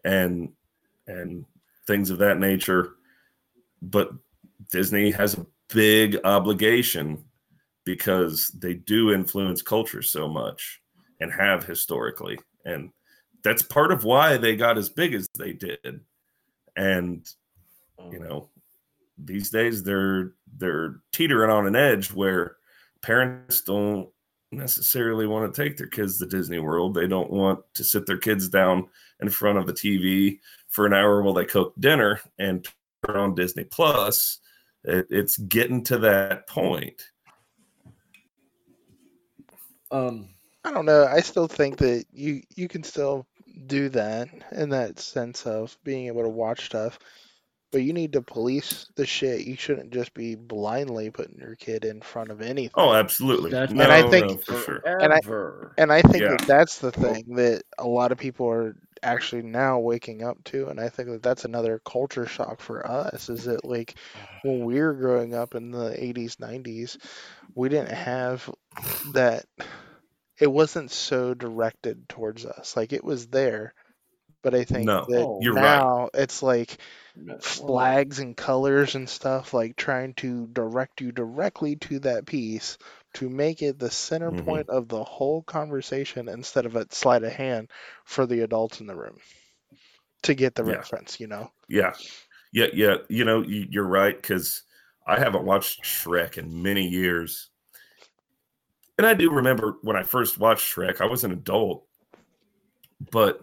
and 0.03 0.49
and 1.07 1.45
things 1.87 2.09
of 2.09 2.17
that 2.17 2.39
nature 2.39 2.95
but 3.81 4.11
Disney 4.71 5.11
has 5.11 5.35
a 5.35 5.45
big 5.73 6.17
obligation 6.23 7.23
because 7.83 8.49
they 8.49 8.73
do 8.73 9.13
influence 9.13 9.61
culture 9.61 10.01
so 10.01 10.27
much 10.27 10.81
and 11.19 11.31
have 11.31 11.65
historically. 11.65 12.39
And 12.65 12.89
that's 13.43 13.61
part 13.61 13.91
of 13.91 14.03
why 14.03 14.37
they 14.37 14.55
got 14.55 14.77
as 14.77 14.89
big 14.89 15.13
as 15.13 15.27
they 15.37 15.53
did. 15.53 16.01
And 16.75 17.27
you 18.11 18.19
know, 18.19 18.49
these 19.17 19.49
days 19.49 19.83
they're 19.83 20.33
they're 20.57 20.99
teetering 21.13 21.51
on 21.51 21.67
an 21.67 21.75
edge 21.75 22.11
where 22.11 22.57
parents 23.01 23.61
don't 23.61 24.09
necessarily 24.55 25.27
want 25.27 25.53
to 25.53 25.63
take 25.63 25.77
their 25.77 25.87
kids 25.87 26.17
to 26.19 26.25
Disney 26.25 26.59
World. 26.59 26.93
They 26.93 27.07
don't 27.07 27.31
want 27.31 27.59
to 27.75 27.83
sit 27.83 28.05
their 28.05 28.17
kids 28.17 28.49
down 28.49 28.87
in 29.21 29.29
front 29.29 29.57
of 29.57 29.67
the 29.67 29.73
TV 29.73 30.39
for 30.67 30.85
an 30.85 30.93
hour 30.93 31.21
while 31.21 31.33
they 31.33 31.45
cook 31.45 31.73
dinner 31.79 32.19
and 32.39 32.67
turn 33.05 33.17
on 33.17 33.35
Disney 33.35 33.63
Plus. 33.63 34.39
It, 34.83 35.07
it's 35.09 35.37
getting 35.37 35.83
to 35.85 35.97
that 35.99 36.47
point. 36.47 37.01
Um, 39.91 40.29
I 40.63 40.71
don't 40.71 40.85
know. 40.85 41.05
I 41.05 41.21
still 41.21 41.47
think 41.47 41.77
that 41.77 42.05
you 42.11 42.41
you 42.55 42.67
can 42.67 42.83
still 42.83 43.27
do 43.67 43.89
that 43.89 44.29
in 44.51 44.69
that 44.69 44.99
sense 44.99 45.45
of 45.45 45.77
being 45.83 46.07
able 46.07 46.23
to 46.23 46.29
watch 46.29 46.65
stuff, 46.65 46.99
but 47.75 47.83
you 47.83 47.91
need 47.91 48.13
to 48.13 48.21
police 48.21 48.87
the 48.95 49.05
shit. 49.05 49.41
You 49.45 49.57
shouldn't 49.57 49.91
just 49.91 50.13
be 50.13 50.35
blindly 50.35 51.09
putting 51.09 51.37
your 51.39 51.55
kid 51.55 51.83
in 51.83 51.99
front 51.99 52.31
of 52.31 52.39
anything. 52.41 52.71
Oh, 52.75 52.93
absolutely. 52.93 53.51
That's- 53.51 53.73
no, 53.75 53.83
And 53.83 53.91
I 53.91 54.09
think- 54.09 54.27
no, 54.31 54.37
for 54.37 54.57
sure. 54.61 54.81
And 54.85 55.11
I- 55.11 55.19
And 55.77 55.91
I 55.91 56.01
think 56.01 56.23
Yeah. 56.23 56.29
that 56.37 56.47
that's 56.47 56.79
the 56.79 56.93
thing 56.93 57.35
that 57.35 57.63
a 57.77 57.85
lot 57.85 58.13
of 58.13 58.17
people 58.17 58.47
are 58.49 58.77
actually 59.03 59.41
now 59.41 59.79
waking 59.79 60.23
up 60.23 60.41
to, 60.45 60.67
and 60.67 60.79
I 60.79 60.87
think 60.87 61.09
that 61.09 61.21
that's 61.21 61.43
another 61.43 61.81
culture 61.83 62.25
shock 62.25 62.61
for 62.61 62.89
us. 62.89 63.27
Is 63.29 63.43
that 63.43 63.65
like 63.65 63.95
when 64.43 64.63
we 64.63 64.79
were 64.79 64.93
growing 64.93 65.33
up 65.33 65.53
in 65.53 65.71
the 65.71 66.01
'80s, 66.01 66.37
'90s, 66.39 66.97
we 67.55 67.67
didn't 67.67 67.91
have 67.91 68.49
that. 69.15 69.43
It 70.39 70.47
wasn't 70.49 70.91
so 70.91 71.33
directed 71.33 72.07
towards 72.07 72.45
us. 72.45 72.77
Like 72.77 72.93
it 72.93 73.03
was 73.03 73.27
there, 73.27 73.73
but 74.43 74.55
I 74.55 74.63
think 74.63 74.85
No, 74.85 75.03
that 75.09 75.39
you're 75.41 75.55
right. 75.55 75.61
now 75.61 76.09
it's 76.13 76.41
like 76.41 76.69
Well, 76.69 76.77
flags 77.41 78.19
and 78.19 78.35
colors 78.37 78.95
and 78.95 79.09
stuff 79.09 79.53
like 79.53 79.75
trying 79.75 80.13
to 80.15 80.47
direct 80.47 81.01
you 81.01 81.11
directly 81.11 81.75
to 81.77 81.99
that 81.99 82.25
piece 82.25 82.77
to 83.13 83.29
make 83.29 83.61
it 83.61 83.79
the 83.79 83.89
center 83.91 84.31
Mhm. 84.31 84.45
point 84.45 84.69
of 84.69 84.87
the 84.87 85.03
whole 85.03 85.41
conversation 85.43 86.27
instead 86.29 86.65
of 86.65 86.75
a 86.75 86.85
sleight 86.91 87.23
of 87.23 87.31
hand 87.31 87.69
for 88.05 88.25
the 88.25 88.41
adults 88.41 88.81
in 88.81 88.87
the 88.87 88.95
room 88.95 89.17
to 90.23 90.33
get 90.33 90.55
the 90.55 90.63
Yeah. 90.63 90.75
reference 90.75 91.19
you 91.19 91.27
know 91.27 91.51
Yeah, 91.67 91.93
yeah, 92.51 92.67
yeah. 92.73 92.97
You 93.09 93.25
know, 93.25 93.41
you- 93.41 93.67
you're 93.69 93.87
right 93.87 94.15
because 94.15 94.63
I 95.07 95.19
haven't 95.19 95.45
watched 95.45 95.83
Shrek 95.83 96.37
in 96.37 96.61
many 96.63 96.87
years, 96.87 97.49
and 98.97 99.05
I 99.07 99.13
do 99.13 99.31
remember 99.31 99.77
when 99.81 99.95
I 99.95 100.03
first 100.03 100.37
watched 100.37 100.73
Shrek. 100.73 101.01
I 101.01 101.05
was 101.05 101.23
an 101.23 101.31
adult, 101.31 101.87
but 103.11 103.41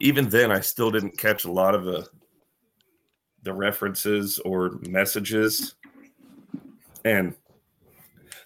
even 0.00 0.28
then, 0.28 0.50
I 0.50 0.60
still 0.60 0.90
didn't 0.90 1.18
catch 1.18 1.44
a 1.44 1.52
lot 1.52 1.74
of 1.74 1.84
the 1.84 2.08
the 3.42 3.52
references 3.52 4.38
or 4.40 4.78
messages. 4.88 5.74
And 7.04 7.34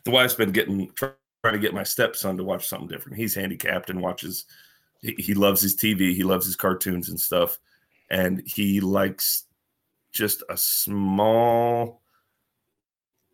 the 0.04 0.10
wife's 0.10 0.34
been 0.34 0.52
getting 0.52 0.90
trying 0.96 1.14
to 1.52 1.58
get 1.58 1.74
my 1.74 1.82
stepson 1.82 2.36
to 2.36 2.44
watch 2.44 2.66
something 2.66 2.88
different. 2.88 3.18
He's 3.18 3.34
handicapped 3.34 3.90
and 3.90 4.00
watches. 4.00 4.46
He, 5.00 5.34
loves 5.34 5.60
his 5.60 5.76
TV. 5.76 6.14
He 6.14 6.24
loves 6.24 6.46
his 6.46 6.56
cartoons 6.56 7.10
and 7.10 7.20
stuff 7.20 7.58
and 8.10 8.42
he 8.46 8.80
likes 8.80 9.44
just 10.12 10.42
a 10.48 10.56
small 10.56 12.02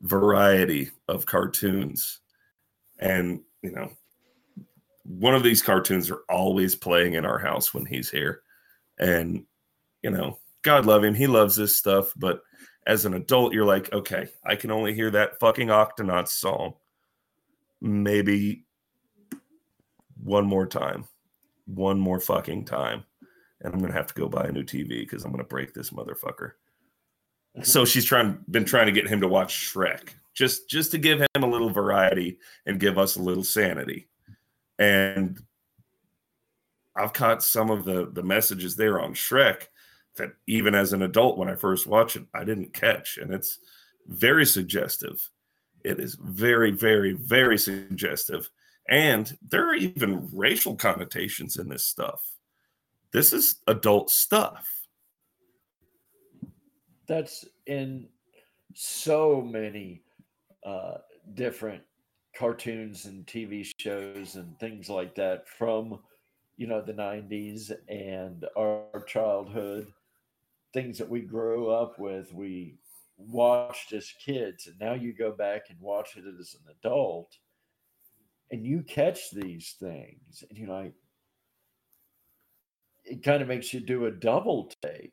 variety 0.00 0.90
of 1.08 1.26
cartoons 1.26 2.20
and 2.98 3.40
you 3.62 3.70
know 3.70 3.88
one 5.04 5.34
of 5.34 5.42
these 5.42 5.62
cartoons 5.62 6.10
are 6.10 6.22
always 6.28 6.74
playing 6.74 7.14
in 7.14 7.24
our 7.24 7.38
house 7.38 7.72
when 7.72 7.86
he's 7.86 8.10
here 8.10 8.42
and 8.98 9.44
you 10.02 10.10
know 10.10 10.38
god 10.62 10.86
love 10.86 11.04
him 11.04 11.14
he 11.14 11.26
loves 11.26 11.56
this 11.56 11.76
stuff 11.76 12.12
but 12.16 12.42
as 12.86 13.04
an 13.04 13.14
adult 13.14 13.52
you're 13.52 13.64
like 13.64 13.92
okay 13.92 14.26
i 14.44 14.56
can 14.56 14.70
only 14.70 14.94
hear 14.94 15.10
that 15.10 15.38
fucking 15.38 15.68
octonauts 15.68 16.28
song 16.28 16.74
maybe 17.80 18.64
one 20.22 20.46
more 20.46 20.66
time 20.66 21.04
one 21.66 21.98
more 21.98 22.20
fucking 22.20 22.64
time 22.64 23.04
and 23.62 23.72
I'm 23.72 23.80
gonna 23.80 23.92
have 23.92 24.08
to 24.08 24.14
go 24.14 24.28
buy 24.28 24.44
a 24.44 24.52
new 24.52 24.64
TV 24.64 24.88
because 24.88 25.24
I'm 25.24 25.30
gonna 25.30 25.44
break 25.44 25.72
this 25.72 25.90
motherfucker. 25.90 26.52
So 27.62 27.84
she's 27.84 28.04
trying 28.04 28.38
been 28.50 28.64
trying 28.64 28.86
to 28.86 28.92
get 28.92 29.08
him 29.08 29.20
to 29.20 29.28
watch 29.28 29.72
Shrek 29.72 30.10
just 30.34 30.68
just 30.68 30.90
to 30.92 30.98
give 30.98 31.20
him 31.20 31.42
a 31.42 31.46
little 31.46 31.70
variety 31.70 32.38
and 32.66 32.80
give 32.80 32.98
us 32.98 33.16
a 33.16 33.22
little 33.22 33.44
sanity. 33.44 34.08
And 34.78 35.38
I've 36.96 37.12
caught 37.12 37.42
some 37.42 37.70
of 37.70 37.84
the 37.84 38.10
the 38.10 38.22
messages 38.22 38.76
there 38.76 39.00
on 39.00 39.14
Shrek 39.14 39.68
that 40.16 40.32
even 40.46 40.74
as 40.74 40.92
an 40.92 41.02
adult 41.02 41.38
when 41.38 41.48
I 41.48 41.54
first 41.54 41.86
watched 41.86 42.16
it 42.16 42.26
I 42.34 42.44
didn't 42.44 42.72
catch 42.72 43.18
and 43.18 43.32
it's 43.32 43.58
very 44.06 44.46
suggestive. 44.46 45.30
It 45.84 46.00
is 46.00 46.16
very 46.20 46.70
very 46.70 47.12
very 47.12 47.58
suggestive 47.58 48.50
and 48.88 49.36
there 49.48 49.68
are 49.68 49.74
even 49.74 50.28
racial 50.32 50.74
connotations 50.76 51.56
in 51.56 51.68
this 51.68 51.84
stuff 51.84 52.20
this 53.12 53.32
is 53.32 53.56
adult 53.66 54.10
stuff. 54.10 54.66
that's 57.06 57.44
in 57.66 58.08
so 58.74 59.42
many 59.42 60.02
uh, 60.64 60.94
different 61.34 61.82
cartoons 62.34 63.04
and 63.04 63.26
TV 63.26 63.70
shows 63.78 64.36
and 64.36 64.58
things 64.58 64.88
like 64.88 65.14
that 65.14 65.46
from 65.46 65.98
you 66.56 66.66
know 66.66 66.80
the 66.80 66.92
90s 66.92 67.72
and 67.88 68.46
our 68.56 69.04
childhood 69.06 69.92
things 70.72 70.98
that 70.98 71.08
we 71.08 71.20
grew 71.20 71.70
up 71.70 71.98
with 71.98 72.32
we 72.32 72.76
watched 73.18 73.92
as 73.92 74.12
kids 74.24 74.66
and 74.66 74.78
now 74.80 74.94
you 74.94 75.12
go 75.12 75.30
back 75.32 75.62
and 75.70 75.78
watch 75.80 76.16
it 76.16 76.24
as 76.40 76.54
an 76.54 76.74
adult 76.80 77.36
and 78.50 78.64
you 78.64 78.82
catch 78.82 79.30
these 79.30 79.76
things 79.78 80.42
and 80.48 80.58
you're 80.58 80.68
like 80.68 80.94
it 83.04 83.22
kind 83.22 83.42
of 83.42 83.48
makes 83.48 83.72
you 83.72 83.80
do 83.80 84.06
a 84.06 84.10
double 84.10 84.70
take 84.82 85.12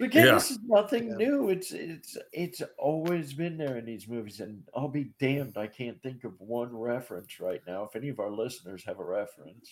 but 0.00 0.06
again, 0.06 0.26
Yeah. 0.28 0.34
this 0.34 0.50
is 0.50 0.58
nothing 0.62 1.08
Yeah. 1.10 1.16
new. 1.16 1.50
It's 1.50 1.72
it's 1.72 2.16
it's 2.32 2.62
always 2.78 3.34
been 3.34 3.58
there 3.58 3.76
in 3.76 3.84
these 3.84 4.08
movies, 4.08 4.40
and 4.40 4.66
I'll 4.74 4.88
be 4.88 5.12
damned, 5.20 5.58
I 5.58 5.66
can't 5.66 6.02
think 6.02 6.24
of 6.24 6.40
one 6.40 6.74
reference 6.74 7.38
right 7.38 7.60
now. 7.66 7.84
If 7.84 7.94
any 7.96 8.08
of 8.08 8.18
our 8.18 8.30
listeners 8.30 8.82
have 8.84 8.98
a 8.98 9.04
reference, 9.04 9.70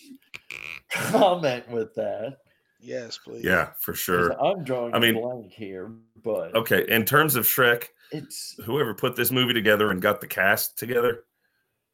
comment 0.91 1.67
with 1.71 1.95
that. 1.95 2.41
Yes 2.79 3.17
please 3.17 3.43
Yeah, 3.43 3.69
for 3.79 3.93
sure. 3.93 4.31
I'm 4.43 4.63
drawing 4.63 4.93
I 4.93 4.99
mean- 4.99 5.15
blank 5.21 5.51
here, 5.51 5.91
but 6.23 6.55
Okay, 6.55 6.85
in 6.87 7.05
terms 7.05 7.35
of 7.35 7.45
Shrek, 7.45 7.85
it's 8.11 8.55
whoever 8.65 8.93
put 8.93 9.15
this 9.15 9.31
movie 9.31 9.53
together 9.53 9.91
and 9.91 10.01
got 10.01 10.19
the 10.21 10.27
cast 10.27 10.77
together, 10.77 11.23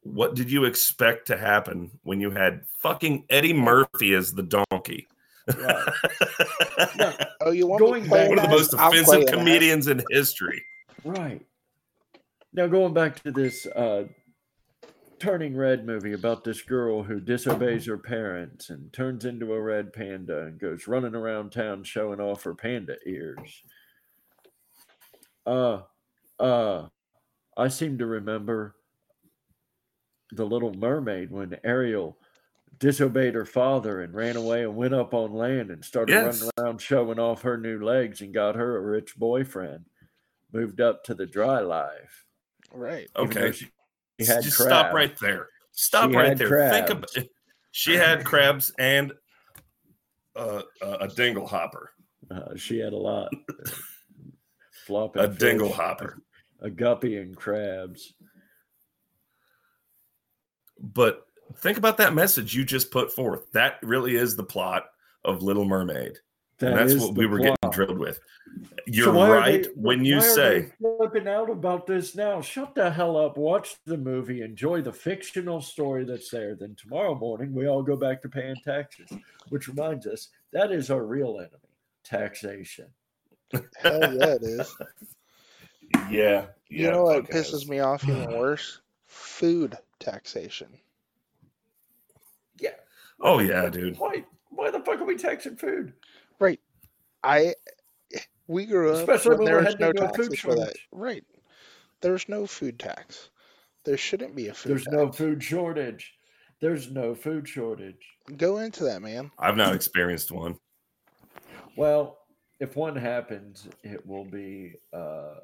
what 0.02 0.36
did 0.36 0.50
you 0.52 0.66
expect 0.66 1.28
to 1.28 1.38
happen 1.38 1.92
when 2.04 2.20
you 2.22 2.30
had 2.32 2.64
fucking 2.80 3.26
Eddie 3.30 3.54
Murphy 3.54 4.14
as 4.14 4.32
the 4.34 4.44
donkey? 4.72 5.08
right. 5.48 5.86
No, 6.98 7.14
oh 7.42 7.52
you 7.52 7.68
want 7.68 7.80
Going 7.80 8.04
to 8.04 8.10
play 8.10 8.20
back- 8.22 8.30
One 8.30 8.40
of 8.40 8.46
the 8.46 8.50
most 8.50 8.74
offensive 8.74 9.26
comedians 9.28 9.88
in 9.88 10.02
history. 10.12 10.64
Right. 11.04 11.46
Now 12.54 12.68
going 12.68 12.94
back 12.94 13.22
to 13.24 13.32
this 13.32 13.66
uh 13.68 14.06
Turning 15.26 15.58
Red 15.58 15.88
movie 15.88 16.14
about 16.14 16.44
this 16.44 16.62
girl 16.62 17.02
who 17.02 17.20
disobeys 17.20 17.88
her 17.88 17.98
parents 17.98 18.70
and 18.70 18.94
turns 18.94 19.26
into 19.26 19.54
a 19.54 19.60
red 19.60 19.92
panda 19.92 20.44
and 20.44 20.60
goes 20.60 20.88
running 20.88 21.16
around 21.16 21.52
town 21.52 21.84
showing 21.84 22.20
off 22.20 22.44
her 22.44 22.54
panda 22.54 22.96
ears. 23.08 23.64
Uh 25.48 25.80
uh 26.40 26.90
I 27.58 27.68
seem 27.70 27.98
to 27.98 28.06
remember 28.06 28.76
the 30.32 30.46
little 30.46 30.76
mermaid 30.76 31.32
when 31.32 31.58
Ariel 31.64 32.20
disobeyed 32.78 33.34
her 33.34 33.46
father 33.46 34.02
and 34.02 34.14
ran 34.14 34.36
away 34.36 34.62
and 34.62 34.76
went 34.76 34.94
up 34.94 35.16
on 35.16 35.34
land 35.34 35.72
and 35.72 35.84
started 35.84 36.14
Yes. 36.14 36.40
running 36.40 36.52
around 36.60 36.82
showing 36.82 37.18
off 37.18 37.42
her 37.42 37.58
new 37.58 37.84
legs 37.84 38.22
and 38.22 38.32
got 38.32 38.54
her 38.54 38.78
a 38.78 38.82
rich 38.82 39.16
boyfriend 39.18 39.86
moved 40.54 40.80
up 40.82 41.04
to 41.06 41.16
the 41.16 41.26
dry 41.26 41.62
life. 41.62 42.28
right 42.72 43.10
Okay, 43.16 43.52
she- 43.54 43.72
she 44.20 44.26
had 44.26 44.44
just 44.44 44.58
crabs. 44.58 44.70
stop 44.70 44.94
right 44.94 45.18
there. 45.20 45.50
Stop 45.72 46.12
She 46.12 46.16
right 46.16 46.38
there. 46.38 46.70
Think 46.70 46.90
about 46.90 47.12
crabs. 47.12 47.30
She 47.72 47.94
had 47.96 48.24
crabs 48.24 48.72
and 48.80 49.12
uh, 50.36 50.62
a 50.82 51.08
dingle 51.10 51.46
hopper. 51.48 51.92
Uh, 52.32 52.56
she 52.56 52.80
had 52.80 52.94
a 52.94 52.98
lot. 52.98 53.32
Flopping 54.86 55.24
A 55.24 55.28
dingle 55.28 55.70
fish, 55.70 55.78
hopper. 55.78 56.22
a 56.62 56.70
guppy, 56.70 57.18
and 57.18 57.36
crabs. 57.36 58.14
But 60.80 61.26
think 61.58 61.78
about 61.78 61.98
that 61.98 62.14
message 62.14 62.56
you 62.56 62.64
just 62.64 62.92
put 62.92 63.12
forth. 63.12 63.52
That 63.52 63.78
really 63.82 64.16
is 64.16 64.36
the 64.36 64.44
plot 64.44 64.86
of 65.24 65.44
Little 65.44 65.66
Mermaid. 65.66 66.20
That 66.60 66.72
and 66.80 66.90
that's 66.90 67.02
what 67.02 67.16
we 67.16 67.26
were 67.26 67.40
plot. 67.40 67.58
getting 67.62 67.76
drilled 67.76 68.00
with. 68.00 68.20
You're 68.88 69.12
why 69.14 69.30
are 69.30 69.34
right 69.34 69.64
they- 69.64 69.70
when 69.76 70.06
you 70.06 70.18
why 70.18 70.26
are 70.26 70.30
say 70.30 70.60
they 70.62 70.72
flipping 70.98 71.28
out 71.28 71.50
about 71.50 71.86
this 71.86 72.16
now. 72.16 72.40
Shut 72.42 72.76
the 72.76 72.90
hell 72.90 73.18
up. 73.18 73.36
Watch 73.38 73.76
the 73.86 73.98
movie. 73.98 74.42
Enjoy 74.42 74.82
the 74.82 74.94
fictional 74.94 75.60
story 75.60 76.06
that's 76.06 76.30
there. 76.30 76.56
Then 76.56 76.76
tomorrow 76.76 77.14
morning 77.16 77.54
we 77.54 77.68
all 77.68 77.84
go 77.84 77.98
back 77.98 78.22
to 78.22 78.30
paying 78.30 78.56
taxes. 78.64 79.12
Which 79.50 79.68
reminds 79.68 80.08
us 80.08 80.30
that 80.54 80.72
is 80.72 80.90
our 80.90 81.04
real 81.04 81.38
enemy: 81.40 81.52
taxation. 82.06 82.88
hell 83.78 84.00
yeah 84.16 84.34
it 84.36 84.44
is 84.44 84.76
Yeah. 86.10 86.46
you 86.70 86.90
know 86.90 87.04
what 87.04 87.30
pisses 87.30 87.68
me 87.70 87.80
off 87.80 88.04
even 88.08 88.38
worse 88.38 88.82
food 89.06 89.78
taxation 90.00 90.68
Yeah. 92.60 92.72
Oh 93.22 93.40
yeah, 93.40 93.70
dude. 93.70 93.98
Why? 94.00 94.24
Why 94.50 94.72
the 94.72 94.80
fuck 94.80 95.00
are 95.02 95.06
we 95.06 95.16
taxing 95.18 95.58
food? 95.58 95.94
Right. 97.26 97.56
I 98.14 98.20
we 98.48 98.66
grew 98.66 98.92
up 98.94 99.00
Especially 99.00 99.32
when 99.32 99.38
when 99.40 99.46
there 99.46 99.56
we're 99.58 99.66
was 99.66 99.80
no 99.80 99.90
into 99.90 100.04
a 100.04 100.08
food 100.10 100.16
taxes 100.32 100.40
for 100.40 100.56
that. 100.56 100.58
shortage. 100.62 100.88
Right. 100.92 101.24
There's 102.02 102.30
no 102.30 102.46
food 102.46 102.80
tax. 102.80 103.30
There 103.84 103.98
shouldn't 103.98 104.36
be 104.36 104.48
a 104.48 104.54
food 104.54 104.70
There's 104.72 104.84
tax. 104.84 104.96
no 104.96 105.12
food 105.12 105.44
shortage. 105.44 106.14
There's 106.60 106.92
no 106.92 107.16
food 107.16 107.48
shortage. 107.48 108.18
Go 108.38 108.60
into 108.60 108.84
that, 108.86 109.02
man. 109.02 109.32
I've 109.40 109.58
not 109.58 109.74
experienced 109.76 110.32
one. 110.32 110.58
Well, 111.76 112.20
if 112.60 112.76
one 112.76 112.96
happens, 112.96 113.68
it 113.84 114.06
will 114.06 114.26
be 114.26 114.76
uh, 114.94 115.36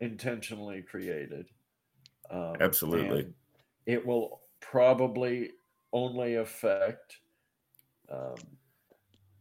intentionally 0.00 0.82
created. 0.82 1.46
Um, 2.30 2.56
Absolutely. 2.60 3.28
It 3.86 4.04
will 4.04 4.40
probably 4.60 5.50
only 5.92 6.34
affect 6.36 7.18
um, 8.10 8.34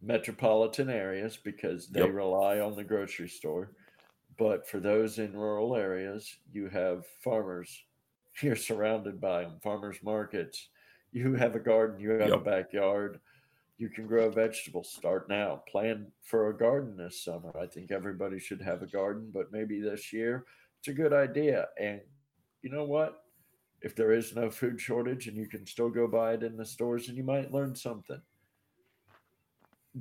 metropolitan 0.02 0.90
areas 0.90 1.38
because 1.38 1.90
they 1.90 2.10
Yep. 2.10 2.12
rely 2.12 2.60
on 2.60 2.76
the 2.76 2.84
grocery 2.84 3.30
store. 3.30 3.74
But 4.38 4.68
for 4.68 4.80
those 4.80 5.20
in 5.20 5.34
rural 5.38 5.76
areas, 5.76 6.38
you 6.52 6.70
have 6.70 7.06
farmers. 7.08 7.86
You're 8.42 8.56
surrounded 8.56 9.20
by 9.20 9.44
them, 9.44 9.60
farmers 9.60 10.04
markets. 10.04 10.70
You 11.12 11.34
have 11.36 11.56
a 11.56 11.60
garden, 11.60 12.00
you 12.00 12.12
have 12.12 12.36
a 12.36 12.40
backyard. 12.42 13.22
You 13.78 13.90
can 13.90 14.08
grow 14.08 14.30
vegetables. 14.32 14.92
Start 14.92 15.30
now. 15.30 15.58
Plan 15.68 16.12
for 16.22 16.50
a 16.50 16.58
garden 16.58 16.98
this 16.98 17.24
summer. 17.24 17.58
I 17.58 17.68
think 17.68 17.92
everybody 17.92 18.40
should 18.40 18.62
have 18.62 18.82
a 18.84 18.88
garden, 18.88 19.32
but 19.32 19.52
maybe 19.52 19.82
this 19.82 20.12
year 20.14 20.46
it's 20.80 20.88
a 20.90 20.94
good 20.94 21.14
idea. 21.14 21.70
And 21.80 22.02
you 22.62 22.70
know 22.72 22.86
what? 22.86 23.24
If 23.82 23.96
there 23.96 24.12
is 24.12 24.36
no 24.36 24.50
food 24.52 24.82
shortage 24.82 25.28
and 25.28 25.38
you 25.38 25.48
can 25.48 25.66
still 25.66 25.90
go 25.90 26.08
buy 26.08 26.34
it 26.34 26.44
in 26.44 26.58
the 26.58 26.66
stores, 26.66 27.10
and 27.10 27.18
you 27.18 27.24
might 27.24 27.52
learn 27.52 27.76
something. 27.76 28.22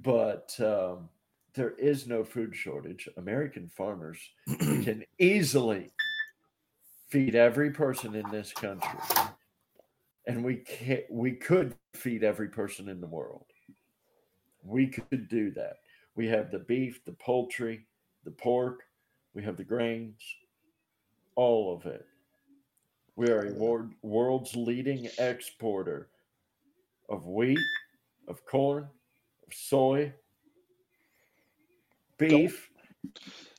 But 0.03 0.55
um, 0.61 1.09
there 1.55 1.73
is 1.73 2.07
no 2.07 2.23
food 2.23 2.55
shortage. 2.55 3.09
American 3.17 3.69
farmers 3.69 4.19
can 4.59 5.05
easily 5.19 5.91
feed 7.09 7.35
every 7.35 7.71
person 7.71 8.15
in 8.15 8.29
this 8.31 8.53
country, 8.53 8.99
and 10.27 10.45
we 10.45 10.57
can 10.57 11.03
we 11.09 11.33
could 11.33 11.75
feed 11.95 12.25
every 12.25 12.49
person 12.49 12.89
in 12.89 13.01
the 13.01 13.07
world. 13.07 13.47
We 14.63 14.89
could 14.89 15.29
do 15.29 15.51
that. 15.53 15.77
We 16.15 16.27
have 16.29 16.51
the 16.51 16.59
beef, 16.59 17.05
the 17.05 17.13
poultry, 17.13 17.87
the 18.25 18.33
pork, 18.33 18.83
we 19.35 19.43
have 19.45 19.57
the 19.57 19.65
grains, 19.65 20.21
all 21.37 21.75
of 21.75 21.87
it. 21.87 22.07
We 23.17 23.29
are 23.29 23.47
a 23.47 23.53
wor- 23.53 23.91
world's 24.03 24.55
leading 24.57 25.09
exporter 25.19 26.09
of 27.09 27.27
wheat, 27.27 27.59
of 28.29 28.45
corn, 28.45 28.89
soy, 29.53 30.13
beef, 32.19 32.71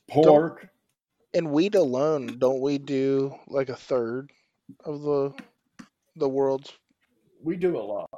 pork. 0.08 0.68
and 1.34 1.50
wheat 1.50 1.74
alone, 1.74 2.38
don't 2.38 2.60
we 2.60 2.78
do 2.78 3.34
like 3.46 3.68
a 3.68 3.76
third 3.76 4.32
of 4.84 5.02
the 5.02 5.32
the 6.16 6.28
world's 6.28 6.72
We 7.42 7.56
do 7.56 7.76
a 7.76 7.80
lot. 7.80 8.10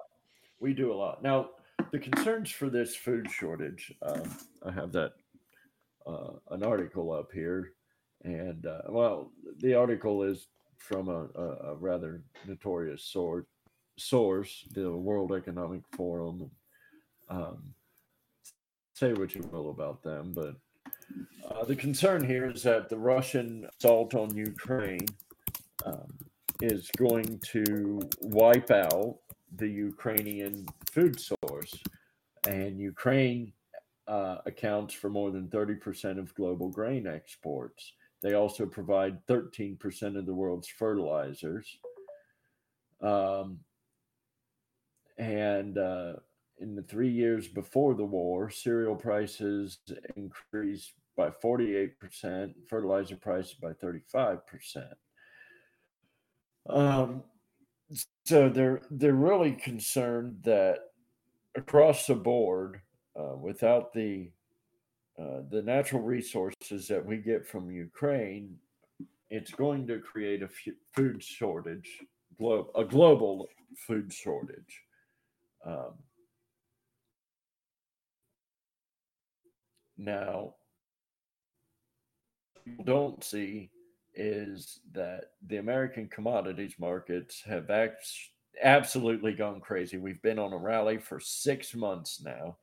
We 0.59 0.73
do 0.75 0.93
a 0.93 0.95
lot. 0.95 1.23
Now, 1.23 1.51
the 1.93 1.99
concerns 1.99 2.51
for 2.51 2.69
this 2.71 2.97
food 2.97 3.31
shortage, 3.31 3.93
um, 4.03 4.23
I 4.65 4.71
have 4.73 4.93
that 4.93 5.13
uh, 6.07 6.33
an 6.51 6.63
article 6.63 7.13
up 7.13 7.31
here, 7.33 7.73
and 8.25 8.65
uh, 8.67 8.83
well, 8.89 9.33
the 9.59 9.75
article 9.75 10.23
is 10.23 10.49
from 10.79 11.09
a, 11.09 11.29
a, 11.39 11.73
a 11.73 11.75
rather 11.77 12.23
notorious 12.47 13.05
source, 13.05 13.47
source, 13.97 14.67
the 14.73 14.91
World 14.91 15.33
Economic 15.33 15.83
Forum. 15.93 16.51
Um, 17.31 17.75
say 18.95 19.13
what 19.13 19.35
you 19.35 19.49
will 19.51 19.71
about 19.71 20.03
them, 20.03 20.33
but 20.35 20.57
uh, 21.51 21.65
the 21.65 21.77
concern 21.77 22.25
here 22.25 22.51
is 22.51 22.63
that 22.65 22.89
the 22.89 22.99
Russian 22.99 23.67
assault 23.79 24.15
on 24.15 24.37
Ukraine 24.37 25.07
um, 25.87 26.19
is 26.61 26.91
going 26.97 27.41
to 27.53 28.01
wipe 28.21 28.71
out 28.71 29.19
the 29.57 29.69
Ukrainian 29.69 30.67
food 30.91 31.19
source. 31.21 31.75
And 32.49 32.79
Ukraine 32.79 33.53
uh, 34.07 34.39
accounts 34.47 34.95
for 34.95 35.11
more 35.11 35.31
than 35.31 35.49
30% 35.49 36.19
of 36.19 36.35
global 36.35 36.69
grain 36.69 37.07
exports. 37.07 37.93
They 38.23 38.35
also 38.35 38.67
provide 38.67 39.25
13% 39.27 40.17
of 40.17 40.27
the 40.27 40.35
world's 40.35 40.69
fertilizers. 40.69 41.79
Um, 43.01 43.61
and 45.19 45.79
uh, 45.79 46.15
in 46.61 46.75
the 46.75 46.83
three 46.83 47.11
years 47.11 47.49
before 47.49 47.95
the 47.95 48.05
war, 48.05 48.51
cereal 48.51 48.95
prices 48.95 49.79
increased 50.17 50.93
by 51.17 51.31
48%, 51.31 52.55
fertilizer 52.69 53.17
prices 53.17 53.55
by 53.55 53.73
35%. 53.73 54.41
Um, 56.69 57.23
so 58.25 58.49
they're 58.49 58.83
they're 58.91 59.15
really 59.15 59.53
concerned 59.53 60.39
that 60.45 60.79
across 61.57 62.07
the 62.07 62.15
board, 62.15 62.81
uh, 63.19 63.35
without 63.37 63.93
the 63.93 64.31
uh, 65.19 65.41
the 65.51 65.63
natural 65.63 66.03
resources 66.03 66.87
that 66.89 67.05
we 67.05 67.17
get 67.17 67.47
from 67.47 67.71
Ukraine, 67.71 68.57
it's 69.31 69.51
going 69.51 69.87
to 69.89 69.99
create 69.99 70.43
a 70.43 70.49
food 70.95 71.23
shortage, 71.23 71.99
glo- 72.39 72.71
a 72.77 72.85
global 72.85 73.49
food 73.77 74.13
shortage. 74.13 74.83
Um, 75.67 75.95
now, 80.01 80.55
don't 82.85 83.23
see 83.23 83.71
is 84.15 84.81
that 84.93 85.33
the 85.47 85.59
American 85.59 86.09
commodities 86.09 86.75
markets 86.79 87.43
have 87.47 87.71
act- 87.71 88.09
absolutely 88.63 89.33
gone 89.33 89.61
crazy. 89.61 89.99
We've 89.99 90.23
been 90.23 90.39
on 90.39 90.53
a 90.53 90.59
rally 90.59 90.99
for 90.99 91.21
six 91.21 91.75
months 91.75 92.23
now. 92.25 92.57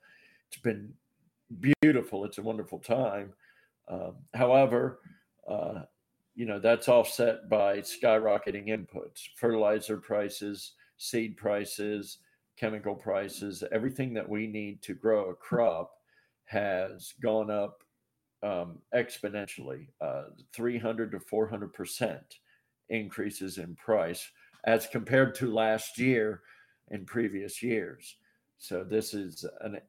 It's 0.50 0.62
been 0.62 0.94
beautiful. 1.82 2.26
It's 2.26 2.38
a 2.38 2.44
wonderful 2.44 2.80
time. 2.80 3.34
Um, 3.88 4.16
however, 4.34 5.00
uh, 5.48 5.84
you 6.36 6.46
know, 6.46 6.60
that's 6.60 6.90
offset 6.90 7.50
by 7.50 7.80
skyrocketing 7.80 8.68
inputs, 8.68 9.30
fertilizer 9.36 9.98
prices, 9.98 10.74
seed 10.98 11.38
prices, 11.38 12.20
chemical 12.58 12.96
prices, 12.96 13.64
everything 13.72 14.14
that 14.14 14.28
we 14.28 14.48
need 14.48 14.82
to 14.82 14.94
grow 14.94 15.30
a 15.30 15.36
crop 15.36 15.97
has 16.48 17.14
gone 17.22 17.52
up 17.52 17.84
um, 18.44 18.80
exponentially, 18.96 19.88
uh, 20.02 20.24
300 20.54 21.12
to 21.12 21.20
400 21.20 21.74
percent 21.74 22.40
increases 22.90 23.58
in 23.58 23.76
price 23.76 24.30
as 24.66 24.88
compared 24.88 25.36
to 25.36 25.54
last 25.54 25.98
year 25.98 26.42
and 26.90 27.06
previous 27.06 27.62
years. 27.62 28.18
So 28.58 28.84
this 28.84 29.14
is 29.14 29.46
an 29.62 29.80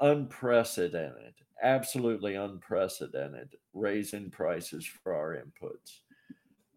unprecedented, 0.00 1.34
absolutely 1.62 2.34
unprecedented 2.34 3.56
raise 3.72 4.12
in 4.12 4.30
prices 4.30 4.86
for 4.86 5.14
our 5.14 5.36
inputs. 5.36 6.00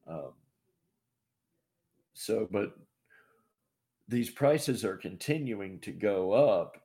Um, 0.07 0.33
so, 2.13 2.47
but 2.49 2.73
these 4.07 4.29
prices 4.29 4.85
are 4.85 4.97
continuing 4.97 5.79
to 5.79 5.91
go 5.91 6.31
up 6.31 6.77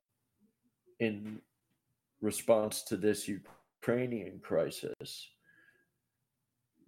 in 1.00 1.40
response 2.22 2.82
to 2.84 2.96
this 2.96 3.28
Ukrainian 3.28 4.40
crisis 4.40 5.28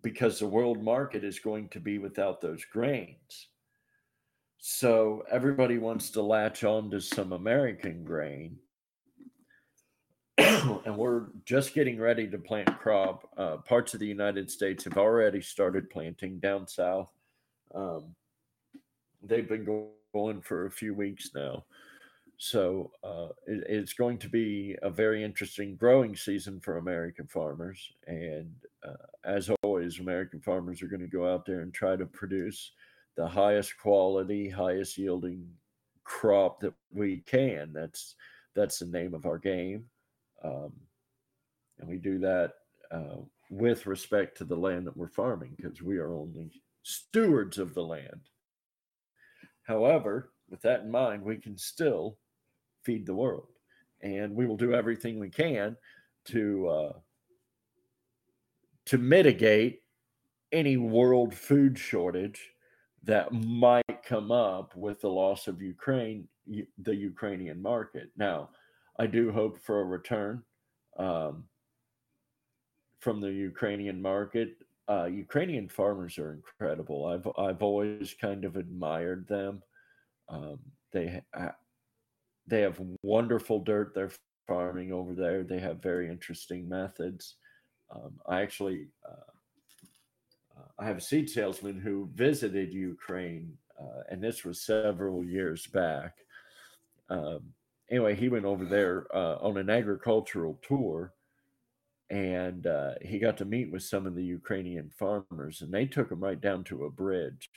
because 0.03 0.39
the 0.39 0.47
world 0.47 0.83
market 0.83 1.25
is 1.25 1.39
going 1.39 1.69
to 1.71 1.81
be 1.81 1.99
without 1.99 2.41
those 2.41 2.65
grains. 2.65 3.49
So 4.59 5.25
everybody 5.31 5.79
wants 5.79 6.11
to 6.11 6.23
latch 6.23 6.65
on 6.65 6.91
to 6.91 7.01
some 7.01 7.33
American 7.33 8.05
grain. 8.05 8.57
and 10.39 10.97
we're 10.97 11.27
just 11.45 11.75
getting 11.75 11.99
ready 11.99 12.27
to 12.29 12.39
plant 12.39 12.79
crop. 12.79 13.29
Uh, 13.37 13.57
parts 13.59 13.95
of 13.95 14.01
the 14.01 14.07
United 14.07 14.51
States 14.51 14.85
have 14.85 14.99
already 14.99 15.41
started 15.41 15.91
planting 15.91 16.39
down 16.39 16.67
south. 16.67 17.11
Um, 17.75 18.15
they've 19.23 19.49
been 19.49 19.65
go- 19.65 19.91
going 20.13 20.41
for 20.41 20.67
a 20.67 20.71
few 20.71 20.95
weeks 20.95 21.31
now. 21.35 21.65
So 22.39 22.91
uh, 23.03 23.29
it, 23.47 23.65
it's 23.69 23.93
going 23.93 24.19
to 24.19 24.29
be 24.29 24.77
a 24.83 24.91
very 24.91 25.23
interesting 25.23 25.77
growing 25.77 26.17
season 26.17 26.61
for 26.61 26.79
American 26.79 27.27
farmers. 27.27 27.93
And 28.07 28.53
uh, 28.87 29.07
as 29.25 29.51
always, 29.63 30.01
American 30.01 30.41
farmers 30.41 30.83
are 30.83 30.89
going 30.89 31.01
to 31.01 31.07
go 31.07 31.33
out 31.33 31.47
there 31.47 31.61
and 31.61 31.73
try 31.73 31.97
to 31.97 32.07
produce 32.07 32.73
the 33.17 33.27
highest 33.27 33.79
quality, 33.79 34.49
highest 34.49 34.99
yielding 34.99 35.47
crop 36.05 36.61
that 36.61 36.75
we 36.93 37.23
can. 37.27 37.73
That's 37.73 38.15
that's 38.55 38.79
the 38.79 38.87
name 38.87 39.15
of 39.15 39.27
our 39.27 39.39
game, 39.39 39.87
um, 40.45 40.73
and 41.81 41.89
we 41.89 41.97
do 41.97 42.19
that 42.21 42.53
uh, 42.93 43.17
with 43.51 43.87
respect 43.87 44.39
to 44.39 44.45
the 44.45 44.57
land 44.57 44.87
that 44.87 44.97
we're 44.97 45.09
farming 45.09 45.55
because 45.57 45.83
we 45.83 45.99
are 45.99 46.15
only 46.15 46.63
stewards 46.83 47.59
of 47.59 47.75
the 47.75 47.83
land. 47.83 48.21
However, 49.65 50.31
with 50.49 50.63
that 50.63 50.83
in 50.83 50.91
mind, 50.91 51.23
we 51.23 51.37
can 51.37 51.57
still 51.57 52.19
feed 52.85 53.07
the 53.07 53.15
world, 53.15 53.49
and 54.03 54.35
we 54.35 54.47
will 54.47 54.57
do 54.57 54.75
everything 54.75 55.19
we 55.19 55.31
can 55.31 55.77
to 56.27 56.69
uh, 56.69 56.93
to 58.87 58.99
mitigate 58.99 59.81
any 60.53 60.77
world 60.77 61.35
food 61.35 61.79
shortage 61.79 62.51
that 63.03 63.33
might 63.33 64.03
come 64.05 64.31
up 64.31 64.75
with 64.77 65.01
the 65.01 65.09
loss 65.09 65.47
of 65.47 65.61
Ukraine, 65.61 66.27
the 66.79 66.95
Ukrainian 66.95 67.61
market. 67.61 68.11
Now, 68.17 68.51
I 68.99 69.07
do 69.07 69.31
hope 69.31 69.59
for 69.61 69.81
a 69.81 69.85
return 69.85 70.43
um, 70.99 71.45
from 73.01 73.21
the 73.21 73.33
Ukrainian 73.33 74.01
market. 74.01 74.57
Uh, 74.89 75.05
Ukrainian 75.05 75.69
farmers 75.69 76.19
are 76.19 76.33
incredible. 76.33 77.07
I've 77.07 77.27
I've 77.39 77.63
always 77.63 78.15
kind 78.21 78.45
of 78.45 78.57
admired 78.57 79.27
them. 79.27 79.63
Um, 80.29 80.59
they 80.93 81.23
they 82.47 82.61
have 82.61 82.81
wonderful 83.03 83.61
dirt 83.61 83.95
they're 83.95 84.11
farming 84.47 84.93
over 84.93 85.15
there. 85.15 85.43
They 85.43 85.61
have 85.61 85.83
very 85.83 86.09
interesting 86.09 86.69
methods. 86.69 87.37
Um, 87.95 88.21
I 88.27 88.43
actually 88.43 88.89
uh, 89.09 89.31
uh, 90.57 90.69
I 90.79 90.87
have 90.87 90.99
a 90.99 91.03
seed 91.03 91.29
salesman 91.31 91.81
who 91.81 92.09
visited 92.15 92.73
Ukraine, 92.73 93.57
uh, 93.81 94.03
and 94.11 94.23
this 94.23 94.45
was 94.45 94.65
several 94.65 95.25
years 95.25 95.67
back. 95.67 96.17
Um, 97.11 97.41
anyway, 97.91 98.15
he 98.15 98.29
went 98.29 98.45
over 98.45 98.65
there 98.65 99.07
uh, 99.15 99.37
on 99.37 99.57
an 99.57 99.71
agricultural 99.71 100.61
tour, 100.67 101.13
and 102.11 102.67
uh, 102.67 102.93
he 103.03 103.19
got 103.19 103.37
to 103.39 103.45
meet 103.45 103.73
with 103.73 103.83
some 103.83 104.07
of 104.07 104.15
the 104.15 104.25
Ukrainian 104.25 104.91
farmers, 104.91 105.63
and 105.63 105.73
they 105.73 105.87
took 105.87 106.11
him 106.11 106.23
right 106.23 106.41
down 106.41 106.65
to 106.65 106.85
a 106.85 106.91
bridge 106.91 107.51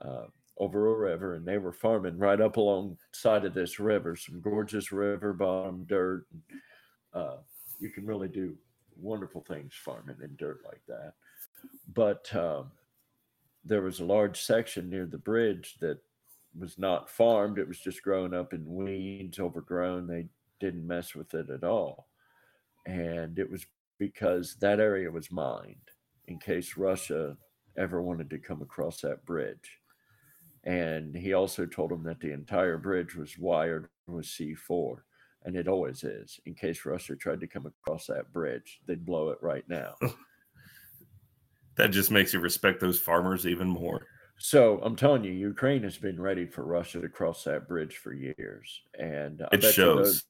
uh, 0.00 0.26
over 0.58 0.94
a 0.94 0.98
river, 0.98 1.34
and 1.34 1.46
they 1.46 1.58
were 1.58 1.72
farming 1.72 2.18
right 2.18 2.40
up 2.40 2.56
alongside 2.56 3.44
of 3.44 3.54
this 3.54 3.80
river, 3.80 4.14
some 4.16 4.40
gorgeous 4.40 4.92
river 4.92 5.32
bottom 5.32 5.84
dirt. 5.88 6.26
Uh, 7.12 7.36
you 7.80 7.90
can 7.90 8.06
really 8.06 8.28
do 8.28 8.56
wonderful 8.96 9.44
things 9.46 9.72
farming 9.74 10.16
in 10.22 10.36
dirt 10.36 10.60
like 10.64 10.80
that 10.86 11.14
but 11.92 12.34
um, 12.34 12.70
there 13.64 13.82
was 13.82 14.00
a 14.00 14.04
large 14.04 14.40
section 14.40 14.90
near 14.90 15.06
the 15.06 15.18
bridge 15.18 15.76
that 15.80 15.98
was 16.58 16.78
not 16.78 17.10
farmed. 17.10 17.58
It 17.58 17.68
was 17.68 17.80
just 17.80 18.02
growing 18.02 18.34
up 18.34 18.52
in 18.52 18.74
weeds, 18.74 19.38
overgrown. 19.38 20.06
They 20.06 20.26
didn't 20.60 20.86
mess 20.86 21.14
with 21.14 21.34
it 21.34 21.50
at 21.50 21.64
all. 21.64 22.08
And 22.86 23.38
it 23.38 23.50
was 23.50 23.66
because 23.98 24.56
that 24.60 24.80
area 24.80 25.10
was 25.10 25.32
mined 25.32 25.76
in 26.26 26.38
case 26.38 26.76
Russia 26.76 27.36
ever 27.76 28.02
wanted 28.02 28.30
to 28.30 28.38
come 28.38 28.62
across 28.62 29.00
that 29.00 29.24
bridge. 29.24 29.78
And 30.64 31.14
he 31.14 31.34
also 31.34 31.66
told 31.66 31.92
him 31.92 32.02
that 32.04 32.20
the 32.20 32.32
entire 32.32 32.78
bridge 32.78 33.14
was 33.14 33.38
wired 33.38 33.88
with 34.06 34.24
C4, 34.24 34.96
and 35.44 35.56
it 35.56 35.68
always 35.68 36.04
is. 36.04 36.40
In 36.46 36.54
case 36.54 36.86
Russia 36.86 37.16
tried 37.16 37.40
to 37.40 37.46
come 37.46 37.66
across 37.66 38.06
that 38.06 38.32
bridge, 38.32 38.80
they'd 38.86 39.04
blow 39.04 39.28
it 39.28 39.38
right 39.42 39.64
now. 39.68 39.94
that 41.76 41.88
just 41.88 42.10
makes 42.10 42.32
you 42.32 42.40
respect 42.40 42.80
those 42.80 42.98
farmers 42.98 43.46
even 43.46 43.68
more. 43.68 44.06
So 44.38 44.80
I'm 44.82 44.96
telling 44.96 45.22
you, 45.22 45.32
Ukraine 45.32 45.82
has 45.82 45.96
been 45.96 46.20
ready 46.20 46.46
for 46.46 46.64
Russia 46.64 47.00
to 47.00 47.08
cross 47.08 47.44
that 47.44 47.68
bridge 47.68 47.98
for 47.98 48.12
years, 48.12 48.82
and 48.98 49.42
I 49.42 49.54
it 49.54 49.60
bet 49.60 49.74
shows. 49.74 49.96
You 49.96 50.04
those, 50.04 50.24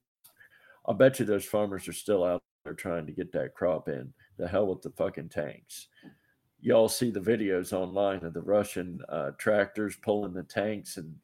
I 0.88 0.92
bet 0.92 1.18
you 1.18 1.26
those 1.26 1.44
farmers 1.44 1.88
are 1.88 1.92
still 1.92 2.24
out 2.24 2.42
there 2.64 2.74
trying 2.74 3.06
to 3.06 3.12
get 3.12 3.32
that 3.32 3.54
crop 3.54 3.88
in. 3.88 4.12
The 4.36 4.48
hell 4.48 4.66
with 4.66 4.82
the 4.82 4.90
fucking 4.90 5.30
tanks. 5.30 5.88
Y'all 6.64 6.88
see 6.88 7.10
the 7.10 7.20
videos 7.20 7.74
online 7.74 8.24
of 8.24 8.32
the 8.32 8.40
Russian 8.40 8.98
uh, 9.10 9.32
tractors 9.36 9.96
pulling 10.00 10.32
the 10.32 10.42
tanks 10.42 10.96
and 10.96 11.14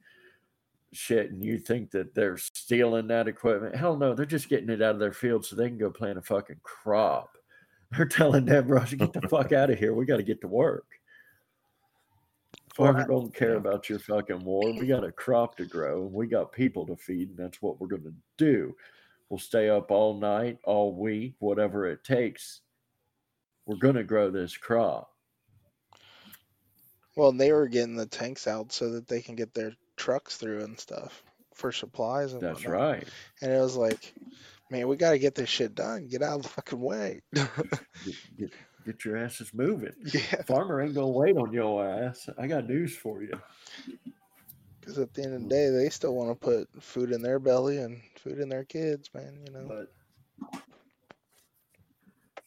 shit, 0.92 1.30
and 1.30 1.42
you 1.42 1.58
think 1.58 1.90
that 1.92 2.14
they're 2.14 2.36
stealing 2.36 3.06
that 3.06 3.26
equipment? 3.26 3.74
Hell 3.74 3.96
no, 3.96 4.12
they're 4.12 4.26
just 4.26 4.50
getting 4.50 4.68
it 4.68 4.82
out 4.82 4.92
of 4.92 5.00
their 5.00 5.14
field 5.14 5.46
so 5.46 5.56
they 5.56 5.68
can 5.68 5.78
go 5.78 5.88
plant 5.90 6.18
a 6.18 6.22
fucking 6.22 6.60
crop. 6.62 7.38
They're 7.96 8.06
telling 8.06 8.44
them, 8.44 8.68
Russia, 8.68 8.94
get 8.96 9.12
the 9.12 9.28
fuck 9.28 9.50
out 9.54 9.70
of 9.70 9.78
here. 9.78 9.94
We 9.94 10.04
got 10.04 10.18
to 10.18 10.22
get 10.22 10.40
to 10.42 10.46
work. 10.46 10.86
Farmer 12.74 13.04
don't 13.08 13.34
care 13.34 13.56
about 13.56 13.88
your 13.88 13.98
fucking 13.98 14.44
war. 14.44 14.72
We 14.72 14.86
got 14.86 15.02
a 15.02 15.10
crop 15.10 15.56
to 15.56 15.64
grow. 15.64 16.02
And 16.02 16.12
we 16.12 16.28
got 16.28 16.52
people 16.52 16.86
to 16.86 16.96
feed, 16.96 17.30
and 17.30 17.36
that's 17.36 17.60
what 17.60 17.80
we're 17.80 17.88
going 17.88 18.04
to 18.04 18.14
do. 18.36 18.76
We'll 19.28 19.40
stay 19.40 19.70
up 19.70 19.90
all 19.90 20.20
night, 20.20 20.58
all 20.64 20.94
week, 20.94 21.34
whatever 21.40 21.88
it 21.88 22.04
takes. 22.04 22.60
We're 23.66 23.76
going 23.76 23.96
to 23.96 24.04
grow 24.04 24.30
this 24.30 24.56
crop. 24.56 25.09
Well, 27.20 27.32
they 27.32 27.52
were 27.52 27.68
getting 27.68 27.96
the 27.96 28.06
tanks 28.06 28.46
out 28.46 28.72
so 28.72 28.92
that 28.92 29.06
they 29.06 29.20
can 29.20 29.34
get 29.34 29.52
their 29.52 29.72
trucks 29.98 30.38
through 30.38 30.64
and 30.64 30.80
stuff 30.80 31.22
for 31.54 31.70
supplies 31.70 32.32
and 32.32 32.40
That's 32.40 32.64
whatnot. 32.64 32.80
right. 32.80 33.08
And 33.42 33.52
it 33.52 33.60
was 33.60 33.76
like, 33.76 34.14
man, 34.70 34.88
we 34.88 34.96
got 34.96 35.10
to 35.10 35.18
get 35.18 35.34
this 35.34 35.50
shit 35.50 35.74
done. 35.74 36.06
Get 36.08 36.22
out 36.22 36.36
of 36.36 36.42
the 36.44 36.48
fucking 36.48 36.80
way. 36.80 37.20
Get, 37.34 38.14
get, 38.38 38.50
get 38.86 39.04
your 39.04 39.18
asses 39.18 39.52
moving. 39.52 39.92
yeah, 40.14 40.40
Farmer 40.46 40.80
ain't 40.80 40.94
going 40.94 41.12
to 41.12 41.18
wait 41.18 41.36
on 41.36 41.52
your 41.52 41.86
ass. 41.86 42.26
I 42.38 42.46
got 42.46 42.66
news 42.66 42.96
for 42.96 43.22
you. 43.22 43.38
because 44.80 44.96
at 44.98 45.12
the 45.12 45.22
end 45.22 45.34
of 45.34 45.42
the 45.42 45.48
day, 45.48 45.68
they 45.68 45.90
still 45.90 46.14
want 46.14 46.30
to 46.30 46.34
put 46.34 46.82
food 46.82 47.12
in 47.12 47.20
their 47.20 47.38
belly 47.38 47.76
and 47.76 48.00
food 48.16 48.38
in 48.38 48.48
their 48.48 48.64
kids, 48.64 49.10
man. 49.12 49.38
You 49.46 49.52
know. 49.52 49.66
But 49.68 50.50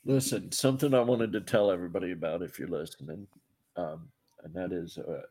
listen, 0.04 0.52
something 0.52 0.96
I 0.96 1.02
wanted 1.02 1.32
to 1.34 1.42
tell 1.42 1.70
everybody 1.70 2.12
about 2.12 2.42
if 2.42 2.58
you're 2.58 2.68
listening, 2.68 3.28
um, 3.76 4.10
and 4.44 4.54
that 4.54 4.72
is 4.72 4.98
a, 4.98 5.24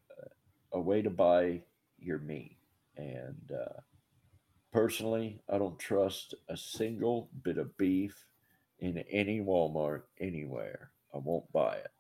a 0.72 0.80
way 0.80 1.02
to 1.02 1.10
buy 1.10 1.60
your 1.98 2.18
meat. 2.18 2.56
And 2.96 3.52
uh, 3.52 3.80
personally, 4.72 5.40
I 5.48 5.58
don't 5.58 5.78
trust 5.78 6.34
a 6.48 6.56
single 6.56 7.28
bit 7.42 7.58
of 7.58 7.76
beef 7.76 8.26
in 8.80 8.98
any 9.10 9.40
Walmart 9.40 10.02
anywhere. 10.20 10.90
I 11.14 11.18
won't 11.18 11.50
buy 11.52 11.76
it. 11.76 11.90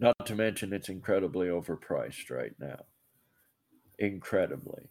Not 0.00 0.26
to 0.26 0.34
mention, 0.34 0.72
it's 0.72 0.88
incredibly 0.88 1.48
overpriced 1.48 2.30
right 2.30 2.54
now. 2.58 2.84
Incredibly. 3.98 4.88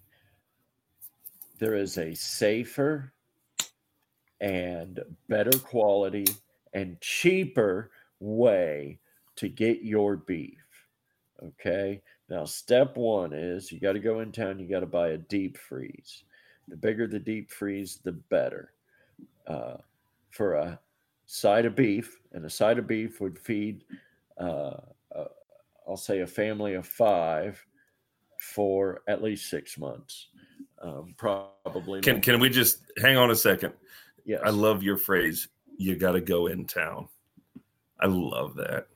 There 1.60 1.76
is 1.76 1.98
a 1.98 2.14
safer 2.14 3.14
and 4.42 5.00
better 5.28 5.58
quality 5.58 6.26
and 6.74 7.00
cheaper 7.02 7.90
way 8.20 9.00
to 9.38 9.48
get 9.48 9.82
your 9.84 10.18
beef. 10.18 10.67
Okay. 11.44 12.02
Now, 12.30 12.46
step 12.46 12.98
one 12.98 13.34
is 13.34 13.72
you 13.72 13.80
got 13.80 13.94
to 13.94 14.00
go 14.00 14.20
in 14.20 14.32
town, 14.32 14.60
you 14.60 14.68
got 14.68 14.82
to 14.82 14.86
buy 14.86 15.10
a 15.10 15.18
deep 15.18 15.58
freeze. 15.58 16.24
The 16.68 16.76
bigger 16.76 17.08
the 17.08 17.20
deep 17.20 17.52
freeze, 17.52 18.00
the 18.04 18.12
better. 18.12 18.74
Uh, 19.46 19.78
for 20.32 20.56
a 20.56 20.80
side 21.26 21.66
of 21.66 21.76
beef, 21.76 22.20
and 22.34 22.46
a 22.46 22.50
side 22.50 22.78
of 22.78 22.88
beef 22.88 23.22
would 23.22 23.40
feed, 23.40 23.86
uh, 24.40 24.78
uh, 25.16 25.26
I'll 25.88 25.98
say, 25.98 26.20
a 26.20 26.28
family 26.28 26.74
of 26.74 26.86
five 26.86 27.64
for 28.40 29.04
at 29.08 29.24
least 29.24 29.50
six 29.50 29.78
months. 29.78 30.28
Um, 30.82 31.16
probably. 31.18 32.02
Can 32.02 32.22
can 32.22 32.40
we 32.40 32.50
just 32.50 32.80
hang 32.98 33.18
on 33.18 33.32
a 33.32 33.36
second? 33.36 33.74
Yes. 34.26 34.42
I 34.44 34.50
love 34.50 34.84
your 34.84 34.98
phrase. 34.98 35.48
You 35.78 35.96
got 35.96 36.12
to 36.12 36.22
go 36.22 36.48
in 36.48 36.66
town. 36.66 37.08
I 38.00 38.08
love 38.08 38.56
that. 38.56 38.88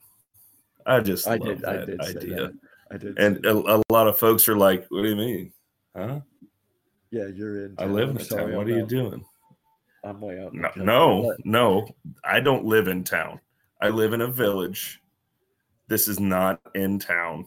I 0.86 1.00
just 1.00 1.26
I 1.28 1.36
love 1.36 1.58
did. 1.60 1.64
I 1.64 1.84
did 1.84 2.00
idea. 2.00 2.52
I 2.90 2.96
did. 2.96 3.18
And 3.18 3.44
a, 3.46 3.56
a 3.56 3.82
lot 3.90 4.08
of 4.08 4.18
folks 4.18 4.48
are 4.48 4.56
like, 4.56 4.86
"What 4.88 5.02
do 5.02 5.08
you 5.08 5.16
mean? 5.16 5.52
Huh? 5.96 6.20
yeah, 7.10 7.26
you're 7.26 7.66
in. 7.66 7.74
I 7.78 7.86
live 7.86 8.10
in 8.10 8.18
I'm 8.18 8.24
town. 8.24 8.52
What 8.52 8.62
I'm 8.62 8.66
are 8.66 8.76
you 8.76 8.82
out- 8.82 8.88
doing?" 8.88 9.24
I'm 10.04 10.20
way 10.20 10.42
out. 10.42 10.52
No, 10.52 10.68
no, 10.76 11.36
no. 11.44 11.88
I 12.24 12.40
don't 12.40 12.64
live 12.64 12.88
in 12.88 13.04
town. 13.04 13.38
I 13.80 13.88
live 13.88 14.12
in 14.12 14.20
a 14.22 14.26
village. 14.26 15.00
This 15.86 16.08
is 16.08 16.18
not 16.18 16.60
in 16.74 16.98
town. 16.98 17.46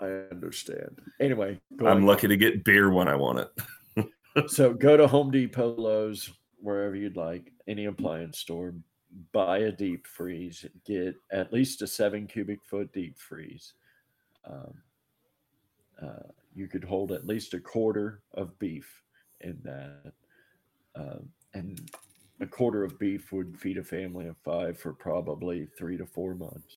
I 0.00 0.06
understand. 0.32 0.98
Anyway, 1.20 1.60
I'm 1.84 2.04
lucky 2.04 2.26
to 2.28 2.36
get 2.36 2.64
beer 2.64 2.90
when 2.90 3.08
I 3.08 3.14
want 3.14 3.38
it. 3.40 3.48
So 4.46 4.72
go 4.72 4.96
to 4.96 5.08
Home 5.08 5.32
Depot, 5.32 5.74
Lowe's, 5.74 6.30
wherever 6.60 6.94
you'd 6.94 7.16
like, 7.16 7.50
any 7.66 7.86
appliance 7.86 8.38
store, 8.38 8.72
buy 9.32 9.58
a 9.58 9.72
deep 9.72 10.06
freeze, 10.06 10.64
get 10.84 11.16
at 11.32 11.52
least 11.52 11.82
a 11.82 11.86
seven 11.86 12.26
cubic 12.26 12.60
foot 12.64 12.92
deep 12.92 13.18
freeze. 13.18 13.74
Um, 14.44 14.74
uh, 16.02 16.28
you 16.54 16.68
could 16.68 16.84
hold 16.84 17.12
at 17.12 17.26
least 17.26 17.54
a 17.54 17.60
quarter 17.60 18.22
of 18.34 18.58
beef 18.58 19.02
in 19.40 19.58
that. 19.64 20.12
Um, 20.94 21.28
and 21.54 21.90
a 22.40 22.46
quarter 22.46 22.84
of 22.84 22.98
beef 22.98 23.32
would 23.32 23.58
feed 23.58 23.78
a 23.78 23.84
family 23.84 24.26
of 24.26 24.36
five 24.44 24.78
for 24.78 24.92
probably 24.92 25.66
three 25.76 25.96
to 25.96 26.06
four 26.06 26.34
months. 26.34 26.76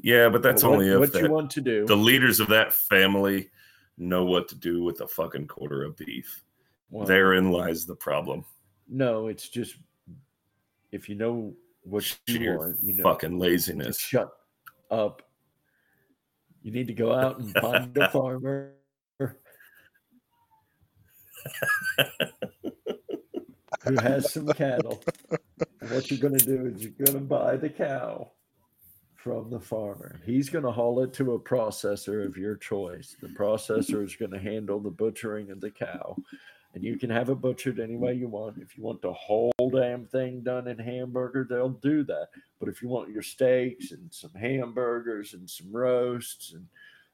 Yeah, 0.00 0.28
but 0.30 0.42
that's 0.42 0.62
But 0.62 0.70
what, 0.70 0.74
only 0.78 0.88
if 0.88 0.98
what 0.98 1.22
you 1.22 1.30
want 1.30 1.50
to 1.50 1.60
do. 1.60 1.84
the 1.86 1.96
leaders 1.96 2.40
of 2.40 2.48
that 2.48 2.72
family 2.72 3.50
know 3.98 4.24
what 4.24 4.48
to 4.48 4.54
do 4.54 4.82
with 4.82 5.00
a 5.00 5.08
fucking 5.08 5.46
quarter 5.48 5.82
of 5.82 5.96
beef. 5.96 6.42
well, 6.90 7.06
Therein 7.06 7.50
lies 7.50 7.84
the 7.84 7.96
problem. 7.96 8.44
No, 8.88 9.26
it's 9.26 9.48
just 9.48 9.76
if 10.92 11.08
you 11.08 11.14
know 11.14 11.54
what 11.82 12.18
you 12.26 12.50
are, 12.50 12.76
you 12.82 12.94
know, 12.94 13.02
fucking 13.02 13.38
laziness. 13.38 13.98
shut 13.98 14.30
up. 14.90 15.22
You 16.62 16.72
need 16.72 16.88
to 16.88 16.94
go 16.94 17.12
out 17.12 17.38
and 17.38 17.54
find 17.54 17.96
a 17.96 18.08
farmer 18.12 18.72
who 23.84 23.96
has 24.00 24.32
some 24.32 24.48
cattle. 24.48 25.02
What 25.88 26.10
you're 26.10 26.18
going 26.18 26.38
to 26.38 26.44
do 26.44 26.66
is 26.66 26.82
you're 26.82 27.06
going 27.06 27.18
to 27.18 27.20
buy 27.20 27.56
the 27.56 27.68
cow 27.68 28.32
from 29.14 29.50
the 29.50 29.60
farmer. 29.60 30.20
He's 30.24 30.48
going 30.48 30.64
to 30.64 30.72
haul 30.72 31.02
it 31.02 31.12
to 31.14 31.32
a 31.32 31.40
processor 31.40 32.24
of 32.24 32.36
your 32.36 32.56
choice. 32.56 33.16
The 33.20 33.28
processor 33.28 34.04
is 34.04 34.16
going 34.16 34.32
to 34.32 34.38
handle 34.38 34.80
the 34.80 34.90
butchering 34.90 35.50
of 35.50 35.60
the 35.60 35.70
cow. 35.70 36.16
And 36.76 36.84
you 36.84 36.98
can 36.98 37.08
have 37.08 37.30
it 37.30 37.40
butchered 37.40 37.80
any 37.80 37.96
way 37.96 38.12
you 38.12 38.28
want. 38.28 38.58
If 38.58 38.76
you 38.76 38.84
want 38.84 39.00
the 39.00 39.14
whole 39.14 39.50
damn 39.72 40.04
thing 40.04 40.42
done 40.42 40.68
in 40.68 40.78
hamburger, 40.78 41.46
they'll 41.48 41.70
do 41.70 42.04
that. 42.04 42.28
But 42.60 42.68
if 42.68 42.82
you 42.82 42.90
want 42.90 43.08
your 43.08 43.22
steaks 43.22 43.92
and 43.92 44.12
some 44.12 44.34
hamburgers 44.34 45.32
and 45.32 45.48
some 45.48 45.72
roasts 45.72 46.52
and 46.52 46.66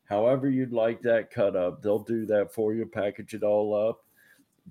however 0.09 0.51
you'd 0.51 0.73
like 0.73 1.01
that 1.03 1.31
cut 1.31 1.55
up, 1.55 1.81
they'll 1.81 2.03
do 2.03 2.27
that 2.27 2.53
for 2.53 2.75
you, 2.75 2.87
package 2.87 3.35
it 3.35 3.45
all 3.45 3.73
up. 3.73 4.05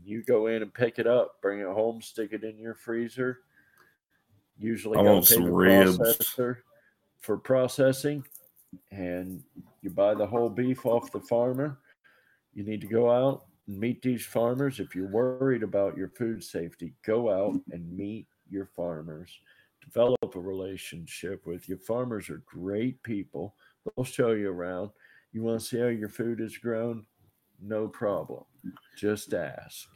You 0.03 0.23
go 0.23 0.47
in 0.47 0.61
and 0.61 0.73
pick 0.73 0.99
it 0.99 1.07
up, 1.07 1.41
bring 1.41 1.61
it 1.61 1.67
home, 1.67 2.01
stick 2.01 2.33
it 2.33 2.43
in 2.43 2.57
your 2.57 2.75
freezer. 2.75 3.39
Usually, 4.59 4.97
I 4.97 5.03
want 5.03 5.25
some 5.25 5.45
ribs. 5.45 6.35
for 7.21 7.37
processing, 7.37 8.25
and 8.91 9.41
you 9.81 9.89
buy 9.89 10.15
the 10.15 10.27
whole 10.27 10.49
beef 10.49 10.85
off 10.85 11.13
the 11.13 11.21
farmer. 11.21 11.79
You 12.53 12.65
need 12.65 12.81
to 12.81 12.87
go 12.87 13.09
out 13.09 13.45
meet 13.79 14.01
these 14.01 14.25
farmers. 14.25 14.79
If 14.79 14.95
you're 14.95 15.07
worried 15.07 15.63
about 15.63 15.97
your 15.97 16.09
food 16.09 16.43
safety, 16.43 16.93
go 17.05 17.29
out 17.31 17.59
and 17.71 17.95
meet 17.95 18.27
your 18.49 18.65
farmers. 18.75 19.39
Develop 19.83 20.35
a 20.35 20.39
relationship 20.39 21.45
with 21.45 21.67
your 21.67 21.79
Farmers 21.79 22.29
are 22.29 22.43
great 22.45 23.01
people. 23.03 23.55
They'll 23.95 24.05
show 24.05 24.31
you 24.31 24.51
around. 24.51 24.91
You 25.33 25.41
want 25.41 25.59
to 25.59 25.65
see 25.65 25.79
how 25.79 25.87
your 25.87 26.09
food 26.09 26.39
is 26.39 26.57
grown? 26.57 27.05
No 27.61 27.87
problem. 27.87 28.43
Just 28.97 29.33
ask. 29.33 29.87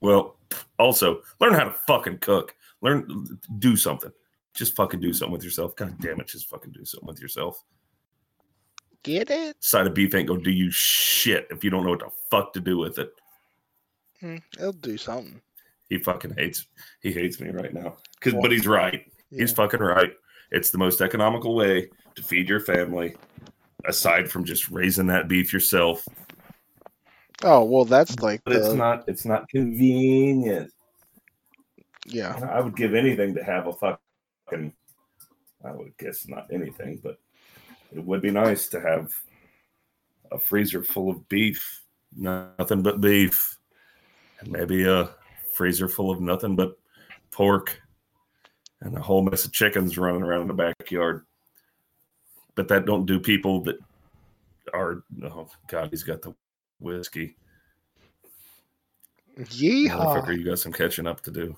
Well, 0.00 0.36
also 0.78 1.22
learn 1.40 1.54
how 1.54 1.64
to 1.64 1.70
fucking 1.70 2.18
cook. 2.18 2.54
Learn 2.82 3.26
do 3.58 3.76
something. 3.76 4.12
Just 4.54 4.76
fucking 4.76 5.00
do 5.00 5.12
something 5.12 5.32
with 5.32 5.44
yourself. 5.44 5.76
God 5.76 5.96
damn 6.00 6.20
it, 6.20 6.28
just 6.28 6.48
fucking 6.48 6.72
do 6.72 6.84
something 6.84 7.06
with 7.06 7.20
yourself. 7.20 7.62
Get 9.06 9.30
it? 9.30 9.62
Side 9.62 9.86
of 9.86 9.94
beef 9.94 10.14
ain't 10.16 10.26
gonna 10.26 10.42
do 10.42 10.50
you 10.50 10.68
shit 10.72 11.46
if 11.50 11.62
you 11.62 11.70
don't 11.70 11.84
know 11.84 11.90
what 11.90 12.00
the 12.00 12.10
fuck 12.28 12.52
to 12.54 12.60
do 12.60 12.76
with 12.76 12.98
it. 12.98 13.10
Mm, 14.20 14.42
It'll 14.58 14.72
do 14.72 14.96
something. 14.96 15.40
He 15.88 15.98
fucking 15.98 16.34
hates 16.36 16.66
he 17.00 17.12
hates 17.12 17.38
me 17.40 17.50
right 17.50 17.72
now. 17.72 17.98
Cause 18.20 18.34
but 18.42 18.50
he's 18.50 18.66
right. 18.66 19.04
He's 19.30 19.52
fucking 19.52 19.78
right. 19.78 20.10
It's 20.50 20.70
the 20.70 20.78
most 20.78 21.00
economical 21.00 21.54
way 21.54 21.88
to 22.16 22.22
feed 22.22 22.48
your 22.48 22.58
family, 22.58 23.14
aside 23.84 24.28
from 24.28 24.44
just 24.44 24.68
raising 24.70 25.06
that 25.06 25.28
beef 25.28 25.52
yourself. 25.52 26.04
Oh 27.44 27.62
well, 27.62 27.84
that's 27.84 28.18
like 28.18 28.42
But 28.44 28.56
it's 28.56 28.72
not 28.74 29.04
it's 29.08 29.24
not 29.24 29.48
convenient. 29.48 30.72
yeah. 32.06 32.36
I 32.52 32.60
would 32.60 32.74
give 32.74 32.94
anything 32.94 33.36
to 33.36 33.44
have 33.44 33.68
a 33.68 33.72
fucking. 33.72 34.72
I 35.64 35.70
would 35.72 35.96
guess 35.98 36.26
not 36.26 36.48
anything, 36.52 36.98
but 37.04 37.18
it 37.92 38.04
would 38.04 38.22
be 38.22 38.30
nice 38.30 38.68
to 38.68 38.80
have 38.80 39.12
a 40.32 40.38
freezer 40.38 40.82
full 40.82 41.10
of 41.10 41.28
beef, 41.28 41.82
nothing 42.16 42.82
but 42.82 43.00
beef, 43.00 43.58
and 44.40 44.50
maybe 44.50 44.86
a 44.86 45.10
freezer 45.54 45.88
full 45.88 46.10
of 46.10 46.20
nothing 46.20 46.56
but 46.56 46.78
pork, 47.30 47.80
and 48.80 48.96
a 48.96 49.00
whole 49.00 49.22
mess 49.22 49.44
of 49.44 49.52
chickens 49.52 49.98
running 49.98 50.22
around 50.22 50.42
in 50.42 50.48
the 50.48 50.54
backyard. 50.54 51.24
But 52.54 52.68
that 52.68 52.86
don't 52.86 53.06
do 53.06 53.20
people 53.20 53.62
that 53.64 53.76
are. 54.72 55.02
Oh 55.22 55.48
God, 55.68 55.90
he's 55.90 56.02
got 56.02 56.22
the 56.22 56.34
whiskey. 56.80 57.36
Yeehaw! 59.38 59.90
Motherfucker, 59.90 60.38
you 60.38 60.44
got 60.44 60.58
some 60.58 60.72
catching 60.72 61.06
up 61.06 61.20
to 61.22 61.30
do. 61.30 61.56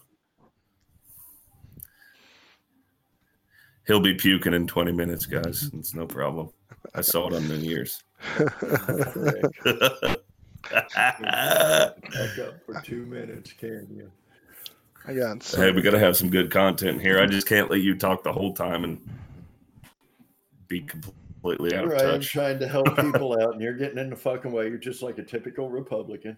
He'll 3.89 4.01
be 4.01 4.15
puking 4.15 4.53
in 4.53 4.67
20 4.67 4.93
minutes, 4.93 5.25
guys. 5.25 5.71
It's 5.73 5.95
no 5.95 6.07
problem. 6.07 6.51
I 6.95 7.01
saw 7.01 7.27
it 7.29 7.33
on 7.35 7.49
New 7.49 7.57
Year's. 7.57 8.05
Correct. 8.21 9.65
Back 10.71 12.39
up 12.39 12.67
for 12.67 12.83
two 12.85 13.07
minutes, 13.07 13.53
can 13.53 13.87
you? 13.91 14.13
I 15.07 15.15
got 15.15 15.43
some. 15.43 15.63
hey, 15.63 15.73
we 15.73 15.81
got 15.81 15.93
to 15.93 15.99
have 15.99 16.19
some 16.19 16.29
good 16.29 16.51
content 16.51 17.01
here. 17.01 17.19
I 17.19 17.25
just 17.25 17.47
can't 17.47 17.71
let 17.71 17.81
you 17.81 17.97
talk 17.97 18.23
the 18.23 18.33
whole 18.33 18.53
time 18.53 18.85
and 18.85 19.01
be 20.69 20.83
completely 20.83 21.75
out 21.75 21.85
of 21.85 21.93
Right, 21.93 22.05
I'm 22.05 22.21
trying 22.21 22.59
to 22.59 22.69
help 22.69 22.95
people 23.01 23.41
out, 23.41 23.55
and 23.55 23.63
you're 23.63 23.73
getting 23.73 23.97
in 23.97 24.11
the 24.11 24.17
fucking 24.17 24.53
way. 24.53 24.69
You're 24.69 24.77
just 24.77 25.03
like 25.03 25.17
a 25.17 25.25
typical 25.25 25.71
Republican. 25.71 26.37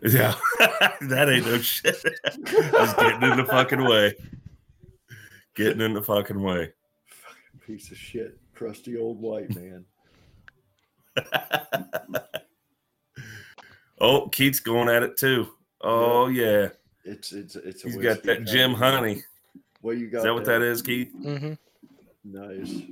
Yeah, 0.00 0.36
that 1.00 1.28
ain't 1.28 1.46
no 1.46 1.58
shit. 1.58 1.96
Just 2.44 2.96
getting 2.98 3.32
in 3.32 3.36
the 3.36 3.46
fucking 3.48 3.82
way. 3.82 4.14
Getting 5.56 5.80
in 5.80 5.94
the 5.94 6.02
fucking 6.02 6.40
way. 6.40 6.70
Fucking 7.06 7.60
Piece 7.66 7.90
of 7.90 7.96
shit, 7.96 8.38
crusty 8.54 8.96
old 8.96 9.20
white 9.20 9.54
man. 9.54 9.84
oh, 14.00 14.28
Keith's 14.28 14.60
going 14.60 14.88
at 14.88 15.02
it 15.02 15.16
too. 15.16 15.48
Oh 15.80 16.28
yeah, 16.28 16.68
It's 17.04 17.32
it's 17.32 17.56
it's. 17.56 17.84
A 17.84 17.88
he's 17.88 17.96
got 17.96 18.18
whiskey 18.18 18.26
that 18.28 18.44
Jim 18.44 18.74
Honey. 18.74 19.22
Well, 19.82 19.94
you 19.94 20.08
got 20.08 20.18
Is 20.18 20.24
that 20.24 20.34
what 20.34 20.44
that 20.44 20.62
is, 20.62 20.82
Keith? 20.82 21.12
hmm 21.22 21.54
Nice. 22.24 22.82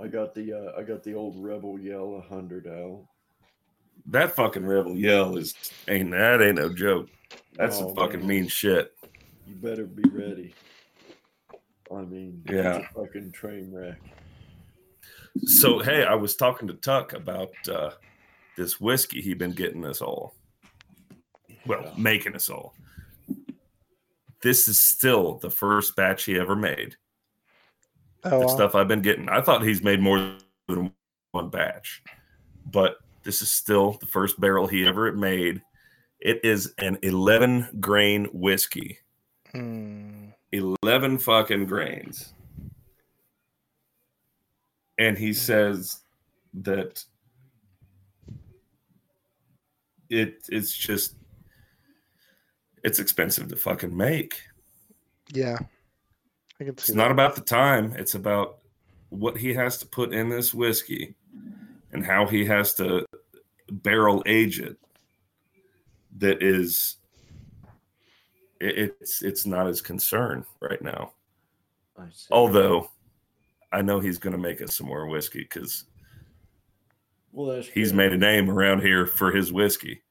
I 0.00 0.06
got 0.06 0.34
the 0.34 0.52
uh, 0.52 0.78
I 0.78 0.82
got 0.82 1.02
the 1.02 1.14
old 1.14 1.42
Rebel 1.42 1.78
Yell 1.78 2.24
hundred 2.28 2.66
out. 2.66 3.04
That 4.10 4.34
fucking 4.34 4.64
rebel 4.64 4.96
yell 4.96 5.36
is 5.36 5.54
ain't 5.86 6.12
that 6.12 6.40
ain't 6.40 6.56
no 6.56 6.72
joke. 6.72 7.08
That's 7.56 7.76
Oh, 7.76 7.88
some 7.88 7.94
fucking 7.96 8.20
man. 8.20 8.28
mean 8.28 8.48
shit. 8.48 8.94
You 9.46 9.54
better 9.56 9.84
be 9.84 10.08
ready. 10.08 10.54
I 11.94 12.02
mean, 12.02 12.42
Yeah. 12.48 12.76
it's 12.78 12.86
a 12.90 12.94
fucking 12.94 13.32
train 13.32 13.72
wreck. 13.72 13.98
So 15.44 15.78
hey, 15.78 16.04
I 16.04 16.14
was 16.14 16.36
talking 16.36 16.68
to 16.68 16.74
Tuck 16.74 17.12
about 17.12 17.50
uh, 17.68 17.90
this 18.56 18.80
whiskey 18.80 19.20
he'd 19.20 19.38
been 19.38 19.52
getting 19.52 19.84
us 19.84 20.00
all. 20.02 20.34
Well, 21.66 21.82
Yeah. 21.84 21.92
making 21.96 22.34
us 22.34 22.48
all. 22.50 22.74
This 24.40 24.68
is 24.68 24.78
still 24.78 25.38
the 25.38 25.50
first 25.50 25.96
batch 25.96 26.24
he 26.24 26.38
ever 26.38 26.54
made. 26.56 26.96
Oh, 28.24 28.30
the 28.40 28.46
wow. 28.46 28.54
stuff 28.54 28.74
I've 28.74 28.88
been 28.88 29.02
getting. 29.02 29.28
I 29.28 29.40
thought 29.40 29.62
he's 29.62 29.82
made 29.82 30.00
more 30.00 30.36
than 30.68 30.92
one 31.32 31.50
batch, 31.50 32.02
but 32.66 32.98
this 33.22 33.42
is 33.42 33.50
still 33.50 33.92
the 33.92 34.06
first 34.06 34.40
barrel 34.40 34.66
he 34.66 34.86
ever 34.86 35.12
made. 35.12 35.62
It 36.20 36.44
is 36.44 36.74
an 36.78 36.98
11 37.02 37.78
grain 37.80 38.26
whiskey. 38.32 38.98
Mm, 39.54 40.27
11 40.52 41.18
fucking 41.18 41.66
grains. 41.66 42.32
And 44.98 45.16
he 45.16 45.32
says 45.32 46.00
that 46.54 47.04
it 50.10 50.44
it's 50.48 50.76
just 50.76 51.14
it's 52.82 52.98
expensive 52.98 53.48
to 53.48 53.56
fucking 53.56 53.96
make. 53.96 54.40
yeah, 55.32 55.56
I 56.60 56.64
can 56.64 56.68
It's 56.70 56.86
see 56.86 56.94
not 56.94 57.10
about 57.10 57.34
the 57.34 57.42
time, 57.42 57.92
it's 57.96 58.14
about 58.14 58.58
what 59.10 59.36
he 59.36 59.54
has 59.54 59.78
to 59.78 59.86
put 59.86 60.12
in 60.12 60.28
this 60.28 60.52
whiskey 60.52 61.14
and 61.92 62.04
how 62.04 62.26
he 62.26 62.44
has 62.44 62.74
to 62.74 63.04
barrel 63.70 64.22
age 64.26 64.60
it 64.60 64.78
that 66.18 66.42
is 66.42 66.97
it- 68.60 68.96
it's 69.00 69.22
it's 69.22 69.46
not 69.46 69.66
his 69.66 69.80
concern 69.80 70.44
right 70.60 70.80
now. 70.82 71.12
I 71.98 72.06
see. 72.12 72.28
Although 72.30 72.90
I 73.72 73.82
know 73.82 74.00
he's 74.00 74.18
going 74.18 74.32
to 74.32 74.38
make 74.38 74.62
us 74.62 74.76
some 74.76 74.86
more 74.86 75.06
whiskey 75.06 75.40
because 75.40 75.84
well, 77.32 77.60
he's 77.62 77.92
made 77.92 78.12
a 78.12 78.16
name 78.18 78.48
around 78.50 78.80
here 78.82 79.06
for 79.06 79.30
his 79.30 79.52
whiskey. 79.52 80.02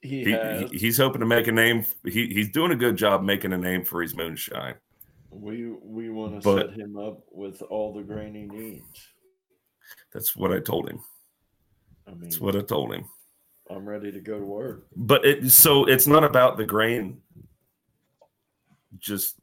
He, 0.00 0.24
He, 0.24 0.32
he- 0.70 0.78
he's 0.78 0.96
hoping 0.98 1.20
to 1.20 1.26
make 1.26 1.46
a 1.46 1.52
name. 1.52 1.84
He, 2.04 2.26
he's 2.28 2.50
doing 2.50 2.72
a 2.72 2.76
good 2.76 2.96
job 2.96 3.22
making 3.22 3.52
a 3.52 3.58
name 3.58 3.84
for 3.84 4.02
his 4.02 4.16
moonshine. 4.16 4.74
we 5.30 5.72
we 5.82 6.10
want 6.10 6.34
to 6.34 6.40
but- 6.40 6.70
set 6.70 6.78
him 6.78 6.96
up 6.96 7.24
with 7.30 7.62
all 7.62 7.92
the 7.92 8.02
grain 8.02 8.34
he 8.34 8.42
needs. 8.42 9.08
That's 10.12 10.34
what 10.36 10.52
I 10.52 10.60
told 10.60 10.88
him. 10.88 11.00
I 12.06 12.10
mean, 12.10 12.20
That's 12.22 12.40
what 12.40 12.56
I 12.56 12.62
told 12.62 12.92
him. 12.94 13.04
I'm 13.70 13.88
ready 13.88 14.10
to 14.12 14.20
go 14.20 14.38
to 14.38 14.44
work. 14.44 14.86
But 14.96 15.24
it 15.24 15.50
so 15.50 15.84
it's 15.84 16.06
not 16.06 16.24
about 16.24 16.56
the 16.56 16.64
grain. 16.66 17.20
Just 18.98 19.36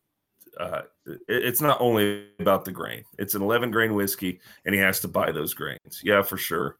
uh, 0.59 0.81
it, 1.05 1.19
it's 1.27 1.61
not 1.61 1.79
only 1.81 2.25
about 2.39 2.65
the 2.65 2.71
grain. 2.71 3.03
It's 3.17 3.35
an 3.35 3.41
11 3.41 3.71
grain 3.71 3.93
whiskey, 3.93 4.39
and 4.65 4.73
he 4.73 4.81
has 4.81 4.99
to 5.01 5.07
buy 5.07 5.31
those 5.31 5.53
grains. 5.53 6.01
Yeah, 6.03 6.21
for 6.21 6.37
sure. 6.37 6.77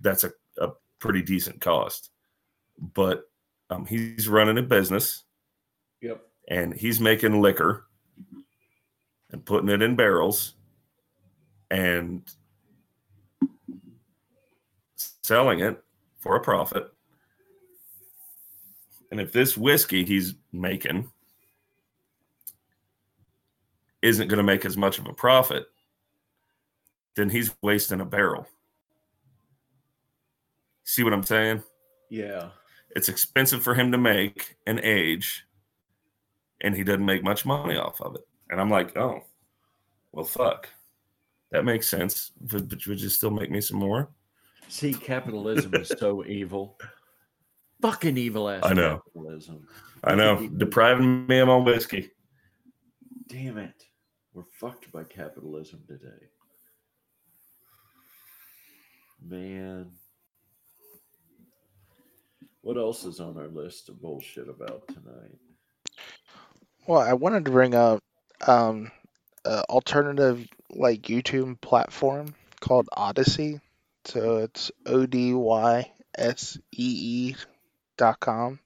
That's 0.00 0.24
a, 0.24 0.32
a 0.58 0.70
pretty 0.98 1.22
decent 1.22 1.60
cost. 1.60 2.10
But 2.94 3.24
um, 3.68 3.84
he's 3.86 4.28
running 4.28 4.58
a 4.58 4.62
business. 4.62 5.24
Yep. 6.02 6.22
and 6.48 6.72
he's 6.72 6.98
making 6.98 7.42
liquor 7.42 7.86
and 9.30 9.44
putting 9.44 9.68
it 9.68 9.82
in 9.82 9.96
barrels 9.96 10.54
and 11.70 12.22
selling 14.96 15.60
it 15.60 15.82
for 16.18 16.36
a 16.36 16.40
profit. 16.40 16.90
And 19.10 19.20
if 19.20 19.30
this 19.32 19.56
whiskey 19.56 20.04
he's 20.04 20.34
making 20.52 21.10
isn't 24.02 24.28
going 24.28 24.38
to 24.38 24.42
make 24.42 24.64
as 24.64 24.76
much 24.76 24.98
of 24.98 25.06
a 25.06 25.12
profit, 25.12 25.66
then 27.16 27.30
he's 27.30 27.54
wasting 27.62 28.00
a 28.00 28.04
barrel. 28.04 28.46
See 30.84 31.04
what 31.04 31.12
I'm 31.12 31.22
saying? 31.22 31.62
Yeah. 32.10 32.50
It's 32.96 33.08
expensive 33.08 33.62
for 33.62 33.74
him 33.74 33.92
to 33.92 33.98
make 33.98 34.56
and 34.66 34.80
age, 34.80 35.44
and 36.60 36.74
he 36.74 36.82
doesn't 36.82 37.04
make 37.04 37.22
much 37.22 37.44
money 37.46 37.76
off 37.76 38.00
of 38.00 38.16
it. 38.16 38.26
And 38.50 38.60
I'm 38.60 38.70
like, 38.70 38.96
oh, 38.96 39.20
well, 40.12 40.24
fuck. 40.24 40.68
That 41.52 41.64
makes 41.64 41.88
sense. 41.88 42.32
But, 42.40 42.68
but 42.68 42.84
would 42.86 43.00
you 43.00 43.08
still 43.08 43.30
make 43.30 43.50
me 43.50 43.60
some 43.60 43.78
more? 43.78 44.08
See, 44.68 44.92
capitalism 44.94 45.74
is 45.74 45.92
so 45.98 46.24
evil. 46.26 46.78
Fucking 47.82 48.16
evil 48.16 48.48
ass 48.48 48.62
I 48.64 48.72
know. 48.72 49.02
capitalism. 49.06 49.66
I 50.04 50.14
know. 50.14 50.48
Depriving 50.48 51.26
me 51.26 51.38
of 51.38 51.48
my 51.48 51.56
whiskey. 51.56 52.10
Damn 53.28 53.58
it. 53.58 53.84
We're 54.40 54.70
fucked 54.70 54.90
by 54.90 55.04
capitalism 55.04 55.80
today. 55.86 56.28
Man. 59.22 59.90
What 62.62 62.78
else 62.78 63.04
is 63.04 63.20
on 63.20 63.36
our 63.36 63.48
list 63.48 63.90
of 63.90 64.00
bullshit 64.00 64.48
about 64.48 64.88
tonight? 64.88 65.36
Well, 66.86 67.00
I 67.00 67.12
wanted 67.12 67.44
to 67.44 67.50
bring 67.50 67.74
up 67.74 68.02
um, 68.46 68.90
alternative 69.44 70.48
like 70.70 71.02
YouTube 71.02 71.60
platform 71.60 72.34
called 72.60 72.88
Odysee. 72.96 73.60
So 74.06 74.38
it's 74.38 74.70
O 74.86 75.04
D 75.04 75.34
Y 75.34 75.92
S 76.16 76.56
E 76.72 77.30
E 77.32 77.36
dot 77.98 78.20
com. 78.20 78.58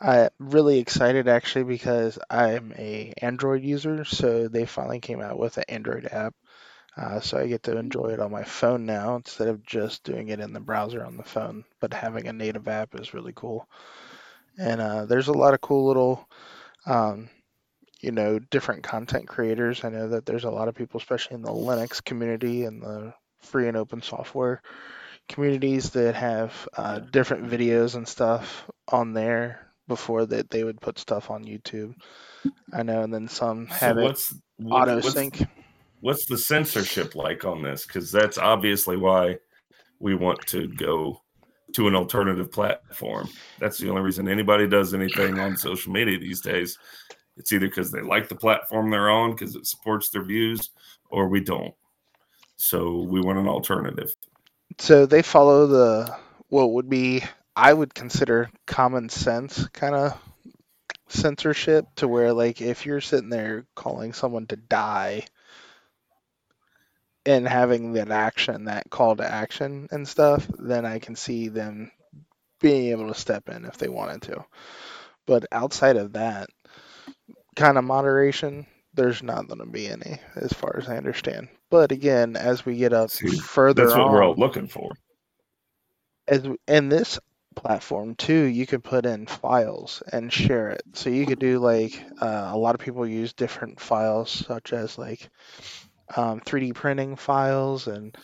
I'm 0.00 0.30
really 0.38 0.78
excited 0.78 1.28
actually 1.28 1.64
because 1.64 2.18
I'm 2.30 2.72
a 2.78 3.12
Android 3.20 3.64
user, 3.64 4.04
so 4.04 4.48
they 4.48 4.64
finally 4.64 5.00
came 5.00 5.20
out 5.20 5.38
with 5.38 5.56
an 5.58 5.64
Android 5.68 6.08
app. 6.10 6.34
Uh, 6.96 7.20
so 7.20 7.38
I 7.38 7.46
get 7.46 7.64
to 7.64 7.78
enjoy 7.78 8.08
it 8.08 8.20
on 8.20 8.32
my 8.32 8.44
phone 8.44 8.86
now 8.86 9.16
instead 9.16 9.48
of 9.48 9.64
just 9.64 10.02
doing 10.04 10.28
it 10.28 10.40
in 10.40 10.52
the 10.52 10.60
browser 10.60 11.04
on 11.04 11.16
the 11.16 11.22
phone. 11.22 11.64
But 11.80 11.94
having 11.94 12.26
a 12.26 12.32
native 12.32 12.68
app 12.68 12.94
is 12.98 13.14
really 13.14 13.32
cool. 13.34 13.68
And 14.58 14.80
uh, 14.80 15.06
there's 15.06 15.28
a 15.28 15.32
lot 15.32 15.54
of 15.54 15.60
cool 15.60 15.86
little 15.86 16.28
um, 16.86 17.28
you 18.00 18.12
know, 18.12 18.38
different 18.38 18.82
content 18.82 19.26
creators. 19.26 19.84
I 19.84 19.90
know 19.90 20.08
that 20.08 20.26
there's 20.26 20.44
a 20.44 20.50
lot 20.50 20.68
of 20.68 20.74
people, 20.74 20.98
especially 20.98 21.34
in 21.34 21.42
the 21.42 21.50
Linux 21.50 22.04
community 22.04 22.64
and 22.64 22.82
the 22.82 23.14
free 23.40 23.68
and 23.68 23.76
open 23.76 24.02
software 24.02 24.62
communities, 25.28 25.90
that 25.90 26.14
have 26.14 26.68
uh, 26.76 27.00
different 27.00 27.50
videos 27.50 27.96
and 27.96 28.06
stuff 28.06 28.68
on 28.88 29.12
there 29.12 29.67
before 29.88 30.26
that 30.26 30.50
they 30.50 30.62
would 30.62 30.80
put 30.80 30.98
stuff 30.98 31.30
on 31.30 31.44
YouTube. 31.44 31.94
I 32.72 32.82
know, 32.84 33.02
and 33.02 33.12
then 33.12 33.26
some 33.26 33.66
have 33.66 33.96
so 33.96 34.00
it 34.00 34.04
what's 34.04 34.34
what- 34.58 34.82
auto 34.82 34.94
what's- 34.96 35.12
sync. 35.12 35.42
What's 36.00 36.26
the 36.26 36.38
censorship 36.38 37.16
like 37.16 37.44
on 37.44 37.60
this? 37.60 37.84
Because 37.84 38.12
that's 38.12 38.38
obviously 38.38 38.96
why 38.96 39.38
we 39.98 40.14
want 40.14 40.38
to 40.46 40.68
go 40.68 41.20
to 41.74 41.88
an 41.88 41.96
alternative 41.96 42.52
platform. 42.52 43.28
That's 43.58 43.78
the 43.78 43.90
only 43.90 44.02
reason 44.02 44.28
anybody 44.28 44.68
does 44.68 44.94
anything 44.94 45.40
on 45.40 45.56
social 45.56 45.92
media 45.92 46.16
these 46.16 46.40
days. 46.40 46.78
It's 47.36 47.52
either 47.52 47.66
because 47.66 47.90
they 47.90 48.00
like 48.00 48.28
the 48.28 48.36
platform 48.36 48.90
they're 48.90 49.10
on 49.10 49.32
because 49.32 49.56
it 49.56 49.66
supports 49.66 50.08
their 50.10 50.22
views, 50.22 50.70
or 51.10 51.28
we 51.28 51.40
don't. 51.40 51.74
So 52.56 53.02
we 53.02 53.20
want 53.20 53.38
an 53.38 53.48
alternative. 53.48 54.14
So 54.78 55.04
they 55.04 55.22
follow 55.22 55.66
the 55.66 56.16
what 56.48 56.72
would 56.74 56.88
be 56.88 57.24
I 57.58 57.74
would 57.74 57.92
consider 57.92 58.50
common 58.68 59.08
sense 59.08 59.66
kind 59.70 59.96
of 59.96 60.18
censorship 61.08 61.86
to 61.96 62.08
where 62.08 62.32
like 62.32 62.60
if 62.60 62.86
you're 62.86 63.00
sitting 63.00 63.30
there 63.30 63.66
calling 63.74 64.12
someone 64.12 64.46
to 64.48 64.56
die 64.56 65.24
and 67.26 67.48
having 67.48 67.94
that 67.94 68.10
action, 68.12 68.66
that 68.66 68.90
call 68.90 69.16
to 69.16 69.24
action 69.30 69.88
and 69.90 70.06
stuff, 70.08 70.48
then 70.58 70.86
I 70.86 71.00
can 71.00 71.16
see 71.16 71.48
them 71.48 71.90
being 72.60 72.90
able 72.92 73.08
to 73.08 73.20
step 73.20 73.48
in 73.48 73.64
if 73.66 73.78
they 73.78 73.88
wanted 73.88 74.22
to. 74.22 74.44
But 75.26 75.46
outside 75.52 75.96
of 75.96 76.14
that 76.14 76.48
kind 77.56 77.78
of 77.78 77.84
moderation, 77.84 78.66
there's 78.94 79.22
not 79.22 79.48
going 79.48 79.60
to 79.60 79.66
be 79.66 79.88
any, 79.88 80.20
as 80.36 80.52
far 80.52 80.76
as 80.78 80.88
I 80.88 80.96
understand. 80.96 81.48
But 81.70 81.92
again, 81.92 82.36
as 82.36 82.64
we 82.66 82.76
get 82.76 82.92
up 82.92 83.10
See, 83.10 83.40
further 83.40 83.82
That's 83.82 83.96
what 83.96 84.06
on, 84.06 84.10
we're 84.10 84.24
all 84.24 84.36
looking 84.36 84.68
for. 84.68 84.92
as 86.28 86.46
in 86.68 86.88
this 86.88 87.18
platform 87.58 88.14
too, 88.16 88.44
you 88.44 88.66
could 88.66 88.84
put 88.84 89.06
in 89.06 89.26
files 89.26 90.02
and 90.12 90.32
share 90.32 90.70
it. 90.70 90.82
So 90.94 91.10
you 91.10 91.26
could 91.26 91.38
do 91.40 91.58
like 91.58 92.02
uh, 92.20 92.50
a 92.52 92.58
lot 92.58 92.74
of 92.74 92.80
people 92.80 93.06
use 93.06 93.32
different 93.32 93.80
files, 93.80 94.30
such 94.30 94.72
as 94.72 94.98
like 94.98 95.28
um, 96.16 96.40
3D 96.40 96.72
printing 96.72 97.16
files 97.16 97.86
and 97.88 98.16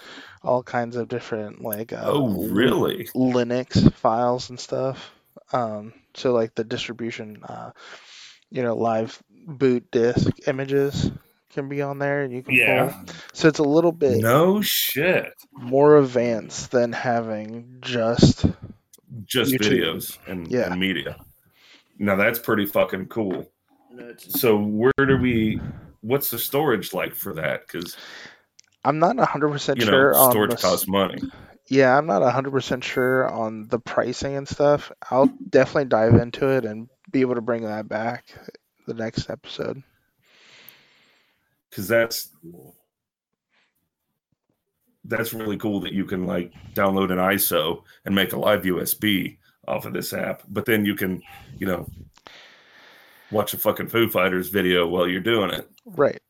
all 0.42 0.62
kinds 0.62 0.96
of 0.96 1.08
different 1.08 1.62
like 1.62 1.92
uh, 1.92 2.14
Oh, 2.14 2.48
really? 2.48 3.08
Linux 3.16 3.92
files 3.94 4.50
and 4.50 4.58
stuff. 4.60 5.12
Um, 5.52 5.92
so 6.14 6.32
like 6.32 6.54
the 6.54 6.64
distribution, 6.64 7.42
uh, 7.44 7.72
you 8.50 8.62
know, 8.62 8.76
live 8.76 9.22
boot 9.30 9.90
disk 9.90 10.32
images 10.48 11.10
can 11.50 11.68
be 11.68 11.82
on 11.82 11.98
there, 11.98 12.22
and 12.22 12.32
you 12.32 12.42
can 12.42 12.58
Yeah. 12.58 12.60
pull. 12.60 12.96
So 13.32 13.48
it's 13.48 13.58
a 13.60 13.64
little 13.64 13.92
bit 13.92 14.26
No 14.26 14.60
shit. 14.62 15.34
more 15.56 15.96
advanced 15.98 16.70
than 16.70 16.92
having 16.92 17.78
just 17.80 18.44
Just 19.24 19.52
YouTube. 19.52 19.60
videos 19.60 20.18
and, 20.26 20.48
Yeah. 20.50 20.70
and 20.70 20.80
media. 20.80 21.16
Now 21.98 22.16
that's 22.16 22.38
pretty 22.38 22.66
fucking 22.66 23.06
cool. 23.06 23.50
That's, 23.92 24.40
So 24.40 24.56
where 24.58 24.92
do 25.06 25.16
we? 25.16 25.60
What's 26.00 26.30
the 26.30 26.38
storage 26.38 26.92
like 26.92 27.14
for 27.14 27.32
that? 27.34 27.66
Because 27.66 27.96
I'm 28.84 28.98
not 28.98 29.16
100% 29.16 29.78
you 29.78 29.84
know 29.86 29.90
sure 29.90 30.14
on 30.14 30.30
storage 30.32 30.50
the, 30.50 30.56
costs 30.56 30.88
money. 30.88 31.22
Yeah, 31.68 31.96
I'm 31.96 32.06
not 32.06 32.20
100% 32.20 32.82
sure 32.82 33.30
on 33.30 33.68
the 33.68 33.78
pricing 33.78 34.36
and 34.36 34.46
stuff. 34.46 34.92
I'll 35.10 35.32
definitely 35.48 35.86
dive 35.86 36.14
into 36.14 36.48
it 36.48 36.66
and 36.66 36.88
be 37.10 37.22
able 37.22 37.36
to 37.36 37.40
bring 37.40 37.62
that 37.62 37.88
back 37.88 38.26
the 38.86 38.92
next 38.94 39.30
episode. 39.30 39.82
Because 41.70 41.88
that's 41.88 42.28
cool. 42.42 42.76
That's 45.04 45.32
really 45.34 45.56
cool 45.56 45.80
that 45.80 45.92
you 45.92 46.04
can 46.04 46.26
like 46.26 46.52
download 46.74 47.10
an 47.12 47.18
ISO 47.18 47.82
and 48.04 48.14
make 48.14 48.32
a 48.32 48.38
live 48.38 48.62
USB 48.62 49.36
off 49.68 49.84
of 49.84 49.92
this 49.92 50.12
app. 50.12 50.42
But 50.48 50.64
then 50.66 50.84
you 50.84 50.94
can, 50.94 51.22
you 51.58 51.66
know, 51.66 51.88
watch 53.30 53.54
a 53.54 53.58
fucking 53.58 53.88
Foo 53.88 54.08
Fighters 54.08 54.48
video 54.48 54.86
while 54.86 55.06
you're 55.08 55.20
doing 55.20 55.50
it. 55.50 55.68
Right. 55.84 56.20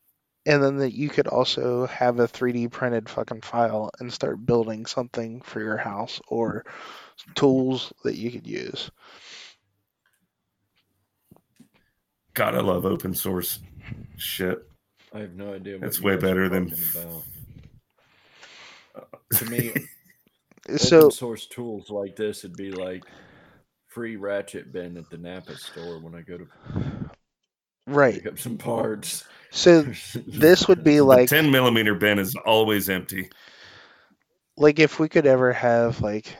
And 0.47 0.61
then 0.61 0.77
that 0.77 0.93
you 0.93 1.09
could 1.09 1.27
also 1.27 1.87
have 1.87 2.19
a 2.19 2.27
3D 2.27 2.69
printed 2.71 3.09
fucking 3.09 3.41
file 3.41 3.89
and 3.99 4.13
start 4.13 4.45
building 4.45 4.85
something 4.85 5.41
for 5.41 5.59
your 5.59 5.77
house 5.77 6.21
or 6.27 6.65
tools 7.33 7.91
that 8.03 8.15
you 8.15 8.29
could 8.29 8.45
use. 8.45 8.91
God, 12.33 12.53
I 12.53 12.59
love 12.59 12.85
open 12.85 13.13
source 13.13 13.59
shit. 14.17 14.67
I 15.13 15.19
have 15.19 15.33
no 15.35 15.53
idea. 15.53 15.75
What 15.75 15.81
That's 15.81 16.01
way 16.01 16.17
better 16.17 16.49
than- 16.49 16.73
about. 16.93 17.23
To 19.35 19.45
me, 19.45 19.73
So 20.77 20.97
open 20.97 21.11
source 21.11 21.47
tools 21.47 21.89
like 21.89 22.15
this 22.15 22.43
would 22.43 22.55
be 22.57 22.71
like 22.71 23.03
free 23.87 24.15
ratchet 24.17 24.71
bin 24.73 24.97
at 24.97 25.09
the 25.09 25.17
Napa 25.17 25.57
store 25.57 25.99
when 25.99 26.15
I 26.15 26.21
go 26.21 26.37
to 26.37 26.47
right. 27.87 28.13
pick 28.13 28.27
up 28.27 28.39
some 28.39 28.57
parts. 28.57 29.23
So 29.51 29.83
this 30.27 30.67
would 30.67 30.83
be 30.83 30.99
The 31.01 31.05
like 31.07 31.29
10 31.29 31.51
millimeter 31.51 31.95
bin 31.95 32.19
is 32.19 32.35
always 32.45 32.89
empty. 32.89 33.29
like 34.57 34.79
if 34.79 34.99
we 34.99 35.09
could 35.09 35.25
ever 35.27 35.53
have 35.53 36.01
like 36.01 36.37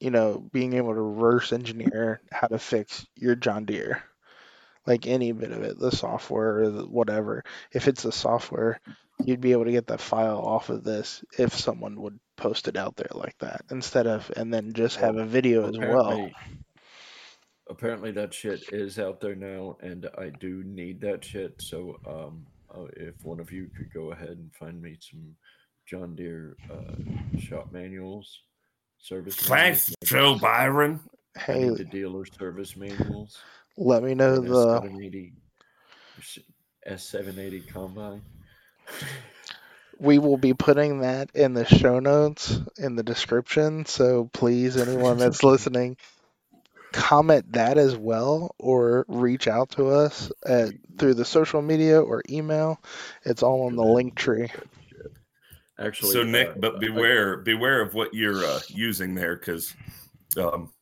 you 0.00 0.10
know 0.10 0.48
being 0.52 0.74
able 0.74 0.94
to 0.94 1.00
reverse 1.02 1.52
engineer 1.52 2.22
how 2.32 2.46
to 2.48 2.58
fix 2.58 3.06
your 3.16 3.34
john 3.34 3.64
deere 3.64 4.02
like 4.88 5.06
any 5.06 5.32
bit 5.32 5.52
of 5.52 5.62
it 5.62 5.78
the 5.78 5.90
software 5.92 6.60
or 6.62 6.70
the 6.70 6.82
whatever 6.86 7.44
if 7.72 7.86
it's 7.86 8.02
the 8.02 8.10
software 8.12 8.80
you'd 9.24 9.40
be 9.40 9.52
able 9.52 9.64
to 9.66 9.72
get 9.72 9.86
that 9.88 10.00
file 10.00 10.38
off 10.40 10.70
of 10.70 10.82
this 10.82 11.22
if 11.38 11.52
someone 11.54 12.00
would 12.00 12.18
post 12.36 12.68
it 12.68 12.76
out 12.76 12.96
there 12.96 13.10
like 13.14 13.36
that 13.38 13.62
instead 13.70 14.06
of 14.06 14.30
and 14.36 14.52
then 14.52 14.72
just 14.72 14.96
have 14.96 15.16
a 15.16 15.24
video 15.26 15.68
as 15.68 15.76
well 15.78 16.10
Apparently- 16.12 16.34
Apparently 17.70 18.12
that 18.12 18.32
shit 18.32 18.62
is 18.72 18.98
out 18.98 19.20
there 19.20 19.34
now, 19.34 19.76
and 19.82 20.08
I 20.16 20.30
do 20.30 20.64
need 20.64 21.02
that 21.02 21.22
shit. 21.22 21.60
So, 21.60 22.00
um, 22.06 22.46
uh, 22.74 22.86
if 22.96 23.22
one 23.22 23.40
of 23.40 23.52
you 23.52 23.68
could 23.76 23.92
go 23.92 24.10
ahead 24.12 24.30
and 24.30 24.50
find 24.54 24.80
me 24.80 24.96
some 24.98 25.36
John 25.86 26.16
Deere 26.16 26.56
uh, 26.72 27.38
shop 27.38 27.70
manuals, 27.70 28.40
service. 28.98 29.36
Thanks, 29.36 29.90
manuals, 29.90 29.96
like 30.00 30.08
Joe 30.08 30.38
Byron. 30.38 31.00
I 31.36 31.40
hey 31.40 31.68
need 31.68 31.76
the 31.76 31.84
dealer 31.84 32.24
service 32.24 32.74
manuals. 32.74 33.36
Let 33.78 34.02
me 34.02 34.14
know 34.14 34.40
the 34.40 34.48
S780 34.48 35.32
S780 36.86 37.68
combine. 37.68 38.22
we 39.98 40.18
will 40.18 40.36
be 40.36 40.54
putting 40.54 41.00
that 41.00 41.30
in 41.34 41.54
the 41.54 41.64
show 41.64 42.00
notes 42.00 42.58
in 42.76 42.96
the 42.96 43.02
description. 43.02 43.86
So 43.86 44.28
please, 44.32 44.76
anyone 44.76 45.18
that's 45.18 45.44
listening, 45.44 45.96
comment 46.92 47.52
that 47.52 47.78
as 47.78 47.96
well, 47.96 48.54
or 48.58 49.04
reach 49.08 49.46
out 49.46 49.70
to 49.70 49.88
us 49.88 50.32
at 50.44 50.72
through 50.98 51.14
the 51.14 51.24
social 51.24 51.62
media 51.62 52.00
or 52.00 52.22
email. 52.28 52.80
It's 53.24 53.42
all 53.42 53.66
on 53.66 53.76
the 53.76 53.84
link 53.84 54.16
tree. 54.16 54.48
Actually, 55.78 56.12
so 56.12 56.24
Nick, 56.24 56.48
uh, 56.48 56.54
but 56.56 56.76
I- 56.76 56.78
beware, 56.78 57.36
beware 57.36 57.80
of 57.80 57.94
what 57.94 58.12
you're 58.12 58.44
uh, 58.44 58.60
using 58.68 59.14
there, 59.14 59.36
because 59.36 59.72
um, 60.36 60.72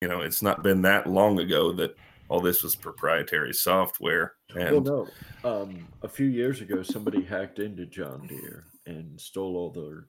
you 0.00 0.08
know 0.08 0.20
it's 0.20 0.42
not 0.42 0.62
been 0.62 0.82
that 0.82 1.06
long 1.06 1.38
ago 1.38 1.72
that 1.72 1.94
all 2.28 2.40
this 2.40 2.62
was 2.62 2.74
proprietary 2.74 3.52
software, 3.54 4.34
Well, 4.54 4.76
and 4.76 4.86
no. 4.86 5.08
Um, 5.44 5.88
a 6.02 6.08
few 6.08 6.26
years 6.26 6.60
ago, 6.60 6.82
somebody 6.82 7.22
hacked 7.22 7.58
into 7.58 7.86
John 7.86 8.26
Deere 8.26 8.64
and 8.86 9.20
stole 9.20 9.56
all 9.56 9.70
their 9.70 10.06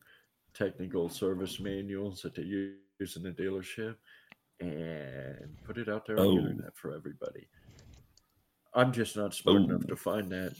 technical 0.53 1.09
service 1.09 1.59
manuals 1.59 2.21
that 2.23 2.33
they 2.35 2.43
use 2.43 3.15
in 3.15 3.23
the 3.23 3.31
dealership 3.31 3.95
and 4.59 5.55
put 5.63 5.77
it 5.77 5.87
out 5.89 6.05
there 6.05 6.19
on 6.19 6.25
Oh. 6.25 6.35
the 6.35 6.41
internet 6.49 6.75
for 6.75 6.93
everybody. 6.95 7.47
I'm 8.73 8.91
just 8.91 9.15
not 9.15 9.33
smart 9.33 9.61
enough 9.61 9.81
Oh. 9.85 9.87
to 9.87 9.95
find 9.95 10.29
that, 10.31 10.53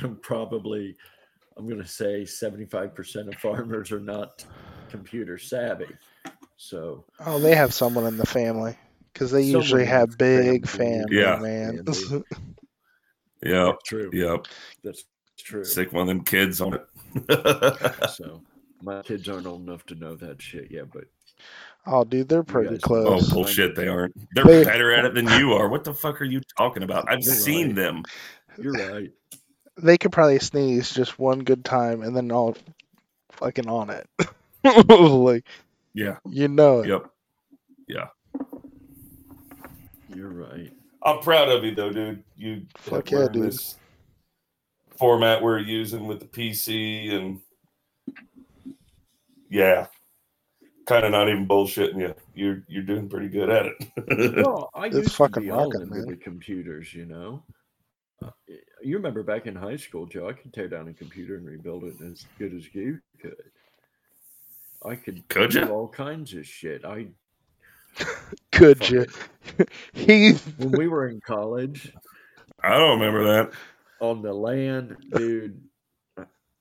and 0.00 0.20
probably, 0.22 0.96
I'm 1.56 1.66
going 1.68 1.82
to 1.82 1.88
say 1.88 2.22
75% 2.22 3.28
of 3.28 3.34
farmers 3.36 3.90
are 3.92 4.00
not 4.00 4.44
computer 4.88 5.38
savvy. 5.38 5.88
So 6.56 7.04
Oh, 7.20 7.38
they 7.38 7.54
have 7.54 7.74
someone 7.74 8.06
in 8.06 8.16
the 8.16 8.26
family 8.26 8.76
because 9.16 9.30
they 9.30 9.44
Someone 9.44 9.62
usually 9.62 9.84
have 9.86 10.18
big 10.18 10.68
family. 10.68 11.16
family, 11.16 11.18
Yeah. 11.20 11.36
man. 11.38 11.84
Family. 11.86 12.24
yep, 13.42 13.76
true. 13.82 14.10
yep, 14.12 14.46
That's 14.84 15.04
true. 15.38 15.64
stick 15.64 15.90
one 15.92 16.02
of 16.02 16.08
them 16.08 16.22
kids 16.24 16.60
on 16.60 16.74
it. 16.74 16.86
So 18.10 18.42
my 18.82 19.00
kids 19.00 19.26
aren't 19.28 19.46
old 19.46 19.62
enough 19.62 19.86
to 19.86 19.94
know 19.94 20.16
that 20.16 20.42
shit 20.42 20.70
yet, 20.70 20.92
but 20.92 21.04
oh, 21.86 22.04
dude, 22.04 22.28
they're 22.28 22.42
pretty 22.42 22.76
guys- 22.76 22.80
oh 22.90 23.20
bullshit, 23.32 23.74
they 23.74 23.88
aren't. 23.88 24.14
They're 24.34 24.44
They- 24.44 24.64
better 24.64 24.92
at 24.92 25.06
it 25.06 25.14
than 25.14 25.26
you 25.40 25.54
are. 25.54 25.68
What 25.70 25.84
the 25.84 25.94
fuck 25.94 26.20
are 26.20 26.24
you 26.26 26.42
talking 26.58 26.82
about? 26.82 27.10
I've 27.10 27.24
seen 27.24 27.68
right. 27.68 27.76
them. 27.76 28.02
you're 28.58 28.72
right. 28.74 29.10
They 29.78 29.96
could 29.98 30.12
probably 30.12 30.38
sneeze 30.40 30.90
just 30.92 31.18
one 31.18 31.40
good 31.40 31.64
time 31.64 32.02
and 32.02 32.14
then 32.14 32.30
all 32.32 32.54
fucking 33.32 33.68
on 33.68 33.88
it. 33.90 34.06
like 34.88 35.44
Yeah, 35.94 36.16
you 36.28 36.48
know 36.48 36.80
it. 36.80 36.88
yep. 36.88 37.10
You're 40.16 40.30
right. 40.32 40.72
I'm 41.02 41.20
proud 41.20 41.50
of 41.50 41.62
you 41.62 41.74
though, 41.74 41.92
dude. 41.92 42.24
You 42.36 42.62
Fuck 42.78 43.10
yeah, 43.10 43.28
dude. 43.30 43.44
This 43.52 43.76
format 44.98 45.42
we're 45.42 45.58
using 45.58 46.06
with 46.06 46.20
the 46.20 46.26
PC 46.26 47.12
and 47.12 47.40
yeah, 49.50 49.86
kind 50.86 51.04
of 51.04 51.12
not 51.12 51.28
even 51.28 51.46
bullshitting 51.46 52.00
you. 52.00 52.14
You're 52.34 52.62
you're 52.66 52.82
doing 52.82 53.08
pretty 53.10 53.28
good 53.28 53.50
at 53.50 53.66
it. 53.66 54.42
Well, 54.46 54.70
I 54.74 54.86
It's 54.86 54.96
used 54.96 55.16
fucking 55.16 55.34
to 55.34 55.40
be 55.42 55.50
rocking, 55.50 55.88
man. 55.90 56.06
the 56.06 56.16
computers, 56.16 56.94
you 56.94 57.04
know. 57.04 57.42
Uh, 58.24 58.30
You 58.82 58.96
remember 58.96 59.22
back 59.22 59.46
in 59.46 59.54
high 59.54 59.76
school, 59.76 60.06
Joe? 60.06 60.30
I 60.30 60.32
could 60.32 60.52
tear 60.54 60.68
down 60.68 60.88
a 60.88 60.94
computer 60.94 61.36
and 61.36 61.46
rebuild 61.46 61.84
it 61.84 62.00
as 62.00 62.24
good 62.38 62.54
as 62.54 62.74
you 62.74 63.00
could. 63.20 63.36
I 64.84 64.94
could 64.96 65.28
Could 65.28 65.50
do 65.50 65.60
ya? 65.60 65.66
all 65.66 65.88
kinds 65.88 66.32
of 66.32 66.46
shit. 66.46 66.84
I 66.86 67.08
Could 68.52 68.88
you? 68.88 69.06
it. 69.58 69.68
Heath. 69.94 70.52
when 70.58 70.72
we 70.72 70.88
were 70.88 71.08
in 71.08 71.20
college 71.26 71.92
I 72.62 72.76
don't 72.76 72.98
remember 72.98 73.24
that. 73.24 73.52
on 74.00 74.22
the 74.22 74.32
LAN, 74.32 74.96
dude. 75.14 75.62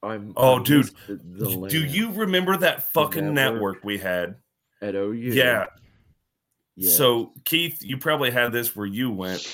I'm. 0.04 0.34
Oh, 0.38 0.60
I 0.60 0.64
dude, 0.64 0.90
the, 1.08 1.16
the 1.16 1.68
Do 1.68 1.84
you 1.84 2.12
remember 2.12 2.58
that 2.58 2.92
fucking 2.94 3.34
network. 3.34 3.54
network 3.78 3.84
we 3.84 3.98
had? 3.98 4.36
at 4.82 4.94
OU? 4.94 5.14
Yeah. 5.14 5.66
yeah. 6.76 6.92
So 6.92 7.32
Keith, 7.44 7.80
you 7.82 7.98
probably 7.98 8.30
had 8.30 8.52
this 8.52 8.76
where 8.76 8.86
you 8.86 9.10
went. 9.10 9.48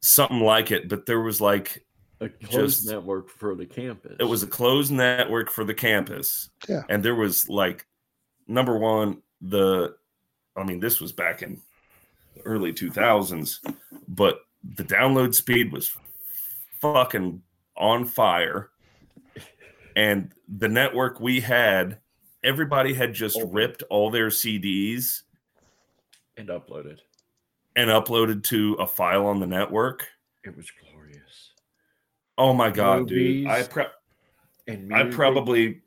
Something 0.00 0.40
like 0.40 0.70
it, 0.72 0.88
but 0.88 1.06
there 1.06 1.20
was 1.20 1.40
like 1.40 1.84
a 2.20 2.28
closed 2.28 2.78
just- 2.82 2.90
network 2.90 3.30
for 3.30 3.54
the 3.54 3.66
campus. 3.66 4.16
it 4.18 4.24
was 4.24 4.42
a 4.42 4.46
closed 4.48 4.90
network 4.90 5.50
for 5.50 5.64
the 5.64 5.74
campus. 5.74 6.50
Yeah. 6.68 6.82
And 6.88 7.04
there 7.04 7.14
was 7.14 7.48
like 7.48 7.86
number 8.48 8.76
one, 8.78 9.22
the 9.40 9.94
I 10.58 10.64
mean, 10.64 10.80
this 10.80 11.00
was 11.00 11.12
back 11.12 11.42
in 11.42 11.60
the 12.34 12.42
early 12.42 12.72
2000s, 12.72 13.60
but 14.08 14.40
the 14.76 14.84
download 14.84 15.34
speed 15.34 15.72
was 15.72 15.96
fucking 16.80 17.42
on 17.76 18.04
fire. 18.04 18.70
And 19.96 20.32
the 20.48 20.68
network 20.68 21.20
we 21.20 21.40
had, 21.40 21.98
everybody 22.44 22.94
had 22.94 23.14
just 23.14 23.36
Oh. 23.40 23.46
ripped 23.46 23.82
all 23.90 24.10
their 24.10 24.28
CDs 24.28 25.22
and 26.36 26.48
uploaded. 26.48 27.00
and 27.76 27.90
uploaded 27.90 28.42
to 28.44 28.74
a 28.74 28.86
file 28.86 29.26
on 29.26 29.38
the 29.40 29.46
network. 29.46 30.06
It 30.44 30.56
was 30.56 30.70
glorious. 30.70 31.52
Oh 32.36 32.52
my 32.52 32.70
god, 32.70 33.08
dude. 33.08 33.46
I 33.46 33.60
Movies. 33.60 33.86
And 34.68 34.94
I 34.94 35.04
probably 35.10 35.82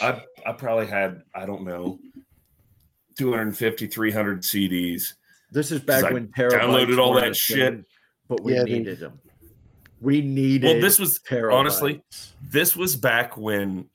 I 0.00 0.22
I 0.46 0.52
probably 0.52 0.86
had 0.86 1.22
I 1.34 1.44
don't 1.46 1.64
know 1.64 1.98
250 3.16 3.86
300 3.86 4.42
CDs. 4.42 5.14
This 5.50 5.70
is 5.70 5.80
back 5.80 6.10
when 6.12 6.28
terabytes 6.28 6.52
downloaded 6.60 6.98
all 6.98 7.14
that 7.14 7.36
shit. 7.36 7.72
thing, 7.74 7.84
but 8.28 8.42
we 8.42 8.54
Yeah, 8.54 8.62
needed 8.62 9.00
them. 9.00 9.18
We 10.00 10.20
needed. 10.20 10.66
Well, 10.66 10.80
this 10.80 10.98
was 10.98 11.20
terabytes. 11.20 11.52
honestly- 11.52 12.02
this 12.42 12.74
was 12.76 12.96
back 12.96 13.36
when 13.36 13.88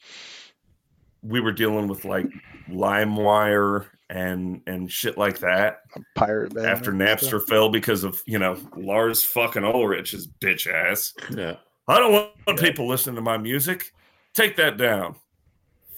we 1.23 1.39
were 1.41 1.51
dealing 1.51 1.87
with 1.87 2.05
like 2.05 2.27
LimeWire 2.69 3.87
and 4.09 4.61
and 4.67 4.89
shit 4.89 5.17
like 5.17 5.39
that 5.39 5.79
Pirate 6.15 6.53
Bay. 6.53 6.63
after 6.65 6.93
Napster 6.93 7.27
stuff. 7.39 7.47
fell 7.49 7.69
because 7.69 8.03
of 8.05 8.21
you 8.25 8.39
know 8.39 8.57
Lars 8.77 9.23
fucking 9.23 9.63
Ulrich's 9.65 10.27
bitch 10.27 10.71
ass. 10.71 11.13
Yeah, 11.35 11.57
I 11.89 11.99
don't 11.99 12.13
want 12.13 12.29
Yeah. 12.47 12.55
people 12.55 12.87
listening 12.87 13.15
to 13.17 13.21
my 13.21 13.37
music. 13.37 13.91
Take 14.33 14.55
that 14.57 14.77
down, 14.77 15.15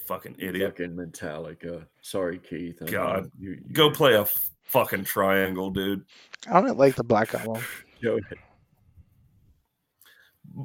fucking 0.09 0.35
idiot. 0.39 0.71
fucking 0.71 0.95
Metallica. 0.95 1.85
Sorry, 2.01 2.39
Keith. 2.39 2.79
I 2.81 2.85
know 2.85 2.91
God. 2.91 3.31
you, 3.39 3.51
you 3.51 3.73
Go 3.73 3.91
play 3.91 4.15
a 4.15 4.25
fucking 4.63 5.03
triangle, 5.03 5.69
dude. 5.69 6.03
I 6.51 6.59
don't 6.61 6.79
like 6.79 6.95
the 6.95 7.03
Black 7.03 7.33
Album. 7.35 7.61
Go 8.03 8.19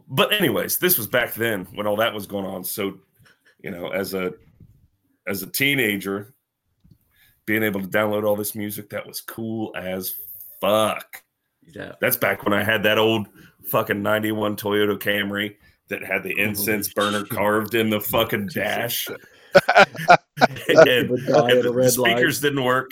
but 0.09 0.33
anyways, 0.33 0.79
this 0.79 0.97
was 0.97 1.07
back 1.07 1.35
then 1.35 1.67
when 1.75 1.87
all 1.87 1.97
that 1.97 2.15
was 2.15 2.27
going 2.27 2.47
on. 2.47 2.65
So, 2.65 2.99
you 3.63 3.71
know, 3.71 3.89
as 3.89 4.15
a 4.15 4.33
as 5.29 5.43
a 5.43 5.47
teenager, 5.47 6.33
being 7.45 7.63
able 7.63 7.83
to 7.83 7.89
download 7.89 8.27
all 8.27 8.35
this 8.37 8.55
music, 8.55 8.89
that 8.91 9.07
was 9.07 9.21
cool 9.21 9.75
as 9.77 10.15
fuck. 10.59 11.23
Yeah, 11.75 11.93
That's 12.01 12.17
back 12.17 12.45
when 12.45 12.55
I 12.55 12.65
had 12.65 12.83
that 12.85 12.99
old 12.99 13.29
fucking 13.67 14.03
91 14.03 14.57
Toyota 14.57 14.99
Camry 14.99 15.57
that 15.89 16.05
had 16.05 16.23
the 16.23 16.39
incense 16.39 16.93
burner 16.93 17.21
shit. 17.21 17.31
carved 17.31 17.75
in 17.75 17.91
the 17.91 18.01
fucking 18.01 18.49
dash. 18.49 19.09
And, 20.69 21.27
guy 21.29 21.51
and 21.51 21.59
at 21.59 21.63
the 21.63 21.89
speakers 21.89 22.43
light. 22.43 22.49
didn't 22.49 22.65
work. 22.65 22.91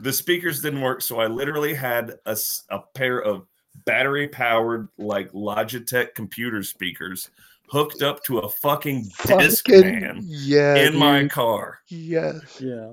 The 0.00 0.12
speakers 0.12 0.62
didn't 0.62 0.80
work, 0.80 1.02
so 1.02 1.20
I 1.20 1.26
literally 1.26 1.74
had 1.74 2.14
a 2.24 2.78
pair 2.94 3.18
of 3.22 3.46
battery 3.84 4.26
powered 4.28 4.88
like 4.96 5.30
Logitech 5.32 6.14
computer 6.14 6.62
speakers 6.62 7.30
hooked 7.68 8.02
up 8.02 8.22
to 8.24 8.38
a 8.38 8.48
fucking 8.48 9.10
Discman 9.18 10.22
yeah, 10.24 10.76
in 10.76 10.96
my 10.96 11.28
car. 11.28 11.80
yes. 11.88 12.60
Yeah. 12.60 12.92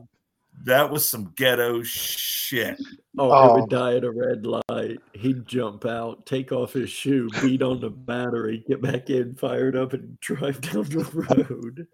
That 0.63 0.89
was 0.89 1.07
some 1.09 1.31
ghetto 1.35 1.83
shit. 1.83 2.77
Oh, 3.17 3.31
Oh. 3.31 3.49
it 3.49 3.53
would 3.53 3.63
um, 3.63 3.69
die 3.69 3.95
at 3.97 4.03
a 4.03 4.11
red 4.11 4.45
light. 4.45 4.97
He'd 5.13 5.45
jump 5.45 5.85
out, 5.85 6.25
take 6.25 6.51
off 6.51 6.73
his 6.73 6.89
shoe, 6.89 7.29
beat 7.41 7.61
on 7.61 7.79
the 7.79 7.89
battery, 7.89 8.63
get 8.67 8.81
back 8.81 9.09
in, 9.09 9.35
fired 9.35 9.75
up, 9.75 9.93
and 9.93 10.19
drive 10.19 10.59
down 10.61 10.83
the 10.85 11.03
road. 11.13 11.87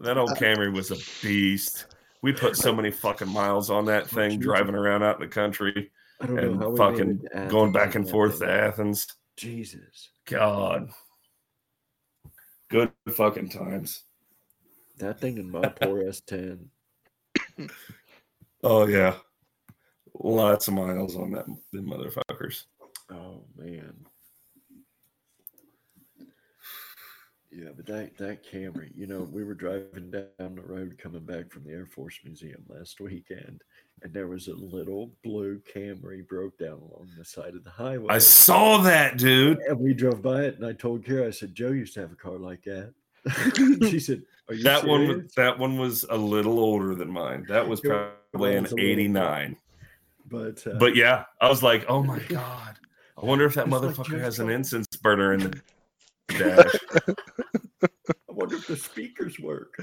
That 0.00 0.18
old 0.18 0.30
Camry 0.30 0.74
was 0.74 0.90
a 0.90 0.96
beast. 1.22 1.86
We 2.22 2.32
put 2.32 2.56
so 2.56 2.74
many 2.74 2.90
fucking 2.90 3.28
miles 3.28 3.70
on 3.70 3.84
that 3.86 4.08
thing 4.08 4.38
driving 4.40 4.74
around 4.74 5.02
out 5.02 5.16
in 5.16 5.22
the 5.22 5.32
country 5.32 5.90
I 6.20 6.26
don't 6.26 6.58
know 6.58 6.68
and 6.68 6.78
fucking 6.78 7.08
made 7.08 7.24
it 7.32 7.44
to 7.44 7.46
going 7.48 7.72
back 7.72 7.94
and 7.94 8.08
forth 8.08 8.38
to 8.40 8.50
Athens. 8.50 9.06
Jesus, 9.36 10.10
God. 10.26 10.90
Good 12.68 12.92
fucking 13.10 13.50
times. 13.50 14.02
that 14.98 15.20
thing 15.20 15.38
in 15.38 15.50
my 15.50 15.68
poor 15.68 16.02
S10. 16.02 16.66
Oh 18.64 18.86
yeah. 18.86 19.16
Lots 20.14 20.68
of 20.68 20.74
miles 20.74 21.16
on 21.16 21.32
that 21.32 21.46
them 21.72 21.86
motherfuckers. 21.86 22.66
Oh 23.10 23.42
man. 23.56 23.94
Yeah, 27.50 27.68
but 27.76 27.86
that 27.86 28.16
that 28.16 28.46
Camry, 28.50 28.90
you 28.94 29.06
know, 29.06 29.28
we 29.30 29.44
were 29.44 29.54
driving 29.54 30.10
down 30.10 30.54
the 30.54 30.62
road 30.62 30.96
coming 30.96 31.24
back 31.24 31.50
from 31.50 31.64
the 31.64 31.72
Air 31.72 31.86
Force 31.86 32.18
Museum 32.24 32.64
last 32.68 32.98
weekend, 32.98 33.62
and 34.02 34.12
there 34.12 34.26
was 34.26 34.48
a 34.48 34.54
little 34.54 35.10
blue 35.22 35.60
Camry 35.74 36.26
broke 36.26 36.56
down 36.56 36.78
along 36.78 37.10
the 37.18 37.24
side 37.24 37.54
of 37.54 37.64
the 37.64 37.70
highway. 37.70 38.06
I 38.08 38.18
saw 38.18 38.78
that, 38.78 39.18
dude. 39.18 39.58
and 39.68 39.78
we 39.78 39.92
drove 39.92 40.22
by 40.22 40.44
it, 40.44 40.56
and 40.56 40.64
I 40.64 40.72
told 40.72 41.04
Kira, 41.04 41.26
I 41.26 41.30
said, 41.30 41.54
Joe 41.54 41.72
used 41.72 41.92
to 41.94 42.00
have 42.00 42.12
a 42.12 42.16
car 42.16 42.38
like 42.38 42.62
that. 42.64 42.94
she 43.90 44.00
said, 44.00 44.22
"Are 44.52 44.54
you 44.54 44.64
that 44.64 44.84
one 44.84 45.08
was 45.08 45.32
that 45.34 45.58
one 45.58 45.78
was 45.78 46.04
a 46.10 46.16
little 46.16 46.58
older 46.58 46.94
than 46.94 47.10
mine. 47.10 47.46
That 47.48 47.66
was 47.66 47.80
probably 47.80 48.54
an 48.54 48.64
was 48.64 48.72
a 48.72 48.78
'89. 48.80 49.56
But 50.26 50.66
uh, 50.66 50.74
But 50.78 50.94
yeah, 50.94 51.24
I 51.40 51.48
was 51.48 51.62
like, 51.62 51.86
oh 51.88 52.02
my 52.02 52.18
god. 52.28 52.78
I 53.16 53.24
wonder 53.24 53.46
if 53.46 53.54
that 53.54 53.66
It's 53.66 53.72
like 53.72 53.82
motherfucker 53.82 54.20
has 54.20 54.40
an 54.40 54.50
incense 54.50 54.86
burner 54.96 55.32
in 55.32 55.40
the 55.40 55.62
dash. 56.28 56.74
I 57.88 58.32
wonder 58.32 58.56
if 58.56 58.66
the 58.66 58.76
speakers 58.76 59.38
work. 59.38 59.74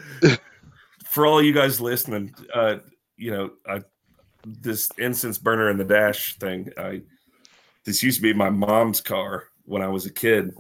For 1.06 1.26
all 1.26 1.42
you 1.42 1.54
guys 1.54 1.82
listening, 1.82 2.36
uh, 2.54 2.78
you 3.18 3.32
know, 3.32 3.52
I 3.68 3.82
this 4.46 4.90
incense 5.00 5.40
burner 5.40 5.72
in 5.72 5.78
the 5.78 5.84
dash 5.84 6.38
thing, 6.38 6.70
I 6.78 7.02
this 7.86 8.04
used 8.04 8.18
to 8.18 8.22
be 8.22 8.34
my 8.34 8.52
mom's 8.52 9.02
car 9.02 9.46
when 9.66 9.82
I 9.82 9.88
was 9.88 10.06
a 10.06 10.14
kid, 10.14 10.54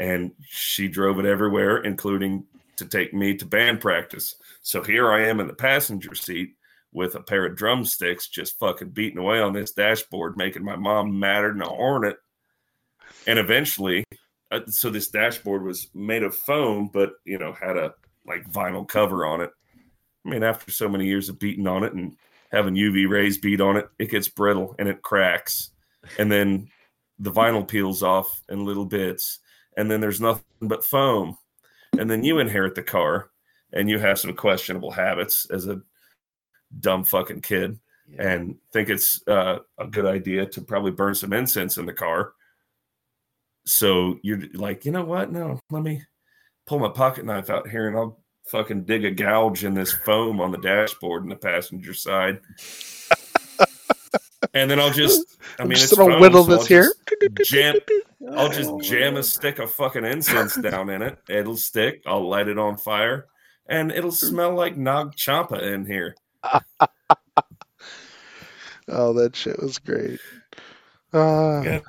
and 0.00 0.32
she 0.48 0.88
drove 0.88 1.18
it 1.18 1.26
everywhere, 1.26 1.78
including 1.78 2.44
to 2.78 2.86
take 2.86 3.12
me 3.12 3.34
to 3.36 3.46
band 3.46 3.80
practice. 3.80 4.34
So 4.62 4.82
here 4.82 5.10
I 5.10 5.26
am 5.26 5.40
in 5.40 5.46
the 5.46 5.54
passenger 5.54 6.14
seat 6.14 6.54
with 6.92 7.14
a 7.14 7.20
pair 7.20 7.46
of 7.46 7.56
drumsticks, 7.56 8.28
just 8.28 8.58
fucking 8.58 8.90
beating 8.90 9.18
away 9.18 9.40
on 9.40 9.52
this 9.52 9.72
dashboard, 9.72 10.36
making 10.36 10.64
my 10.64 10.76
mom 10.76 11.18
madder 11.18 11.52
than 11.52 11.62
a 11.62 11.68
hornet. 11.68 12.16
And 13.26 13.38
eventually, 13.38 14.04
uh, 14.50 14.60
so 14.68 14.90
this 14.90 15.08
dashboard 15.08 15.62
was 15.62 15.88
made 15.94 16.22
of 16.22 16.34
foam, 16.34 16.90
but 16.92 17.12
you 17.24 17.38
know 17.38 17.52
had 17.52 17.76
a 17.76 17.94
like 18.26 18.50
vinyl 18.50 18.88
cover 18.88 19.26
on 19.26 19.40
it. 19.40 19.50
I 20.24 20.30
mean, 20.30 20.42
after 20.42 20.70
so 20.70 20.88
many 20.88 21.06
years 21.06 21.28
of 21.28 21.38
beating 21.38 21.66
on 21.66 21.84
it 21.84 21.92
and 21.92 22.16
having 22.50 22.74
UV 22.74 23.08
rays 23.08 23.38
beat 23.38 23.60
on 23.60 23.76
it, 23.76 23.88
it 23.98 24.10
gets 24.10 24.28
brittle 24.28 24.74
and 24.78 24.88
it 24.88 25.02
cracks, 25.02 25.70
and 26.18 26.30
then 26.32 26.68
the 27.18 27.32
vinyl 27.32 27.66
peels 27.66 28.02
off 28.02 28.42
in 28.48 28.64
little 28.64 28.86
bits, 28.86 29.40
and 29.76 29.90
then 29.90 30.00
there's 30.00 30.20
nothing 30.20 30.44
but 30.62 30.84
foam, 30.84 31.36
and 31.98 32.10
then 32.10 32.24
you 32.24 32.38
inherit 32.38 32.74
the 32.74 32.82
car, 32.82 33.30
and 33.72 33.90
you 33.90 33.98
have 33.98 34.18
some 34.18 34.34
questionable 34.34 34.90
habits 34.90 35.46
as 35.50 35.66
a 35.66 35.80
dumb 36.80 37.04
fucking 37.04 37.40
kid 37.40 37.78
and 38.18 38.56
think 38.72 38.88
it's 38.88 39.20
uh, 39.28 39.58
a 39.78 39.86
good 39.86 40.06
idea 40.06 40.46
to 40.46 40.60
probably 40.62 40.90
burn 40.90 41.14
some 41.14 41.32
incense 41.32 41.76
in 41.76 41.86
the 41.86 41.92
car. 41.92 42.32
So 43.66 44.18
you're 44.22 44.40
like, 44.54 44.84
you 44.84 44.92
know 44.92 45.04
what? 45.04 45.30
No, 45.30 45.60
let 45.70 45.82
me 45.82 46.02
pull 46.66 46.78
my 46.78 46.88
pocket 46.88 47.24
knife 47.24 47.50
out 47.50 47.68
here 47.68 47.88
and 47.88 47.96
I'll 47.96 48.22
fucking 48.46 48.84
dig 48.84 49.04
a 49.04 49.10
gouge 49.10 49.64
in 49.64 49.74
this 49.74 49.92
foam 49.92 50.40
on 50.40 50.50
the 50.50 50.58
dashboard 50.58 51.22
in 51.24 51.28
the 51.28 51.36
passenger 51.36 51.92
side. 51.92 52.40
And 54.54 54.70
then 54.70 54.80
I'll 54.80 54.90
just, 54.92 55.38
I 55.58 55.62
mean 55.62 55.64
I'm 55.64 55.68
mean, 55.68 55.78
just 55.78 55.92
it's 55.92 55.98
gonna 55.98 56.18
whittle 56.20 56.44
so 56.44 56.52
I'll 56.52 56.58
this 56.58 56.66
here. 56.66 56.92
Jam, 57.42 57.74
I'll 58.32 58.48
just 58.48 58.70
Oh, 58.70 58.80
jam 58.80 59.16
a 59.16 59.22
stick 59.22 59.58
of 59.58 59.70
fucking 59.72 60.04
incense 60.04 60.56
down 60.56 60.90
in 60.90 61.02
it. 61.02 61.18
It'll 61.28 61.56
stick. 61.56 62.02
I'll 62.06 62.28
light 62.28 62.48
it 62.48 62.58
on 62.58 62.76
fire, 62.76 63.26
and 63.68 63.90
it'll 63.92 64.12
smell 64.12 64.54
like 64.54 64.76
Nag 64.76 65.14
Champa 65.14 65.62
in 65.72 65.84
here. 65.86 66.14
Oh, 68.90 69.12
that 69.12 69.36
shit 69.36 69.60
was 69.60 69.78
great. 69.78 70.18
Uh, 71.12 71.60
Yeah. 71.62 71.80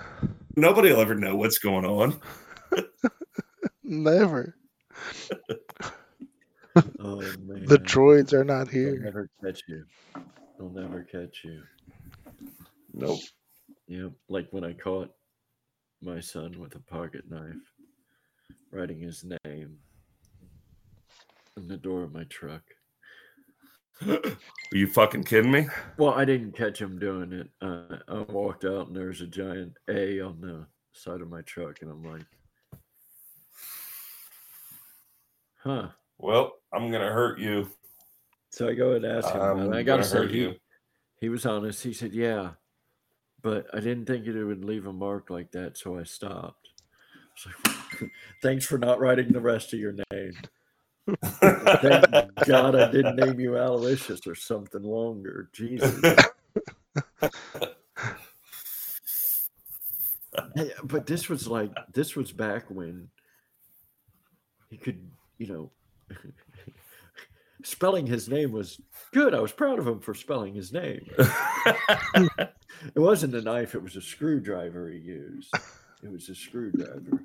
Nobody 0.57 0.91
will 0.91 0.99
ever 0.99 1.15
know 1.15 1.35
what's 1.37 1.57
going 1.57 1.85
on. 1.85 2.19
Never. 3.83 4.55
Oh 6.99 7.15
man, 7.45 7.65
The 7.65 7.79
droids 7.79 8.33
are 8.33 8.43
not 8.43 8.67
here. 8.67 8.95
They'll 8.95 9.03
never 9.03 9.29
catch 9.41 9.63
you. 9.67 9.85
They'll 10.57 10.69
never 10.71 11.03
catch 11.03 11.43
you. 11.45 11.61
Nope. 12.93 13.19
Yeah, 13.87 14.09
like 14.27 14.47
when 14.51 14.63
I 14.63 14.73
caught 14.73 15.11
my 16.01 16.19
son 16.19 16.59
with 16.59 16.75
a 16.75 16.79
pocket 16.79 17.23
knife, 17.29 17.55
writing 18.71 18.99
his 18.99 19.25
name 19.45 19.77
in 21.57 21.67
the 21.67 21.77
door 21.77 22.03
of 22.03 22.13
my 22.13 22.23
truck. 22.25 22.61
Are 24.07 24.17
you 24.71 24.87
fucking 24.87 25.25
kidding 25.25 25.51
me? 25.51 25.67
Well, 25.97 26.13
I 26.13 26.23
didn't 26.23 26.55
catch 26.55 26.79
him 26.81 26.99
doing 26.99 27.33
it. 27.33 27.49
Uh, 27.61 27.97
I 28.07 28.19
walked 28.31 28.63
out 28.63 28.87
and 28.87 28.95
there's 28.95 29.21
a 29.21 29.27
giant 29.27 29.73
A 29.89 30.21
on 30.21 30.39
the 30.39 30.65
side 30.93 31.21
of 31.21 31.29
my 31.29 31.41
truck, 31.41 31.81
and 31.81 31.91
I'm 31.91 32.03
like, 32.03 32.25
huh. 35.57 35.89
Well, 36.17 36.53
I'm 36.73 36.91
gonna 36.91 37.11
hurt 37.11 37.39
you. 37.39 37.69
So 38.51 38.67
I 38.67 38.73
go 38.73 38.93
and 38.93 39.05
ask 39.05 39.29
him. 39.29 39.41
I'm 39.41 39.59
and 39.59 39.75
I 39.75 39.83
gotta 39.83 40.01
gonna 40.01 40.03
say, 40.03 40.17
hurt 40.17 40.31
he, 40.31 40.39
you. 40.39 40.55
he 41.19 41.29
was 41.29 41.45
honest. 41.45 41.83
He 41.83 41.93
said, 41.93 42.13
"Yeah, 42.13 42.51
but 43.41 43.67
I 43.73 43.79
didn't 43.79 44.05
think 44.05 44.25
it 44.25 44.43
would 44.43 44.65
leave 44.65 44.85
a 44.85 44.93
mark 44.93 45.29
like 45.29 45.51
that, 45.51 45.77
so 45.77 45.97
I 45.97 46.03
stopped." 46.03 46.69
Like, 47.45 48.11
Thanks 48.41 48.65
for 48.65 48.77
not 48.77 48.99
writing 48.99 49.31
the 49.31 49.41
rest 49.41 49.73
of 49.73 49.79
your 49.79 49.95
name. 50.11 50.33
Thank 51.31 52.05
God 52.45 52.75
I 52.75 52.91
didn't 52.91 53.15
name 53.15 53.39
you 53.39 53.57
Aloysius 53.57 54.27
or 54.27 54.35
something 54.35 54.83
longer. 54.83 55.49
Jesus. 55.53 55.99
But 60.83 61.05
this 61.05 61.29
was 61.29 61.47
like 61.47 61.71
this 61.93 62.15
was 62.15 62.31
back 62.31 62.69
when 62.69 63.09
he 64.69 64.77
could, 64.77 65.09
you 65.37 65.47
know, 65.47 65.71
spelling 67.63 68.05
his 68.07 68.29
name 68.29 68.51
was 68.51 68.79
good. 69.13 69.33
I 69.33 69.39
was 69.39 69.51
proud 69.51 69.79
of 69.79 69.87
him 69.87 69.99
for 69.99 70.13
spelling 70.13 70.53
his 70.53 70.71
name. 70.71 71.09
It 72.95 72.99
wasn't 72.99 73.35
a 73.35 73.41
knife; 73.41 73.75
it 73.75 73.83
was 73.83 73.95
a 73.97 74.01
screwdriver 74.01 74.89
he 74.89 74.99
used. 74.99 75.53
It 76.01 76.11
was 76.11 76.29
a 76.29 76.35
screwdriver. 76.35 77.23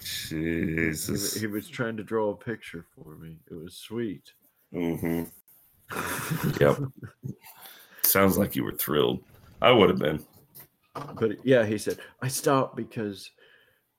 He, 0.00 0.78
Jesus. 0.78 1.34
he 1.34 1.46
was 1.46 1.68
trying 1.68 1.96
to 1.98 2.02
draw 2.02 2.30
a 2.30 2.36
picture 2.36 2.84
for 2.94 3.16
me. 3.16 3.36
It 3.50 3.54
was 3.54 3.74
sweet. 3.74 4.32
hmm 4.72 5.24
Yep. 6.60 6.78
Sounds 8.02 8.38
like 8.38 8.56
you 8.56 8.64
were 8.64 8.72
thrilled. 8.72 9.22
I 9.60 9.72
would 9.72 9.90
have 9.90 9.98
been. 9.98 10.24
But 11.18 11.44
yeah, 11.44 11.64
he 11.66 11.76
said, 11.76 11.98
I 12.22 12.28
stopped 12.28 12.76
because 12.76 13.30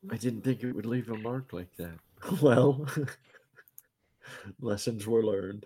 I 0.09 0.17
didn't 0.17 0.41
think 0.41 0.63
it 0.63 0.73
would 0.73 0.85
leave 0.85 1.09
a 1.09 1.17
mark 1.17 1.53
like 1.53 1.75
that. 1.77 1.97
Well, 2.41 2.88
lessons 4.61 5.05
were 5.07 5.23
learned. 5.23 5.65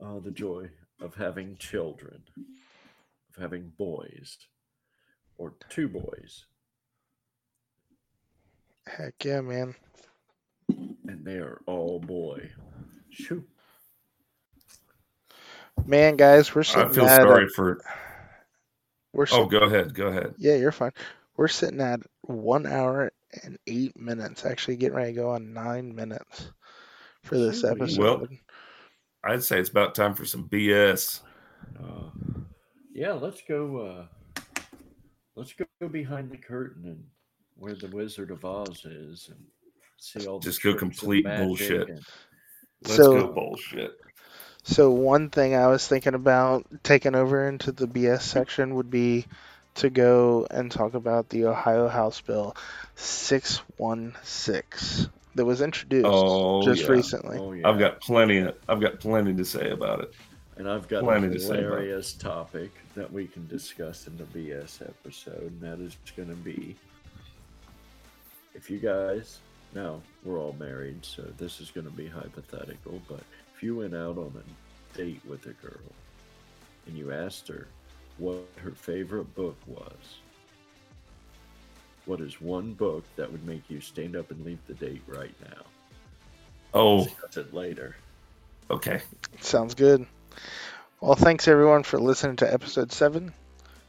Oh, 0.00 0.20
the 0.20 0.30
joy 0.30 0.68
of 1.00 1.14
having 1.14 1.56
children, 1.56 2.22
of 3.34 3.40
having 3.42 3.72
boys, 3.78 4.36
or 5.38 5.54
two 5.70 5.88
boys, 5.88 6.44
Heck 8.86 9.24
yeah, 9.24 9.40
man. 9.40 9.74
and 10.68 11.24
they 11.24 11.36
are 11.38 11.60
all 11.66 11.98
boy. 11.98 12.50
Shoot. 13.10 13.48
Man, 15.84 16.16
guys, 16.16 16.54
we're 16.54 16.60
I 16.62 16.88
feel 16.88 17.06
at 17.06 17.22
sorry 17.22 17.48
for. 17.48 17.80
we're 19.12 19.26
Oh, 19.32 19.42
sit- 19.44 19.50
go 19.50 19.58
ahead. 19.60 19.94
Go 19.94 20.06
ahead. 20.08 20.34
yeah, 20.38 20.54
you're 20.56 20.72
fine. 20.72 20.92
We're 21.36 21.48
sitting 21.48 21.80
at 21.80 22.00
one 22.22 22.66
hour 22.66 23.12
and 23.42 23.58
eight 23.66 23.98
minutes. 23.98 24.44
Actually, 24.44 24.76
getting 24.76 24.96
ready 24.96 25.12
to 25.12 25.20
go 25.20 25.30
on 25.30 25.52
nine 25.52 25.94
minutes 25.94 26.50
for 27.22 27.36
this 27.38 27.60
Sweet. 27.60 27.70
episode. 27.72 27.98
Well- 28.20 28.28
I'd 29.24 29.42
say 29.42 29.58
it's 29.58 29.70
about 29.70 29.94
time 29.96 30.14
for 30.14 30.24
some 30.24 30.48
BS. 30.48 31.20
Uh, 31.82 32.10
yeah, 32.92 33.12
let's 33.12 33.42
go. 33.48 33.78
Uh, 33.78 34.42
let's 35.34 35.52
go 35.54 35.88
behind 35.88 36.30
the 36.30 36.36
curtain 36.36 36.84
and 36.86 37.04
where 37.56 37.74
the 37.74 37.88
Wizard 37.88 38.30
of 38.30 38.44
Oz 38.44 38.84
is, 38.84 39.28
and 39.30 39.44
see 39.98 40.26
all 40.26 40.38
the 40.38 40.44
Just 40.44 40.62
go 40.62 40.74
complete 40.74 41.24
bullshit. 41.24 41.88
and- 41.88 42.00
Let's 42.84 42.96
So- 42.96 43.20
go 43.26 43.32
bullshit. 43.32 43.92
So 44.62 44.90
one 44.90 45.30
thing 45.30 45.54
I 45.54 45.66
was 45.68 45.86
thinking 45.88 46.14
about 46.14 46.66
taking 46.82 47.14
over 47.14 47.48
into 47.48 47.72
the 47.72 47.86
BS 47.86 48.22
section 48.22 48.74
would 48.74 48.90
be 48.90 49.26
to 49.76 49.90
go 49.90 50.46
and 50.50 50.70
talk 50.70 50.94
about 50.94 51.28
the 51.28 51.46
Ohio 51.46 51.88
House 51.88 52.20
Bill 52.20 52.56
616 52.94 55.10
that 55.34 55.44
was 55.44 55.60
introduced 55.60 56.06
Oh, 56.08 56.62
just 56.62 56.84
yeah. 56.84 56.88
recently. 56.90 57.38
Oh 57.38 57.52
yeah, 57.52 57.68
I've 57.68 57.78
got 57.78 58.00
plenty. 58.00 58.38
Of, 58.38 58.54
I've 58.68 58.80
got 58.80 59.00
plenty 59.00 59.34
to 59.34 59.44
say 59.44 59.70
about 59.70 60.00
it. 60.00 60.12
and 60.56 60.68
I've 60.68 60.88
got 60.88 61.02
plenty 61.04 61.26
a 61.28 61.30
to 61.30 61.38
say 61.40 61.46
about 61.48 61.58
it. 61.58 61.62
hilarious 61.64 62.12
topic 62.14 62.70
that 62.94 63.12
we 63.12 63.26
can 63.26 63.46
discuss 63.48 64.06
in 64.06 64.16
the 64.16 64.24
BS 64.24 64.80
episode, 64.82 65.42
and 65.42 65.60
that 65.60 65.78
is 65.80 65.96
going 66.16 66.28
to 66.30 66.34
be 66.36 66.76
if 68.54 68.70
you 68.70 68.78
guys 68.78 69.40
now 69.74 70.00
we're 70.24 70.38
all 70.38 70.56
married, 70.58 71.04
so 71.04 71.22
this 71.36 71.60
is 71.60 71.70
going 71.70 71.86
to 71.86 71.92
be 71.92 72.08
hypothetical, 72.08 73.02
but 73.08 73.20
if 73.54 73.62
you 73.62 73.76
went 73.76 73.94
out 73.94 74.16
on 74.16 74.32
a 74.38 74.96
date 74.96 75.20
with 75.28 75.44
a 75.44 75.52
girl 75.52 75.92
and 76.86 76.96
you 76.96 77.12
asked 77.12 77.46
her 77.48 77.66
what 78.18 78.44
her 78.56 78.70
favorite 78.72 79.34
book 79.34 79.56
was, 79.66 79.92
what 82.06 82.20
is 82.20 82.40
one 82.40 82.72
book 82.72 83.04
that 83.16 83.30
would 83.30 83.44
make 83.46 83.62
you 83.68 83.80
stand 83.80 84.16
up 84.16 84.30
and 84.30 84.44
leave 84.44 84.58
the 84.66 84.74
date 84.74 85.02
right 85.06 85.34
now? 85.44 85.62
Oh, 86.74 87.04
Discuss 87.04 87.36
it 87.36 87.54
later. 87.54 87.96
okay. 88.70 89.00
Sounds 89.40 89.74
good. 89.74 90.06
Well, 91.00 91.14
thanks 91.14 91.46
everyone 91.48 91.82
for 91.82 91.98
listening 91.98 92.36
to 92.36 92.52
episode 92.52 92.90
7. 92.92 93.32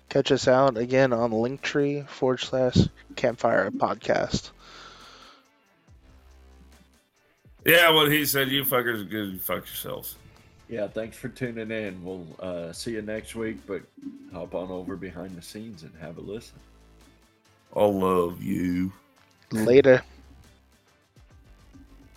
Catch 0.10 0.32
us 0.32 0.48
out 0.48 0.78
again 0.78 1.14
on 1.14 1.32
Linktree 1.32 2.08
forward 2.08 2.40
slash 2.40 2.78
campfire 3.16 3.70
podcast. 3.72 4.52
Yeah, 7.66 7.90
what 7.91 8.12
he 8.12 8.26
said, 8.26 8.49
you 8.49 8.64
fuckers 8.64 9.10
good 9.10 9.41
fuck 9.41 9.66
yourselves. 9.66 10.16
Yeah, 10.69 10.88
thanks 10.88 11.15
for 11.15 11.30
tuning 11.30 11.72
in. 11.72 12.03
We'll 12.03 12.27
uh, 12.39 12.73
see 12.73 12.91
you 12.91 13.02
next 13.02 13.35
week, 13.35 13.57
but 13.65 13.81
hop 14.34 14.53
on 14.53 14.69
over 14.69 14.98
behind 14.98 15.35
the 15.35 15.41
scenes 15.41 15.84
and 15.84 15.91
have 16.02 16.18
a 16.18 16.22
listen. 16.22 16.60
I 17.76 17.85
love 17.85 18.44
you. 18.44 18.91
Later. 19.52 20.03